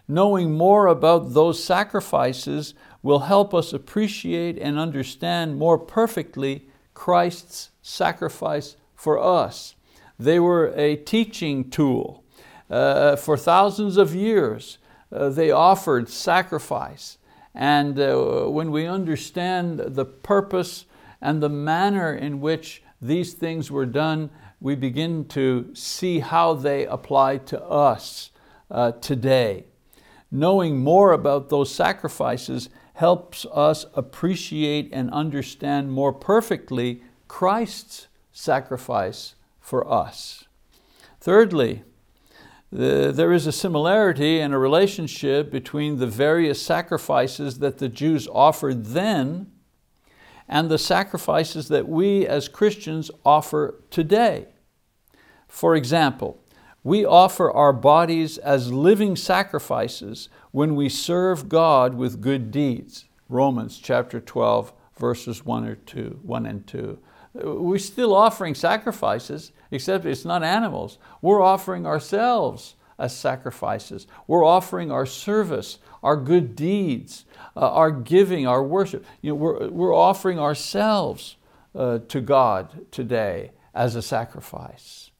Knowing 0.07 0.53
more 0.53 0.87
about 0.87 1.33
those 1.33 1.61
sacrifices 1.61 2.73
will 3.01 3.19
help 3.19 3.53
us 3.53 3.73
appreciate 3.73 4.57
and 4.57 4.77
understand 4.77 5.57
more 5.57 5.77
perfectly 5.77 6.67
Christ's 6.93 7.69
sacrifice 7.81 8.75
for 8.95 9.19
us. 9.19 9.75
They 10.19 10.39
were 10.39 10.73
a 10.75 10.95
teaching 10.95 11.69
tool. 11.69 12.23
Uh, 12.69 13.15
for 13.15 13.37
thousands 13.37 13.97
of 13.97 14.15
years, 14.15 14.77
uh, 15.11 15.29
they 15.29 15.51
offered 15.51 16.09
sacrifice. 16.09 17.17
And 17.53 17.99
uh, 17.99 18.45
when 18.45 18.71
we 18.71 18.85
understand 18.85 19.79
the 19.79 20.05
purpose 20.05 20.85
and 21.21 21.41
the 21.41 21.49
manner 21.49 22.13
in 22.13 22.41
which 22.41 22.83
these 23.01 23.33
things 23.33 23.71
were 23.71 23.85
done, 23.85 24.29
we 24.59 24.75
begin 24.75 25.25
to 25.25 25.73
see 25.73 26.19
how 26.19 26.53
they 26.53 26.85
apply 26.85 27.37
to 27.37 27.63
us 27.63 28.31
uh, 28.69 28.91
today. 28.93 29.65
Knowing 30.31 30.79
more 30.79 31.13
about 31.13 31.49
those 31.49 31.73
sacrifices 31.73 32.69
helps 32.97 33.45
us 33.53 33.85
appreciate 33.93 34.89
and 34.91 35.11
understand 35.11 35.91
more 35.91 36.11
perfectly 36.11 36.99
Christ's 37.27 38.07
sacrifice 38.31 39.35
for 39.59 39.87
us. 39.87 40.45
Thirdly, 41.19 41.83
there 42.71 43.31
is 43.31 43.45
a 43.45 43.51
similarity 43.51 44.39
and 44.39 44.51
a 44.51 44.57
relationship 44.57 45.51
between 45.51 45.99
the 45.99 46.07
various 46.07 46.59
sacrifices 46.59 47.59
that 47.59 47.77
the 47.77 47.87
Jews 47.87 48.27
offered 48.31 48.87
then 48.87 49.51
and 50.49 50.67
the 50.67 50.79
sacrifices 50.79 51.67
that 51.67 51.87
we 51.87 52.25
as 52.25 52.47
Christians 52.47 53.11
offer 53.23 53.83
today. 53.91 54.47
For 55.47 55.75
example, 55.75 56.43
we 56.83 57.05
offer 57.05 57.51
our 57.51 57.73
bodies 57.73 58.39
as 58.39 58.71
living 58.73 59.15
sacrifices 59.15 60.29
when 60.51 60.75
we 60.75 60.89
serve 60.89 61.49
God 61.49 61.95
with 61.95 62.21
good 62.21 62.51
deeds. 62.51 63.05
Romans 63.29 63.77
chapter 63.77 64.19
12, 64.19 64.71
verses 64.97 65.45
1 65.45 65.65
or 65.65 65.75
2, 65.75 66.19
1 66.23 66.45
and 66.45 66.65
2. 66.67 66.99
We're 67.33 67.77
still 67.77 68.15
offering 68.15 68.55
sacrifices, 68.55 69.51
except 69.69 70.05
it's 70.05 70.25
not 70.25 70.43
animals. 70.43 70.97
We're 71.21 71.41
offering 71.41 71.85
ourselves 71.85 72.75
as 72.97 73.15
sacrifices. 73.15 74.07
We're 74.25 74.45
offering 74.45 74.91
our 74.91 75.05
service, 75.05 75.77
our 76.01 76.17
good 76.17 76.55
deeds, 76.55 77.25
uh, 77.55 77.71
our 77.71 77.91
giving, 77.91 78.47
our 78.47 78.63
worship. 78.63 79.05
You 79.21 79.31
know, 79.31 79.35
we're, 79.35 79.67
we're 79.69 79.95
offering 79.95 80.39
ourselves 80.39 81.35
uh, 81.75 81.99
to 82.07 82.21
God 82.21 82.91
today 82.91 83.51
as 83.75 83.95
a 83.95 84.01
sacrifice. 84.01 85.11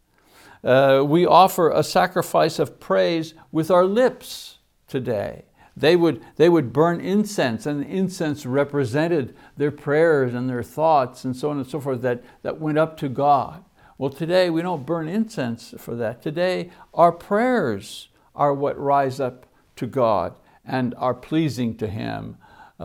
Uh, 0.64 1.04
we 1.06 1.26
offer 1.26 1.70
a 1.70 1.84
sacrifice 1.84 2.58
of 2.58 2.80
praise 2.80 3.36
with 3.52 3.70
our 3.70 3.86
lips 3.86 4.57
today. 4.88 5.44
They 5.76 5.96
would, 5.96 6.24
they 6.38 6.50
would 6.50 6.74
burn 6.74 7.00
incense, 7.02 7.68
and 7.68 7.84
the 7.84 7.88
incense 7.88 8.48
represented 8.48 9.36
their 9.58 9.72
prayers 9.72 10.34
and 10.34 10.50
their 10.50 10.64
thoughts 10.64 11.24
and 11.24 11.36
so 11.36 11.52
on 11.52 11.58
and 11.58 11.68
so 11.68 11.80
forth 11.80 12.02
that, 12.02 12.24
that 12.42 12.60
went 12.60 12.80
up 12.80 12.98
to 12.98 13.10
God. 13.10 13.64
Well, 14.00 14.10
today 14.10 14.50
we 14.50 14.64
don't 14.64 14.86
burn 14.86 15.08
incense 15.08 15.76
for 15.78 15.96
that. 15.96 16.22
Today, 16.22 16.72
our 16.94 17.12
prayers 17.12 18.10
are 18.36 18.54
what 18.54 18.80
rise 18.80 19.20
up 19.20 19.46
to 19.76 19.88
God 19.88 20.36
and 20.66 20.94
are 20.98 21.14
pleasing 21.14 21.78
to 21.78 21.88
Him. 21.88 22.38
Uh, 22.80 22.84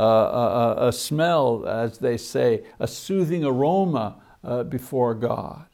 a, 0.79 0.89
a, 0.89 0.93
smell, 0.93 1.67
as 1.67 1.99
they 1.99 2.17
say, 2.17 2.63
a 2.81 2.87
soothing 2.87 3.45
aroma 3.45 4.17
uh, 4.43 4.63
before 4.63 5.15
God. 5.15 5.67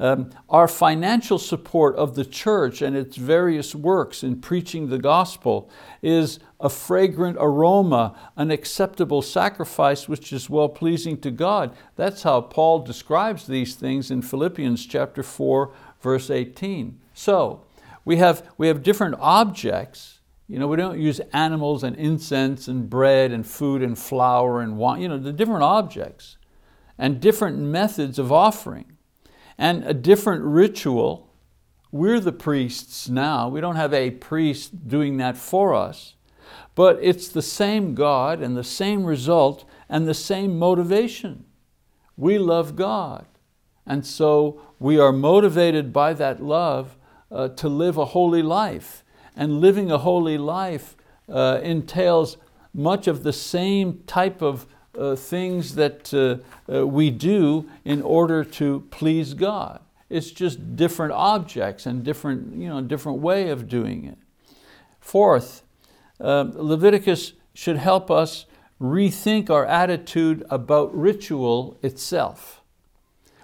Um, 0.00 0.30
our 0.48 0.66
financial 0.66 1.38
support 1.38 1.94
of 1.96 2.16
the 2.16 2.24
church 2.24 2.82
and 2.82 2.96
its 2.96 3.16
various 3.16 3.74
works 3.74 4.24
in 4.24 4.40
preaching 4.40 4.88
the 4.88 4.98
gospel 4.98 5.70
is 6.02 6.40
a 6.58 6.68
fragrant 6.68 7.36
aroma, 7.40 8.18
an 8.36 8.50
acceptable 8.50 9.22
sacrifice 9.22 10.08
which 10.08 10.32
is 10.32 10.50
well 10.50 10.68
pleasing 10.68 11.16
to 11.20 11.30
God. 11.30 11.76
That's 11.94 12.24
how 12.24 12.40
Paul 12.40 12.80
describes 12.80 13.46
these 13.46 13.76
things 13.76 14.10
in 14.10 14.22
Philippians 14.22 14.84
chapter 14.84 15.22
4, 15.22 15.72
verse 16.00 16.28
18. 16.28 17.00
So 17.12 17.64
we 18.04 18.16
have, 18.16 18.50
we 18.58 18.66
have 18.66 18.82
different 18.82 19.14
objects. 19.20 20.18
You 20.48 20.58
know, 20.58 20.66
we 20.66 20.76
don't 20.76 21.00
use 21.00 21.20
animals 21.32 21.84
and 21.84 21.94
incense 21.96 22.66
and 22.66 22.90
bread 22.90 23.30
and 23.30 23.46
food 23.46 23.80
and 23.80 23.96
flour 23.96 24.60
and 24.60 24.76
wine, 24.76 25.00
you 25.00 25.08
know, 25.08 25.18
the 25.18 25.32
different 25.32 25.62
objects 25.62 26.36
and 26.98 27.20
different 27.20 27.58
methods 27.58 28.18
of 28.18 28.32
offering 28.32 28.93
and 29.58 29.84
a 29.84 29.94
different 29.94 30.44
ritual. 30.44 31.30
We're 31.92 32.20
the 32.20 32.32
priests 32.32 33.08
now. 33.08 33.48
We 33.48 33.60
don't 33.60 33.76
have 33.76 33.94
a 33.94 34.10
priest 34.10 34.88
doing 34.88 35.16
that 35.18 35.36
for 35.36 35.74
us. 35.74 36.14
But 36.74 36.98
it's 37.00 37.28
the 37.28 37.42
same 37.42 37.94
God 37.94 38.42
and 38.42 38.56
the 38.56 38.64
same 38.64 39.04
result 39.04 39.64
and 39.88 40.06
the 40.06 40.14
same 40.14 40.58
motivation. 40.58 41.44
We 42.16 42.38
love 42.38 42.74
God. 42.74 43.26
And 43.86 44.04
so 44.04 44.60
we 44.78 44.98
are 44.98 45.12
motivated 45.12 45.92
by 45.92 46.14
that 46.14 46.42
love 46.42 46.96
uh, 47.30 47.48
to 47.48 47.68
live 47.68 47.96
a 47.96 48.06
holy 48.06 48.42
life. 48.42 49.04
And 49.36 49.60
living 49.60 49.90
a 49.90 49.98
holy 49.98 50.38
life 50.38 50.96
uh, 51.28 51.60
entails 51.62 52.36
much 52.72 53.06
of 53.06 53.22
the 53.22 53.32
same 53.32 54.02
type 54.06 54.42
of 54.42 54.66
uh, 54.98 55.16
things 55.16 55.74
that 55.74 56.12
uh, 56.14 56.72
uh, 56.72 56.86
we 56.86 57.10
do 57.10 57.68
in 57.84 58.02
order 58.02 58.44
to 58.44 58.86
please 58.90 59.34
God. 59.34 59.80
It's 60.08 60.30
just 60.30 60.76
different 60.76 61.12
objects 61.12 61.86
and 61.86 62.04
different, 62.04 62.56
you 62.56 62.68
know, 62.68 62.80
different 62.80 63.18
way 63.18 63.48
of 63.48 63.68
doing 63.68 64.04
it. 64.04 64.18
Fourth, 65.00 65.62
uh, 66.20 66.46
Leviticus 66.54 67.32
should 67.54 67.76
help 67.76 68.10
us 68.10 68.46
rethink 68.80 69.50
our 69.50 69.66
attitude 69.66 70.44
about 70.50 70.94
ritual 70.94 71.78
itself. 71.82 72.62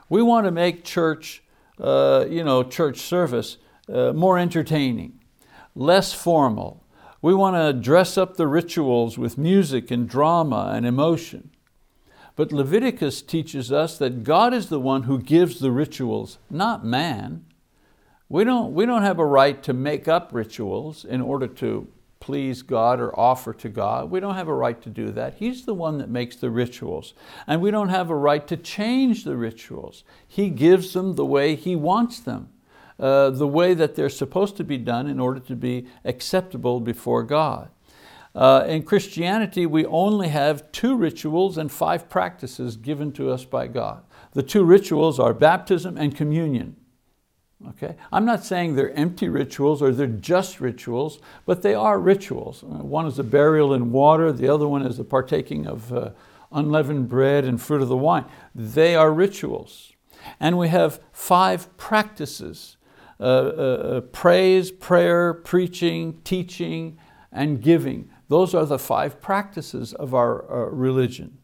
We 0.08 0.22
want 0.22 0.46
to 0.46 0.50
make 0.50 0.84
church, 0.84 1.42
uh, 1.80 2.26
you 2.28 2.44
know, 2.44 2.62
church 2.62 2.98
service 2.98 3.56
more 3.88 4.38
entertaining, 4.38 5.18
less 5.74 6.12
formal, 6.12 6.84
we 7.22 7.34
want 7.34 7.56
to 7.56 7.72
dress 7.72 8.16
up 8.16 8.36
the 8.36 8.48
rituals 8.48 9.18
with 9.18 9.36
music 9.36 9.90
and 9.90 10.08
drama 10.08 10.72
and 10.74 10.86
emotion. 10.86 11.50
But 12.36 12.52
Leviticus 12.52 13.20
teaches 13.20 13.70
us 13.70 13.98
that 13.98 14.24
God 14.24 14.54
is 14.54 14.68
the 14.68 14.80
one 14.80 15.02
who 15.02 15.18
gives 15.18 15.60
the 15.60 15.70
rituals, 15.70 16.38
not 16.48 16.84
man. 16.84 17.44
We 18.28 18.44
don't, 18.44 18.72
we 18.72 18.86
don't 18.86 19.02
have 19.02 19.18
a 19.18 19.26
right 19.26 19.62
to 19.64 19.72
make 19.72 20.08
up 20.08 20.30
rituals 20.32 21.04
in 21.04 21.20
order 21.20 21.48
to 21.48 21.88
please 22.20 22.62
God 22.62 23.00
or 23.00 23.18
offer 23.18 23.52
to 23.54 23.68
God. 23.68 24.10
We 24.10 24.20
don't 24.20 24.36
have 24.36 24.48
a 24.48 24.54
right 24.54 24.80
to 24.82 24.90
do 24.90 25.10
that. 25.10 25.34
He's 25.34 25.64
the 25.64 25.74
one 25.74 25.98
that 25.98 26.08
makes 26.08 26.36
the 26.36 26.50
rituals. 26.50 27.12
And 27.46 27.60
we 27.60 27.70
don't 27.70 27.88
have 27.88 28.08
a 28.08 28.14
right 28.14 28.46
to 28.46 28.56
change 28.56 29.24
the 29.24 29.36
rituals. 29.36 30.04
He 30.28 30.50
gives 30.50 30.92
them 30.92 31.16
the 31.16 31.26
way 31.26 31.56
He 31.56 31.74
wants 31.74 32.20
them. 32.20 32.50
Uh, 33.00 33.30
the 33.30 33.48
way 33.48 33.72
that 33.72 33.94
they're 33.94 34.10
supposed 34.10 34.58
to 34.58 34.64
be 34.64 34.76
done 34.76 35.06
in 35.06 35.18
order 35.18 35.40
to 35.40 35.56
be 35.56 35.86
acceptable 36.04 36.80
before 36.80 37.22
God. 37.22 37.70
Uh, 38.34 38.64
in 38.68 38.82
Christianity, 38.82 39.64
we 39.64 39.86
only 39.86 40.28
have 40.28 40.70
two 40.70 40.96
rituals 40.96 41.56
and 41.56 41.72
five 41.72 42.10
practices 42.10 42.76
given 42.76 43.10
to 43.12 43.30
us 43.30 43.44
by 43.44 43.66
God. 43.66 44.02
The 44.32 44.42
two 44.42 44.64
rituals 44.64 45.18
are 45.18 45.32
baptism 45.32 45.96
and 45.96 46.14
communion. 46.14 46.76
Okay? 47.70 47.96
I'm 48.12 48.24
not 48.24 48.44
saying 48.44 48.74
they're 48.74 48.92
empty 48.92 49.28
rituals 49.28 49.82
or 49.82 49.92
they're 49.92 50.06
just 50.06 50.60
rituals, 50.60 51.20
but 51.44 51.62
they 51.62 51.74
are 51.74 51.98
rituals. 51.98 52.62
Uh, 52.62 52.84
one 52.84 53.06
is 53.06 53.18
a 53.18 53.24
burial 53.24 53.74
in 53.74 53.92
water, 53.92 54.30
the 54.30 54.48
other 54.48 54.68
one 54.68 54.82
is 54.82 54.98
the 54.98 55.04
partaking 55.04 55.66
of 55.66 55.92
uh, 55.92 56.10
unleavened 56.52 57.08
bread 57.08 57.44
and 57.44 57.60
fruit 57.60 57.82
of 57.82 57.88
the 57.88 57.96
wine. 57.96 58.24
They 58.54 58.94
are 58.94 59.12
rituals. 59.12 59.92
And 60.38 60.58
we 60.58 60.68
have 60.68 61.00
five 61.12 61.74
practices 61.76 62.76
uh, 63.20 63.22
uh, 63.22 63.26
uh, 63.26 64.00
praise, 64.00 64.70
prayer, 64.70 65.34
preaching, 65.34 66.20
teaching, 66.24 66.98
and 67.30 67.60
giving. 67.60 68.10
Those 68.28 68.54
are 68.54 68.64
the 68.64 68.78
five 68.78 69.20
practices 69.20 69.92
of 69.92 70.14
our 70.14 70.50
uh, 70.50 70.70
religion. 70.70 71.38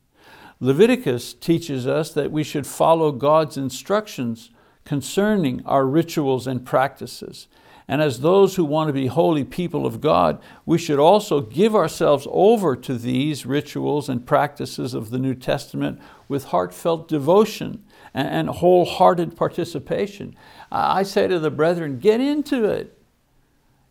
Leviticus 0.58 1.34
teaches 1.34 1.86
us 1.86 2.12
that 2.14 2.32
we 2.32 2.42
should 2.42 2.66
follow 2.66 3.12
God's 3.12 3.58
instructions 3.58 4.50
concerning 4.84 5.62
our 5.66 5.84
rituals 5.84 6.46
and 6.46 6.64
practices. 6.64 7.46
And 7.88 8.00
as 8.00 8.20
those 8.20 8.56
who 8.56 8.64
want 8.64 8.88
to 8.88 8.92
be 8.92 9.06
holy 9.06 9.44
people 9.44 9.86
of 9.86 10.00
God, 10.00 10.40
we 10.64 10.78
should 10.78 10.98
also 10.98 11.40
give 11.40 11.74
ourselves 11.74 12.26
over 12.30 12.74
to 12.74 12.94
these 12.94 13.46
rituals 13.46 14.08
and 14.08 14.26
practices 14.26 14.94
of 14.94 15.10
the 15.10 15.18
New 15.18 15.34
Testament 15.34 16.00
with 16.26 16.46
heartfelt 16.46 17.06
devotion 17.06 17.84
and 18.16 18.48
wholehearted 18.48 19.36
participation. 19.36 20.34
I 20.72 21.02
say 21.02 21.28
to 21.28 21.38
the 21.38 21.50
brethren, 21.50 21.98
get 21.98 22.20
into 22.20 22.64
it. 22.64 22.98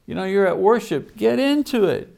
You 0.07 0.15
know, 0.15 0.23
you're 0.23 0.47
at 0.47 0.57
worship, 0.57 1.15
get 1.15 1.39
into 1.39 1.85
it. 1.85 2.17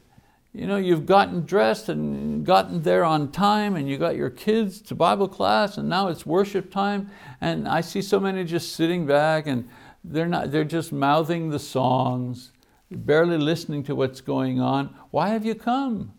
You 0.53 0.66
know, 0.66 0.78
you've 0.78 1.05
gotten 1.05 1.45
dressed 1.45 1.89
and 1.89 2.45
gotten 2.45 2.82
there 2.82 3.03
on 3.03 3.32
time 3.32 3.76
and 3.76 3.88
you 3.88 3.97
got 3.97 4.16
your 4.16 4.30
kids 4.30 4.82
to 4.84 4.95
Bible 4.95 5.28
class 5.28 5.78
and 5.78 5.88
now 5.88 6.08
it's 6.08 6.26
worship 6.26 6.72
time 6.72 7.12
and 7.41 7.68
I 7.68 7.82
see 7.82 8.01
so 8.01 8.20
many 8.20 8.43
just 8.43 8.74
sitting 8.74 9.05
back 9.05 9.45
and 9.45 9.68
they're, 10.03 10.28
not, 10.28 10.51
they're 10.51 10.64
just 10.64 10.93
mouthing 10.93 11.49
the 11.49 11.60
songs, 11.60 12.53
barely 12.89 13.38
listening 13.38 13.84
to 13.84 13.95
what's 13.95 14.22
going 14.22 14.62
on. 14.62 14.95
Why 15.12 15.30
have 15.30 15.45
you 15.45 15.53
come? 15.53 16.14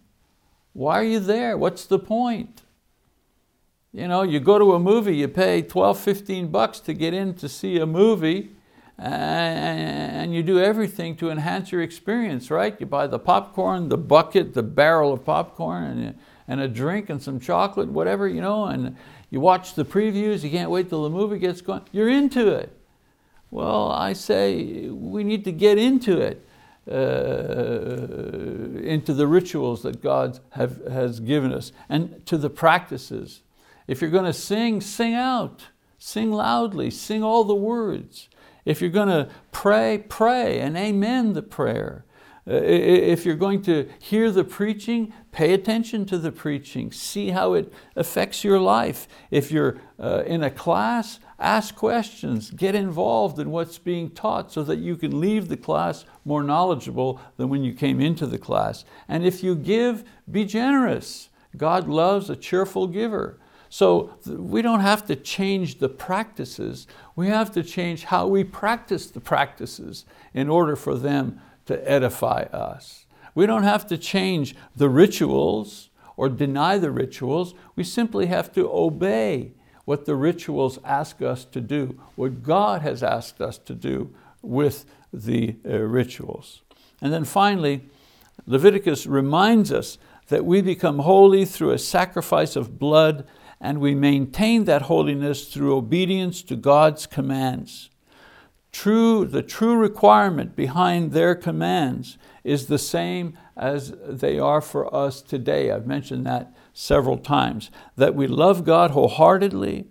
Why 0.75 1.01
are 1.01 1.05
you 1.05 1.19
there? 1.19 1.57
What's 1.57 1.87
the 1.87 1.99
point? 1.99 2.63
You 3.93 4.07
know, 4.07 4.23
you 4.23 4.39
go 4.39 4.59
to 4.59 4.75
a 4.75 4.79
movie, 4.79 5.17
you 5.17 5.29
pay 5.29 5.63
12, 5.63 5.99
15 5.99 6.49
bucks 6.49 6.79
to 6.81 6.93
get 6.93 7.15
in 7.15 7.33
to 7.35 7.49
see 7.49 7.79
a 7.79 7.87
movie, 7.87 8.51
and 8.99 10.35
you 10.35 10.43
do 10.43 10.61
everything 10.61 11.17
to 11.17 11.31
enhance 11.31 11.73
your 11.73 11.81
experience, 11.81 12.51
right? 12.51 12.79
You 12.79 12.85
buy 12.85 13.07
the 13.07 13.19
popcorn, 13.19 13.89
the 13.89 13.97
bucket, 13.97 14.53
the 14.53 14.63
barrel 14.63 15.13
of 15.13 15.25
popcorn, 15.25 15.85
and, 15.85 16.19
and 16.47 16.61
a 16.61 16.69
drink 16.69 17.09
and 17.09 17.23
some 17.23 17.41
chocolate, 17.41 17.89
whatever, 17.89 18.29
you 18.29 18.43
know, 18.43 18.67
and 18.67 18.95
you 19.31 19.41
watch 19.41 19.75
the 19.75 19.87
previews, 19.87 20.43
you 20.43 20.51
can't 20.51 20.71
wait 20.71 20.91
till 20.91 21.05
the 21.05 21.11
movie 21.11 21.39
gets 21.39 21.63
going. 21.63 21.83
You're 21.91 22.11
into 22.11 22.49
it. 22.49 22.77
Well, 23.51 23.91
I 23.91 24.13
say 24.13 24.89
we 24.91 25.25
need 25.25 25.45
to 25.45 25.53
get 25.53 25.79
into 25.79 26.21
it. 26.21 26.45
Uh, 26.91 28.79
into 28.83 29.13
the 29.13 29.27
rituals 29.27 29.83
that 29.83 30.03
God 30.03 30.41
have, 30.53 30.83
has 30.87 31.21
given 31.21 31.53
us 31.53 31.71
and 31.91 32.25
to 32.25 32.39
the 32.39 32.49
practices 32.49 33.43
if 33.89 34.01
you're 34.01 34.11
going 34.11 34.25
to 34.25 34.33
sing, 34.33 34.81
sing 34.81 35.15
out. 35.15 35.65
Sing 35.99 36.31
loudly, 36.31 36.91
sing 36.91 37.25
all 37.25 37.43
the 37.43 37.57
words. 37.57 38.29
If 38.65 38.81
you're 38.81 38.91
going 38.91 39.09
to 39.09 39.29
pray, 39.51 40.05
pray 40.09 40.61
and 40.61 40.77
amen 40.77 41.33
the 41.33 41.43
prayer. 41.43 42.05
Uh, 42.49 42.55
if 42.55 43.27
you're 43.27 43.35
going 43.35 43.61
to 43.63 43.89
hear 43.99 44.31
the 44.31 44.45
preaching, 44.45 45.13
pay 45.33 45.53
attention 45.53 46.07
to 46.07 46.17
the 46.17 46.31
preaching. 46.31 46.93
See 46.93 47.31
how 47.31 47.55
it 47.55 47.73
affects 47.97 48.45
your 48.45 48.61
life. 48.61 49.09
If 49.31 49.51
you're 49.51 49.81
uh, 49.99 50.23
in 50.25 50.43
a 50.43 50.51
class, 50.51 51.19
ask 51.39 51.75
questions. 51.75 52.51
Get 52.51 52.75
involved 52.75 53.39
in 53.39 53.51
what's 53.51 53.79
being 53.79 54.11
taught 54.11 54.53
so 54.53 54.63
that 54.63 54.79
you 54.79 54.97
can 54.97 55.21
leave 55.21 55.49
the 55.49 55.57
class 55.57 56.05
more 56.25 56.43
knowledgeable 56.43 57.21
than 57.37 57.49
when 57.49 57.65
you 57.65 57.75
came 57.75 58.01
into 58.01 58.27
the 58.27 58.39
class. 58.39 58.85
And 59.09 59.27
if 59.27 59.43
you 59.43 59.55
give, 59.57 60.05
be 60.31 60.45
generous. 60.45 61.29
God 61.57 61.89
loves 61.89 62.31
a 62.31 62.37
cheerful 62.37 62.87
giver. 62.87 63.39
So 63.69 64.15
we 64.27 64.63
don't 64.63 64.81
have 64.81 65.07
to 65.07 65.17
change 65.17 65.79
the 65.79 65.89
practices. 65.89 66.87
We 67.17 67.29
have 67.29 67.53
to 67.53 67.63
change 67.63 68.05
how 68.05 68.27
we 68.27 68.45
practice 68.45 69.07
the 69.07 69.21
practices 69.21 70.05
in 70.33 70.49
order 70.49 70.77
for 70.77 70.95
them 70.95 71.41
to 71.67 71.91
edify 71.91 72.43
us. 72.53 73.07
We 73.35 73.47
don't 73.47 73.63
have 73.63 73.87
to 73.89 73.99
change 73.99 74.57
the 74.75 74.89
rituals 74.89 75.91
or 76.17 76.29
deny 76.29 76.79
the 76.79 76.91
rituals. 76.91 77.55
We 77.77 77.85
simply 77.85 78.27
have 78.27 78.53
to 78.55 78.69
obey 78.71 79.53
what 79.85 80.05
the 80.05 80.17
rituals 80.17 80.79
ask 80.85 81.23
us 81.23 81.45
to 81.47 81.61
do, 81.61 81.99
what 82.17 82.43
God 82.43 82.83
has 82.83 83.03
asked 83.03 83.41
us 83.41 83.59
to 83.59 83.75
do 83.75 84.15
with 84.43 84.85
the 85.13 85.57
uh, 85.65 85.79
rituals. 85.79 86.63
And 87.01 87.13
then 87.13 87.25
finally, 87.25 87.89
Leviticus 88.47 89.07
reminds 89.07 89.73
us 89.73 89.99
that 90.29 90.45
we 90.45 90.61
become 90.61 90.99
holy 91.01 91.45
through 91.45 91.71
a 91.71 91.79
sacrifice 91.79 92.57
of 92.57 92.79
blood 92.79 93.27
and 93.61 93.81
we 93.81 93.95
maintain 93.95 94.65
that 94.65 94.83
holiness 94.83 95.49
through 95.49 95.77
obedience 95.77 96.43
to 96.43 96.57
God's 96.57 97.07
commands. 97.07 97.91
True, 98.71 99.25
the 99.25 99.43
true 99.43 99.77
requirement 99.77 100.55
behind 100.55 101.13
their 101.13 101.35
commands 101.35 102.19
is 102.45 102.67
the 102.67 102.79
same 102.79 103.37
as 103.57 103.93
they 104.07 104.39
are 104.39 104.61
for 104.61 104.95
us 104.95 105.21
today. 105.21 105.71
I've 105.71 105.87
mentioned 105.87 106.25
that 106.27 106.55
several 106.73 107.19
times, 107.19 107.71
that 107.97 108.15
we 108.15 108.27
love 108.27 108.65
God 108.65 108.93
wholeheartedly 108.93 109.87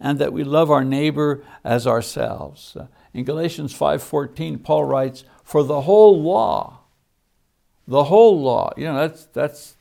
and 0.00 0.18
that 0.18 0.32
we 0.32 0.42
love 0.42 0.70
our 0.70 0.84
neighbor 0.84 1.44
as 1.62 1.86
ourselves. 1.86 2.76
In 3.14 3.24
Galatians 3.24 3.72
5.14, 3.72 4.62
Paul 4.64 4.84
writes, 4.84 5.24
for 5.44 5.62
the 5.62 5.82
whole 5.82 6.20
law, 6.20 6.80
the 7.86 8.04
whole 8.04 8.40
law, 8.40 8.72
you 8.76 8.86
know, 8.86 8.96
that's, 8.96 9.26
that's 9.26 9.76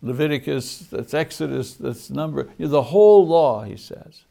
Leviticus, 0.00 0.78
that's 0.90 1.12
Exodus, 1.12 1.74
that's 1.74 2.10
number, 2.10 2.50
you 2.56 2.66
know, 2.66 2.70
the 2.70 2.82
whole 2.84 3.26
law, 3.26 3.64
he 3.64 3.76
says. 3.76 4.22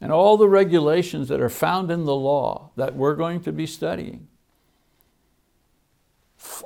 And 0.00 0.12
all 0.12 0.36
the 0.36 0.48
regulations 0.48 1.28
that 1.28 1.40
are 1.40 1.48
found 1.48 1.90
in 1.90 2.04
the 2.04 2.14
law 2.14 2.70
that 2.76 2.94
we're 2.94 3.14
going 3.14 3.40
to 3.42 3.52
be 3.52 3.66
studying 3.66 4.28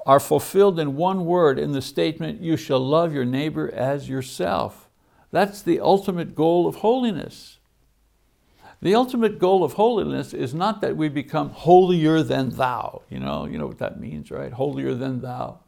are 0.05 0.21
fulfilled 0.21 0.79
in 0.79 0.97
one 0.97 1.25
word 1.25 1.59
in 1.59 1.73
the 1.73 1.81
statement, 1.81 2.41
you 2.41 2.57
shall 2.57 2.81
love 2.81 3.15
your 3.15 3.25
neighbor 3.25 3.73
as 3.73 4.09
yourself. 4.09 4.89
That's 5.31 5.63
the 5.63 5.81
ultimate 5.81 6.35
goal 6.35 6.67
of 6.67 6.77
holiness. 6.77 7.59
The 8.83 8.95
ultimate 8.95 9.39
goal 9.39 9.63
of 9.63 9.75
holiness 9.75 10.33
is 10.33 10.55
not 10.55 10.81
that 10.81 10.97
we 10.97 11.09
become 11.09 11.51
holier 11.51 12.23
than 12.23 12.51
thou. 12.51 13.03
You 13.11 13.21
know, 13.21 13.45
you 13.45 13.59
know 13.59 13.67
what 13.67 13.79
that 13.79 14.01
means, 14.01 14.31
right? 14.31 14.53
Holier 14.53 14.95
than 14.95 15.21
thou. 15.21 15.61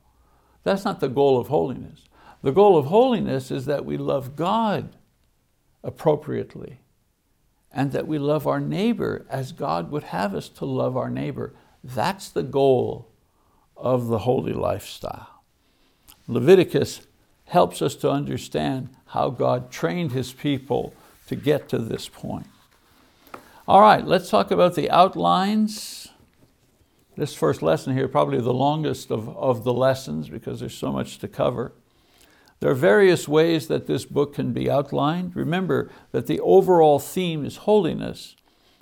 That's 0.65 0.85
not 0.85 1.01
the 1.01 1.09
goal 1.09 1.39
of 1.39 1.49
holiness. 1.49 2.01
The 2.43 2.53
goal 2.53 2.77
of 2.77 2.87
holiness 2.87 3.51
is 3.51 3.67
that 3.67 3.85
we 3.85 3.97
love 3.97 4.37
God 4.37 4.97
appropriately 5.85 6.81
and 7.71 7.93
that 7.93 8.07
we 8.07 8.19
love 8.19 8.47
our 8.47 8.61
neighbor 8.61 9.25
as 9.31 9.53
God 9.53 9.91
would 9.91 10.05
have 10.05 10.35
us 10.35 10.49
to 10.51 10.65
love 10.65 10.97
our 10.97 11.09
neighbor. 11.09 11.55
That's 11.83 12.29
the 12.29 12.43
goal 12.43 13.09
of 13.77 14.09
the 14.09 14.19
holy 14.19 14.53
lifestyle. 14.53 15.43
Leviticus 16.27 17.07
helps 17.47 17.81
us 17.81 17.95
to 17.97 18.11
understand 18.11 18.91
how 19.07 19.31
God 19.31 19.71
trained 19.71 20.13
his 20.13 20.33
people 20.33 20.95
to 21.29 21.37
get 21.37 21.69
to 21.69 21.79
this 21.79 22.09
point. 22.09 22.47
All 23.67 23.81
right, 23.81 24.05
let's 24.05 24.29
talk 24.29 24.51
about 24.51 24.75
the 24.75 24.91
outlines. 24.91 26.09
This 27.17 27.35
first 27.35 27.63
lesson 27.63 27.95
here, 27.95 28.09
probably 28.09 28.41
the 28.41 28.53
longest 28.53 29.11
of, 29.11 29.29
of 29.37 29.65
the 29.65 29.73
lessons 29.73 30.29
because 30.29 30.61
there's 30.61 30.77
so 30.77 30.91
much 30.91 31.19
to 31.19 31.29
cover. 31.29 31.73
There 32.63 32.71
are 32.71 32.75
various 32.75 33.27
ways 33.27 33.67
that 33.67 33.89
this 33.89 34.05
book 34.05 34.35
can 34.35 34.53
be 34.53 34.71
outlined. 34.71 35.35
Remember 35.35 35.91
that 36.13 36.29
the 36.29 36.39
overall 36.39 37.01
theme 37.01 37.45
is 37.45 37.57
holiness, 37.57 38.37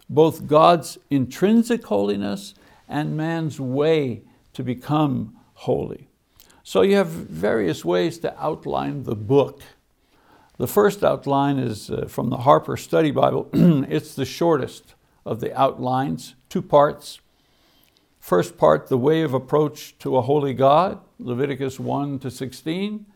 both 0.07 0.47
God's 0.47 0.99
intrinsic 1.09 1.87
holiness 1.87 2.53
and 2.87 3.16
man's 3.16 3.59
way 3.59 4.20
to 4.53 4.62
become 4.62 5.35
holy. 5.55 6.11
So 6.62 6.83
you 6.83 6.95
have 6.97 7.07
various 7.07 7.83
ways 7.83 8.18
to 8.18 8.39
outline 8.39 9.05
the 9.05 9.16
book. 9.16 9.62
The 10.59 10.68
first 10.68 11.03
outline 11.03 11.59
is 11.59 11.91
uh, 11.91 12.05
from 12.07 12.28
the 12.28 12.37
Harper 12.37 12.76
Study 12.76 13.11
Bible. 13.11 13.49
it's 13.55 14.14
the 14.14 14.26
shortest 14.26 14.95
of 15.24 15.41
the 15.41 15.59
outlines, 15.59 16.35
two 16.51 16.61
parts. 16.61 17.18
First 18.18 18.59
part, 18.59 18.89
the 18.89 18.99
way 18.99 19.22
of 19.22 19.33
approach 19.33 19.97
to 20.01 20.18
a 20.18 20.20
holy 20.20 20.53
God, 20.53 21.01
Leviticus 21.18 21.81
1 21.81 22.18
to 22.18 22.31
16. 22.31 23.07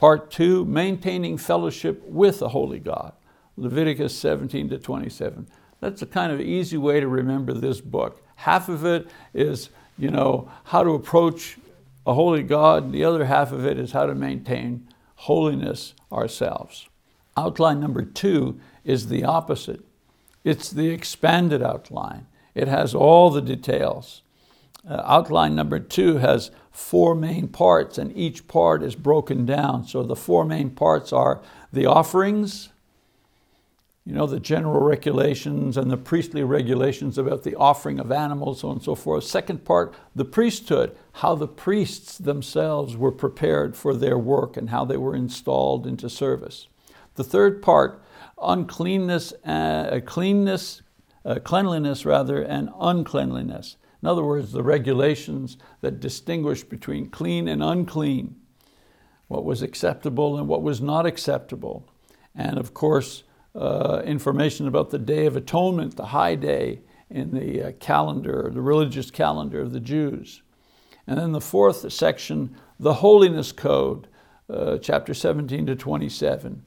Part 0.00 0.30
two, 0.30 0.64
maintaining 0.64 1.36
fellowship 1.36 2.02
with 2.06 2.40
a 2.40 2.48
holy 2.48 2.78
God, 2.78 3.12
Leviticus 3.58 4.18
17 4.18 4.70
to 4.70 4.78
27. 4.78 5.46
That's 5.80 6.00
a 6.00 6.06
kind 6.06 6.32
of 6.32 6.40
easy 6.40 6.78
way 6.78 7.00
to 7.00 7.06
remember 7.06 7.52
this 7.52 7.82
book. 7.82 8.22
Half 8.36 8.70
of 8.70 8.86
it 8.86 9.08
is 9.34 9.68
you 9.98 10.10
know, 10.10 10.50
how 10.64 10.82
to 10.82 10.92
approach 10.92 11.58
a 12.06 12.14
holy 12.14 12.42
God, 12.42 12.92
the 12.92 13.04
other 13.04 13.26
half 13.26 13.52
of 13.52 13.66
it 13.66 13.78
is 13.78 13.92
how 13.92 14.06
to 14.06 14.14
maintain 14.14 14.88
holiness 15.16 15.92
ourselves. 16.10 16.88
Outline 17.36 17.78
number 17.78 18.02
two 18.02 18.58
is 18.82 19.08
the 19.08 19.24
opposite. 19.24 19.84
It's 20.44 20.70
the 20.70 20.88
expanded 20.88 21.62
outline. 21.62 22.26
It 22.54 22.68
has 22.68 22.94
all 22.94 23.28
the 23.28 23.42
details. 23.42 24.22
Uh, 24.88 25.02
outline 25.04 25.54
number 25.54 25.78
two 25.78 26.16
has 26.16 26.50
four 26.70 27.14
main 27.14 27.48
parts 27.48 27.98
and 27.98 28.16
each 28.16 28.46
part 28.48 28.82
is 28.82 28.94
broken 28.94 29.44
down. 29.44 29.86
So 29.86 30.02
the 30.02 30.16
four 30.16 30.44
main 30.44 30.70
parts 30.70 31.12
are 31.12 31.40
the 31.72 31.86
offerings, 31.86 32.70
you 34.06 34.14
know, 34.14 34.26
the 34.26 34.40
general 34.40 34.80
regulations 34.80 35.76
and 35.76 35.90
the 35.90 35.96
priestly 35.96 36.42
regulations 36.42 37.18
about 37.18 37.42
the 37.42 37.54
offering 37.54 38.00
of 38.00 38.10
animals, 38.10 38.60
so 38.60 38.68
on 38.68 38.76
and 38.76 38.82
so 38.82 38.94
forth. 38.94 39.24
Second 39.24 39.64
part, 39.64 39.94
the 40.16 40.24
priesthood, 40.24 40.96
how 41.14 41.34
the 41.34 41.46
priests 41.46 42.16
themselves 42.18 42.96
were 42.96 43.12
prepared 43.12 43.76
for 43.76 43.94
their 43.94 44.18
work 44.18 44.56
and 44.56 44.70
how 44.70 44.84
they 44.84 44.96
were 44.96 45.14
installed 45.14 45.86
into 45.86 46.08
service. 46.08 46.66
The 47.16 47.24
third 47.24 47.62
part, 47.62 48.02
uncleanness, 48.42 49.32
uh, 49.44 50.00
cleanness, 50.06 50.82
uh, 51.24 51.38
cleanliness 51.44 52.06
rather, 52.06 52.40
and 52.40 52.70
uncleanliness. 52.80 53.76
In 54.02 54.08
other 54.08 54.24
words, 54.24 54.52
the 54.52 54.62
regulations 54.62 55.56
that 55.82 56.00
distinguish 56.00 56.62
between 56.62 57.10
clean 57.10 57.48
and 57.48 57.62
unclean, 57.62 58.36
what 59.28 59.44
was 59.44 59.62
acceptable 59.62 60.38
and 60.38 60.48
what 60.48 60.62
was 60.62 60.80
not 60.80 61.06
acceptable. 61.06 61.88
And 62.34 62.58
of 62.58 62.72
course, 62.74 63.24
uh, 63.54 64.02
information 64.04 64.66
about 64.66 64.90
the 64.90 64.98
Day 64.98 65.26
of 65.26 65.36
Atonement, 65.36 65.96
the 65.96 66.06
high 66.06 66.34
day 66.34 66.80
in 67.10 67.32
the 67.32 67.62
uh, 67.62 67.72
calendar, 67.72 68.50
the 68.52 68.60
religious 68.60 69.10
calendar 69.10 69.60
of 69.60 69.72
the 69.72 69.80
Jews. 69.80 70.42
And 71.06 71.18
then 71.18 71.32
the 71.32 71.40
fourth 71.40 71.92
section, 71.92 72.56
the 72.78 72.94
Holiness 72.94 73.52
Code, 73.52 74.06
uh, 74.48 74.78
chapter 74.78 75.12
17 75.12 75.66
to 75.66 75.76
27. 75.76 76.62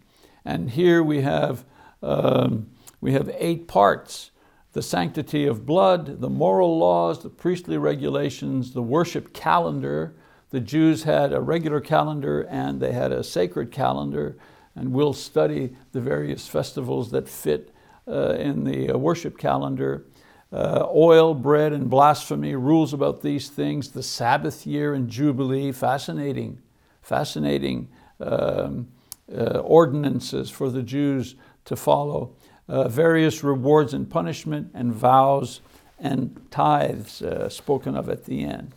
And 0.46 0.72
here 0.72 1.02
we 1.02 1.22
have, 1.22 1.66
um, 2.02 2.70
we 3.00 3.14
have 3.14 3.34
eight 3.38 3.68
parts 3.68 4.32
the 4.74 4.82
sanctity 4.82 5.46
of 5.46 5.66
blood, 5.66 6.20
the 6.20 6.30
moral 6.30 6.78
laws, 6.78 7.22
the 7.22 7.30
priestly 7.30 7.78
regulations, 7.78 8.74
the 8.74 8.82
worship 8.82 9.34
calendar. 9.34 10.16
The 10.50 10.60
Jews 10.60 11.04
had 11.04 11.32
a 11.32 11.40
regular 11.40 11.80
calendar 11.80 12.42
and 12.42 12.80
they 12.80 12.92
had 12.92 13.12
a 13.12 13.24
sacred 13.24 13.72
calendar 13.72 14.38
and 14.76 14.92
we'll 14.92 15.14
study 15.14 15.76
the 15.92 16.02
various 16.02 16.48
festivals 16.48 17.12
that 17.12 17.30
fit 17.30 17.74
uh, 18.08 18.34
in 18.34 18.64
the 18.64 18.90
uh, 18.90 18.98
worship 18.98 19.38
calendar. 19.38 20.06
Uh, 20.52 20.88
oil, 20.94 21.34
bread, 21.34 21.74
and 21.74 21.90
blasphemy, 21.90 22.56
rules 22.56 22.94
about 22.94 23.22
these 23.22 23.50
things, 23.50 23.90
the 23.90 24.04
Sabbath 24.04 24.68
year 24.68 24.94
and 24.94 25.10
Jubilee, 25.10 25.72
fascinating, 25.72 26.62
fascinating 27.02 27.90
um, 28.20 28.88
uh, 29.36 29.60
ordinances 29.60 30.52
for 30.52 30.70
the 30.70 30.84
Jews 30.84 31.36
to 31.66 31.76
follow. 31.76 32.36
Uh, 32.68 32.88
various 32.88 33.44
rewards 33.44 33.94
and 33.94 34.10
punishment 34.10 34.72
and 34.74 34.94
vows 34.94 35.60
and 36.00 36.46
tithes 36.50 37.22
uh, 37.22 37.50
spoken 37.50 37.96
of 37.96 38.08
at 38.08 38.26
the 38.26 38.44
end. 38.44 38.72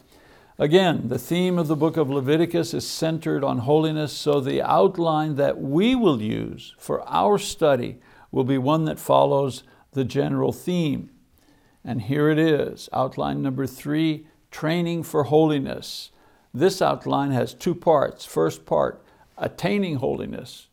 Again, 0.59 1.09
the 1.09 1.19
theme 1.19 1.59
of 1.59 1.69
the 1.69 1.77
book 1.77 1.97
of 1.97 2.09
Leviticus 2.09 2.73
is 2.73 2.89
centered 2.89 3.45
on 3.45 3.59
holiness, 3.59 4.13
so 4.13 4.41
the 4.41 4.63
outline 4.63 5.37
that 5.37 5.61
we 5.61 5.95
will 5.95 6.23
use 6.23 6.75
for 6.79 7.07
our 7.07 7.37
study 7.37 7.99
will 8.33 8.45
be 8.45 8.57
one 8.57 8.87
that 8.87 8.99
follows 8.99 9.65
the 9.93 10.05
general 10.05 10.53
theme. 10.53 11.11
And 11.85 12.03
here 12.03 12.31
it 12.31 12.39
is, 12.39 12.89
outline 12.93 13.43
number 13.43 13.67
three, 13.67 14.27
training 14.51 15.03
for 15.03 15.25
holiness. 15.25 16.11
This 16.55 16.81
outline 16.81 17.33
has 17.33 17.53
two 17.53 17.75
parts. 17.75 18.25
First 18.25 18.65
part, 18.65 19.05
attaining 19.37 19.97
holiness, 19.97 20.69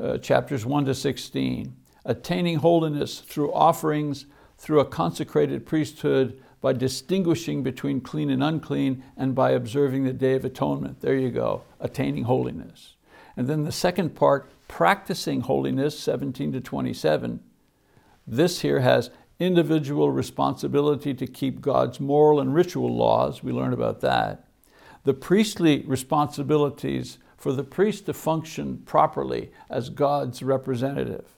uh, 0.00 0.18
chapters 0.18 0.66
1 0.66 0.84
to 0.86 0.94
16. 0.94 1.76
Attaining 2.04 2.56
holiness 2.56 3.20
through 3.20 3.52
offerings, 3.52 4.26
through 4.58 4.80
a 4.80 4.84
consecrated 4.84 5.66
priesthood, 5.66 6.40
by 6.60 6.72
distinguishing 6.72 7.62
between 7.62 8.00
clean 8.00 8.30
and 8.30 8.42
unclean 8.42 9.02
and 9.16 9.34
by 9.34 9.50
observing 9.50 10.04
the 10.04 10.12
Day 10.12 10.34
of 10.34 10.44
Atonement. 10.44 11.00
There 11.00 11.16
you 11.16 11.30
go, 11.30 11.62
attaining 11.80 12.24
holiness. 12.24 12.94
And 13.36 13.48
then 13.48 13.64
the 13.64 13.72
second 13.72 14.14
part, 14.14 14.48
practicing 14.68 15.42
holiness, 15.42 15.98
17 15.98 16.52
to 16.52 16.60
27. 16.60 17.40
This 18.26 18.60
here 18.60 18.80
has 18.80 19.10
individual 19.40 20.10
responsibility 20.10 21.12
to 21.14 21.26
keep 21.26 21.60
God's 21.60 21.98
moral 21.98 22.38
and 22.38 22.54
ritual 22.54 22.94
laws. 22.94 23.42
We 23.42 23.52
learn 23.52 23.72
about 23.72 24.00
that. 24.02 24.46
The 25.04 25.14
priestly 25.14 25.82
responsibilities 25.82 27.18
for 27.36 27.52
the 27.52 27.64
priest 27.64 28.06
to 28.06 28.14
function 28.14 28.78
properly 28.86 29.50
as 29.68 29.90
God's 29.90 30.44
representative. 30.44 31.34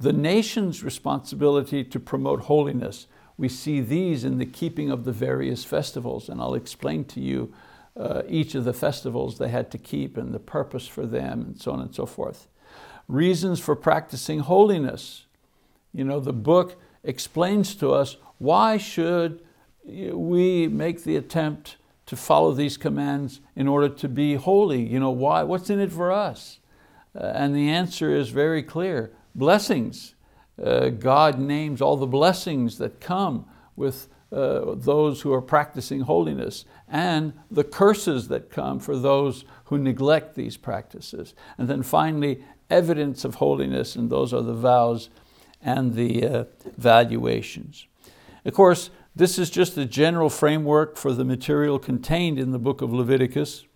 The 0.00 0.12
nation's 0.12 0.84
responsibility 0.84 1.82
to 1.84 1.98
promote 1.98 2.42
holiness. 2.42 3.06
We 3.36 3.48
see 3.48 3.80
these 3.80 4.24
in 4.24 4.38
the 4.38 4.46
keeping 4.46 4.90
of 4.90 5.04
the 5.04 5.12
various 5.12 5.64
festivals, 5.64 6.28
and 6.28 6.40
I'll 6.40 6.54
explain 6.54 7.04
to 7.06 7.20
you 7.20 7.52
uh, 7.98 8.22
each 8.28 8.54
of 8.54 8.64
the 8.64 8.72
festivals 8.72 9.38
they 9.38 9.48
had 9.48 9.70
to 9.72 9.78
keep 9.78 10.16
and 10.16 10.32
the 10.32 10.38
purpose 10.38 10.86
for 10.86 11.04
them, 11.04 11.42
and 11.42 11.60
so 11.60 11.72
on 11.72 11.80
and 11.80 11.94
so 11.94 12.06
forth. 12.06 12.48
Reasons 13.08 13.58
for 13.58 13.74
practicing 13.74 14.40
holiness. 14.40 15.26
You 15.92 16.04
know, 16.04 16.20
the 16.20 16.32
book 16.32 16.76
explains 17.02 17.74
to 17.76 17.92
us 17.92 18.16
why 18.38 18.76
should 18.76 19.42
we 19.84 20.68
make 20.68 21.04
the 21.04 21.16
attempt 21.16 21.76
to 22.06 22.16
follow 22.16 22.52
these 22.52 22.76
commands 22.76 23.40
in 23.54 23.68
order 23.68 23.88
to 23.88 24.08
be 24.08 24.34
holy. 24.34 24.82
You 24.82 24.98
know, 24.98 25.10
why? 25.10 25.42
What's 25.42 25.68
in 25.68 25.78
it 25.78 25.92
for 25.92 26.10
us? 26.10 26.58
Uh, 27.14 27.32
and 27.34 27.54
the 27.54 27.68
answer 27.68 28.14
is 28.14 28.30
very 28.30 28.62
clear. 28.62 29.12
Blessings. 29.38 30.16
Uh, 30.60 30.88
God 30.88 31.38
names 31.38 31.80
all 31.80 31.96
the 31.96 32.08
blessings 32.08 32.78
that 32.78 33.00
come 33.00 33.46
with 33.76 34.08
uh, 34.32 34.74
those 34.74 35.20
who 35.20 35.32
are 35.32 35.40
practicing 35.40 36.00
holiness 36.00 36.64
and 36.88 37.32
the 37.48 37.62
curses 37.62 38.26
that 38.28 38.50
come 38.50 38.80
for 38.80 38.96
those 38.96 39.44
who 39.66 39.78
neglect 39.78 40.34
these 40.34 40.56
practices. 40.56 41.34
And 41.56 41.68
then 41.68 41.84
finally, 41.84 42.44
evidence 42.68 43.24
of 43.24 43.36
holiness, 43.36 43.94
and 43.94 44.10
those 44.10 44.34
are 44.34 44.42
the 44.42 44.54
vows 44.54 45.08
and 45.62 45.94
the 45.94 46.26
uh, 46.26 46.44
valuations. 46.76 47.86
Of 48.44 48.54
course, 48.54 48.90
this 49.14 49.38
is 49.38 49.50
just 49.50 49.78
a 49.78 49.86
general 49.86 50.30
framework 50.30 50.96
for 50.96 51.12
the 51.12 51.24
material 51.24 51.78
contained 51.78 52.40
in 52.40 52.50
the 52.50 52.58
book 52.58 52.82
of 52.82 52.92
Leviticus. 52.92 53.66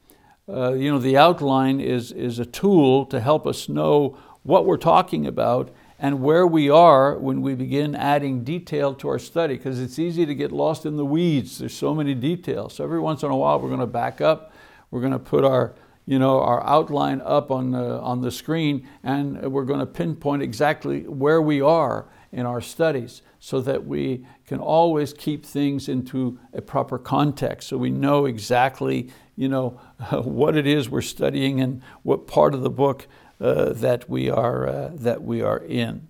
Uh, 0.48 0.72
you 0.72 0.90
know, 0.90 0.98
the 0.98 1.16
outline 1.16 1.80
is, 1.80 2.10
is 2.10 2.40
a 2.40 2.44
tool 2.44 3.06
to 3.06 3.20
help 3.20 3.46
us 3.46 3.68
know 3.68 4.18
what 4.42 4.66
we're 4.66 4.76
talking 4.76 5.26
about 5.26 5.72
and 5.98 6.20
where 6.20 6.46
we 6.46 6.68
are 6.68 7.16
when 7.16 7.42
we 7.42 7.54
begin 7.54 7.94
adding 7.94 8.42
detail 8.42 8.92
to 8.94 9.08
our 9.08 9.18
study, 9.18 9.56
because 9.56 9.80
it's 9.80 9.98
easy 9.98 10.26
to 10.26 10.34
get 10.34 10.50
lost 10.50 10.84
in 10.84 10.96
the 10.96 11.04
weeds. 11.04 11.58
There's 11.58 11.74
so 11.74 11.94
many 11.94 12.14
details. 12.14 12.74
So 12.74 12.84
every 12.84 12.98
once 12.98 13.22
in 13.22 13.30
a 13.30 13.36
while, 13.36 13.60
we're 13.60 13.68
going 13.68 13.80
to 13.80 13.86
back 13.86 14.20
up. 14.20 14.52
We're 14.90 15.00
going 15.00 15.12
to 15.12 15.18
put 15.18 15.44
our 15.44 15.74
you 16.04 16.18
know, 16.18 16.40
our 16.40 16.64
outline 16.66 17.22
up 17.24 17.52
on 17.52 17.70
the, 17.70 18.00
on 18.00 18.22
the 18.22 18.30
screen 18.32 18.88
and 19.04 19.52
we're 19.52 19.64
going 19.64 19.78
to 19.78 19.86
pinpoint 19.86 20.42
exactly 20.42 21.06
where 21.06 21.40
we 21.40 21.60
are 21.60 22.06
in 22.32 22.44
our 22.44 22.60
studies 22.60 23.22
so 23.38 23.60
that 23.60 23.86
we 23.86 24.26
can 24.46 24.58
always 24.58 25.12
keep 25.12 25.46
things 25.46 25.88
into 25.88 26.40
a 26.52 26.60
proper 26.60 26.98
context 26.98 27.68
so 27.68 27.76
we 27.76 27.90
know 27.90 28.26
exactly 28.26 29.10
you 29.36 29.48
know, 29.48 29.80
what 30.24 30.56
it 30.56 30.66
is 30.66 30.90
we're 30.90 31.00
studying 31.02 31.60
and 31.60 31.82
what 32.02 32.26
part 32.26 32.54
of 32.54 32.62
the 32.62 32.70
book 32.70 33.06
that, 33.42 34.08
we 34.08 34.30
are, 34.30 34.68
uh, 34.68 34.90
that 34.94 35.22
we 35.22 35.42
are 35.42 35.58
in. 35.58 36.08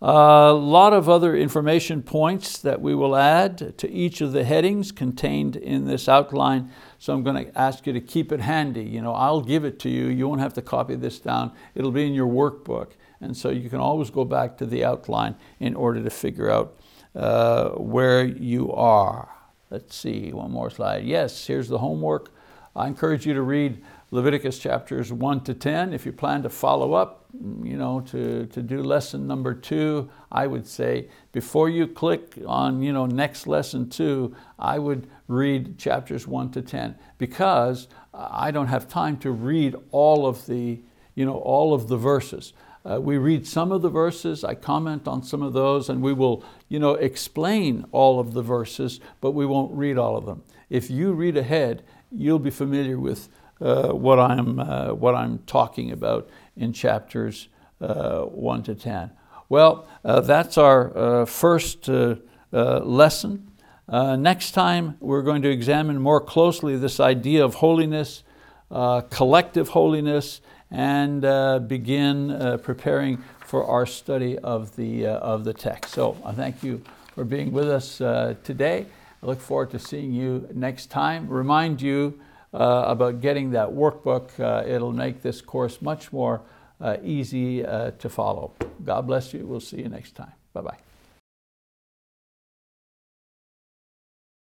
A 0.00 0.52
lot 0.52 0.92
of 0.92 1.08
other 1.08 1.34
information 1.34 2.02
points 2.02 2.58
that 2.58 2.82
we 2.82 2.94
will 2.94 3.16
add 3.16 3.78
to 3.78 3.90
each 3.90 4.20
of 4.20 4.32
the 4.32 4.44
headings 4.44 4.92
contained 4.92 5.56
in 5.56 5.86
this 5.86 6.08
outline. 6.08 6.70
So 6.98 7.14
I'm 7.14 7.22
going 7.22 7.46
to 7.46 7.58
ask 7.58 7.86
you 7.86 7.94
to 7.94 8.00
keep 8.00 8.30
it 8.30 8.40
handy. 8.40 8.84
You 8.84 9.00
know, 9.00 9.14
I'll 9.14 9.40
give 9.40 9.64
it 9.64 9.78
to 9.80 9.88
you. 9.88 10.08
You 10.08 10.28
won't 10.28 10.42
have 10.42 10.52
to 10.54 10.62
copy 10.62 10.94
this 10.94 11.18
down. 11.20 11.52
It'll 11.74 11.90
be 11.90 12.06
in 12.06 12.12
your 12.12 12.26
workbook. 12.26 12.92
And 13.22 13.34
so 13.34 13.48
you 13.48 13.70
can 13.70 13.80
always 13.80 14.10
go 14.10 14.26
back 14.26 14.58
to 14.58 14.66
the 14.66 14.84
outline 14.84 15.36
in 15.58 15.74
order 15.74 16.02
to 16.02 16.10
figure 16.10 16.50
out 16.50 16.76
uh, 17.14 17.70
where 17.70 18.26
you 18.26 18.72
are. 18.72 19.34
Let's 19.70 19.96
see, 19.96 20.32
one 20.32 20.50
more 20.50 20.68
slide. 20.68 21.04
Yes, 21.04 21.46
here's 21.46 21.68
the 21.68 21.78
homework. 21.78 22.30
I 22.76 22.88
encourage 22.88 23.24
you 23.24 23.34
to 23.34 23.42
read 23.42 23.82
Leviticus 24.14 24.60
chapters 24.60 25.12
1 25.12 25.40
to 25.40 25.54
10. 25.54 25.92
If 25.92 26.06
you 26.06 26.12
plan 26.12 26.44
to 26.44 26.48
follow 26.48 26.94
up, 26.94 27.26
you 27.64 27.76
know, 27.76 28.00
to, 28.02 28.46
to 28.46 28.62
do 28.62 28.80
lesson 28.80 29.26
number 29.26 29.54
two, 29.54 30.08
I 30.30 30.46
would 30.46 30.68
say 30.68 31.08
before 31.32 31.68
you 31.68 31.88
click 31.88 32.38
on 32.46 32.80
you 32.80 32.92
know, 32.92 33.06
next 33.06 33.48
lesson 33.48 33.90
two, 33.90 34.36
I 34.56 34.78
would 34.78 35.08
read 35.26 35.78
chapters 35.78 36.28
1 36.28 36.52
to 36.52 36.62
10 36.62 36.94
because 37.18 37.88
I 38.14 38.52
don't 38.52 38.68
have 38.68 38.86
time 38.86 39.16
to 39.16 39.32
read 39.32 39.74
all 39.90 40.28
of 40.28 40.46
the, 40.46 40.80
you 41.16 41.24
know, 41.24 41.38
all 41.38 41.74
of 41.74 41.88
the 41.88 41.96
verses. 41.96 42.52
Uh, 42.88 43.00
we 43.00 43.18
read 43.18 43.48
some 43.48 43.72
of 43.72 43.82
the 43.82 43.90
verses, 43.90 44.44
I 44.44 44.54
comment 44.54 45.08
on 45.08 45.24
some 45.24 45.42
of 45.42 45.54
those, 45.54 45.88
and 45.88 46.00
we 46.00 46.12
will 46.12 46.44
you 46.68 46.78
know, 46.78 46.94
explain 46.94 47.84
all 47.90 48.20
of 48.20 48.32
the 48.32 48.42
verses, 48.42 49.00
but 49.20 49.32
we 49.32 49.44
won't 49.44 49.72
read 49.72 49.98
all 49.98 50.16
of 50.16 50.24
them. 50.24 50.44
If 50.70 50.88
you 50.88 51.14
read 51.14 51.36
ahead, 51.36 51.82
you'll 52.12 52.38
be 52.38 52.50
familiar 52.50 53.00
with 53.00 53.28
uh, 53.60 53.92
what, 53.92 54.18
I'm, 54.18 54.58
uh, 54.58 54.92
what 54.94 55.14
I'm 55.14 55.38
talking 55.46 55.92
about 55.92 56.28
in 56.56 56.72
chapters 56.72 57.48
uh, 57.80 58.22
1 58.22 58.62
to 58.64 58.74
10. 58.74 59.10
Well, 59.48 59.86
uh, 60.04 60.20
that's 60.20 60.58
our 60.58 60.96
uh, 60.96 61.24
first 61.24 61.88
lesson. 62.50 63.50
next 63.88 64.52
time, 64.52 64.96
we're 65.00 65.22
going 65.22 65.42
to 65.42 65.50
examine 65.50 66.00
more 66.00 66.20
closely 66.20 66.76
this 66.76 66.98
idea 66.98 67.44
of 67.44 67.54
holiness, 67.56 68.22
collective 68.70 69.68
holiness, 69.68 70.40
and 70.70 71.22
begin 71.68 72.58
preparing 72.62 73.18
for 73.40 73.64
our 73.66 73.86
study 73.86 74.38
of 74.38 74.74
the, 74.76 75.06
of 75.06 75.44
the 75.44 75.52
text. 75.52 75.94
So 75.94 76.16
I 76.24 76.32
thank 76.32 76.62
you 76.62 76.82
for 77.14 77.24
being 77.24 77.52
with 77.52 77.68
us 77.68 77.98
today. 78.42 78.86
I 79.22 79.26
look 79.26 79.40
forward 79.40 79.70
to 79.70 79.78
seeing 79.78 80.12
you 80.12 80.48
next 80.54 80.90
time. 80.90 81.28
Remind 81.28 81.80
you 81.80 82.20
about 82.58 83.20
getting 83.20 83.50
that 83.50 83.68
workbook. 83.68 84.38
Uh, 84.38 84.66
it'll 84.66 84.92
make 84.92 85.22
this 85.22 85.40
course 85.40 85.82
much 85.82 86.12
more 86.12 86.42
uh, 86.80 86.96
easy 87.02 87.64
uh, 87.64 87.90
to 87.92 88.08
follow. 88.08 88.52
God 88.84 89.06
bless 89.06 89.32
you. 89.34 89.46
We'll 89.46 89.60
see 89.60 89.78
you 89.78 89.88
next 89.88 90.14
time. 90.14 90.32
Bye-bye. 90.52 90.83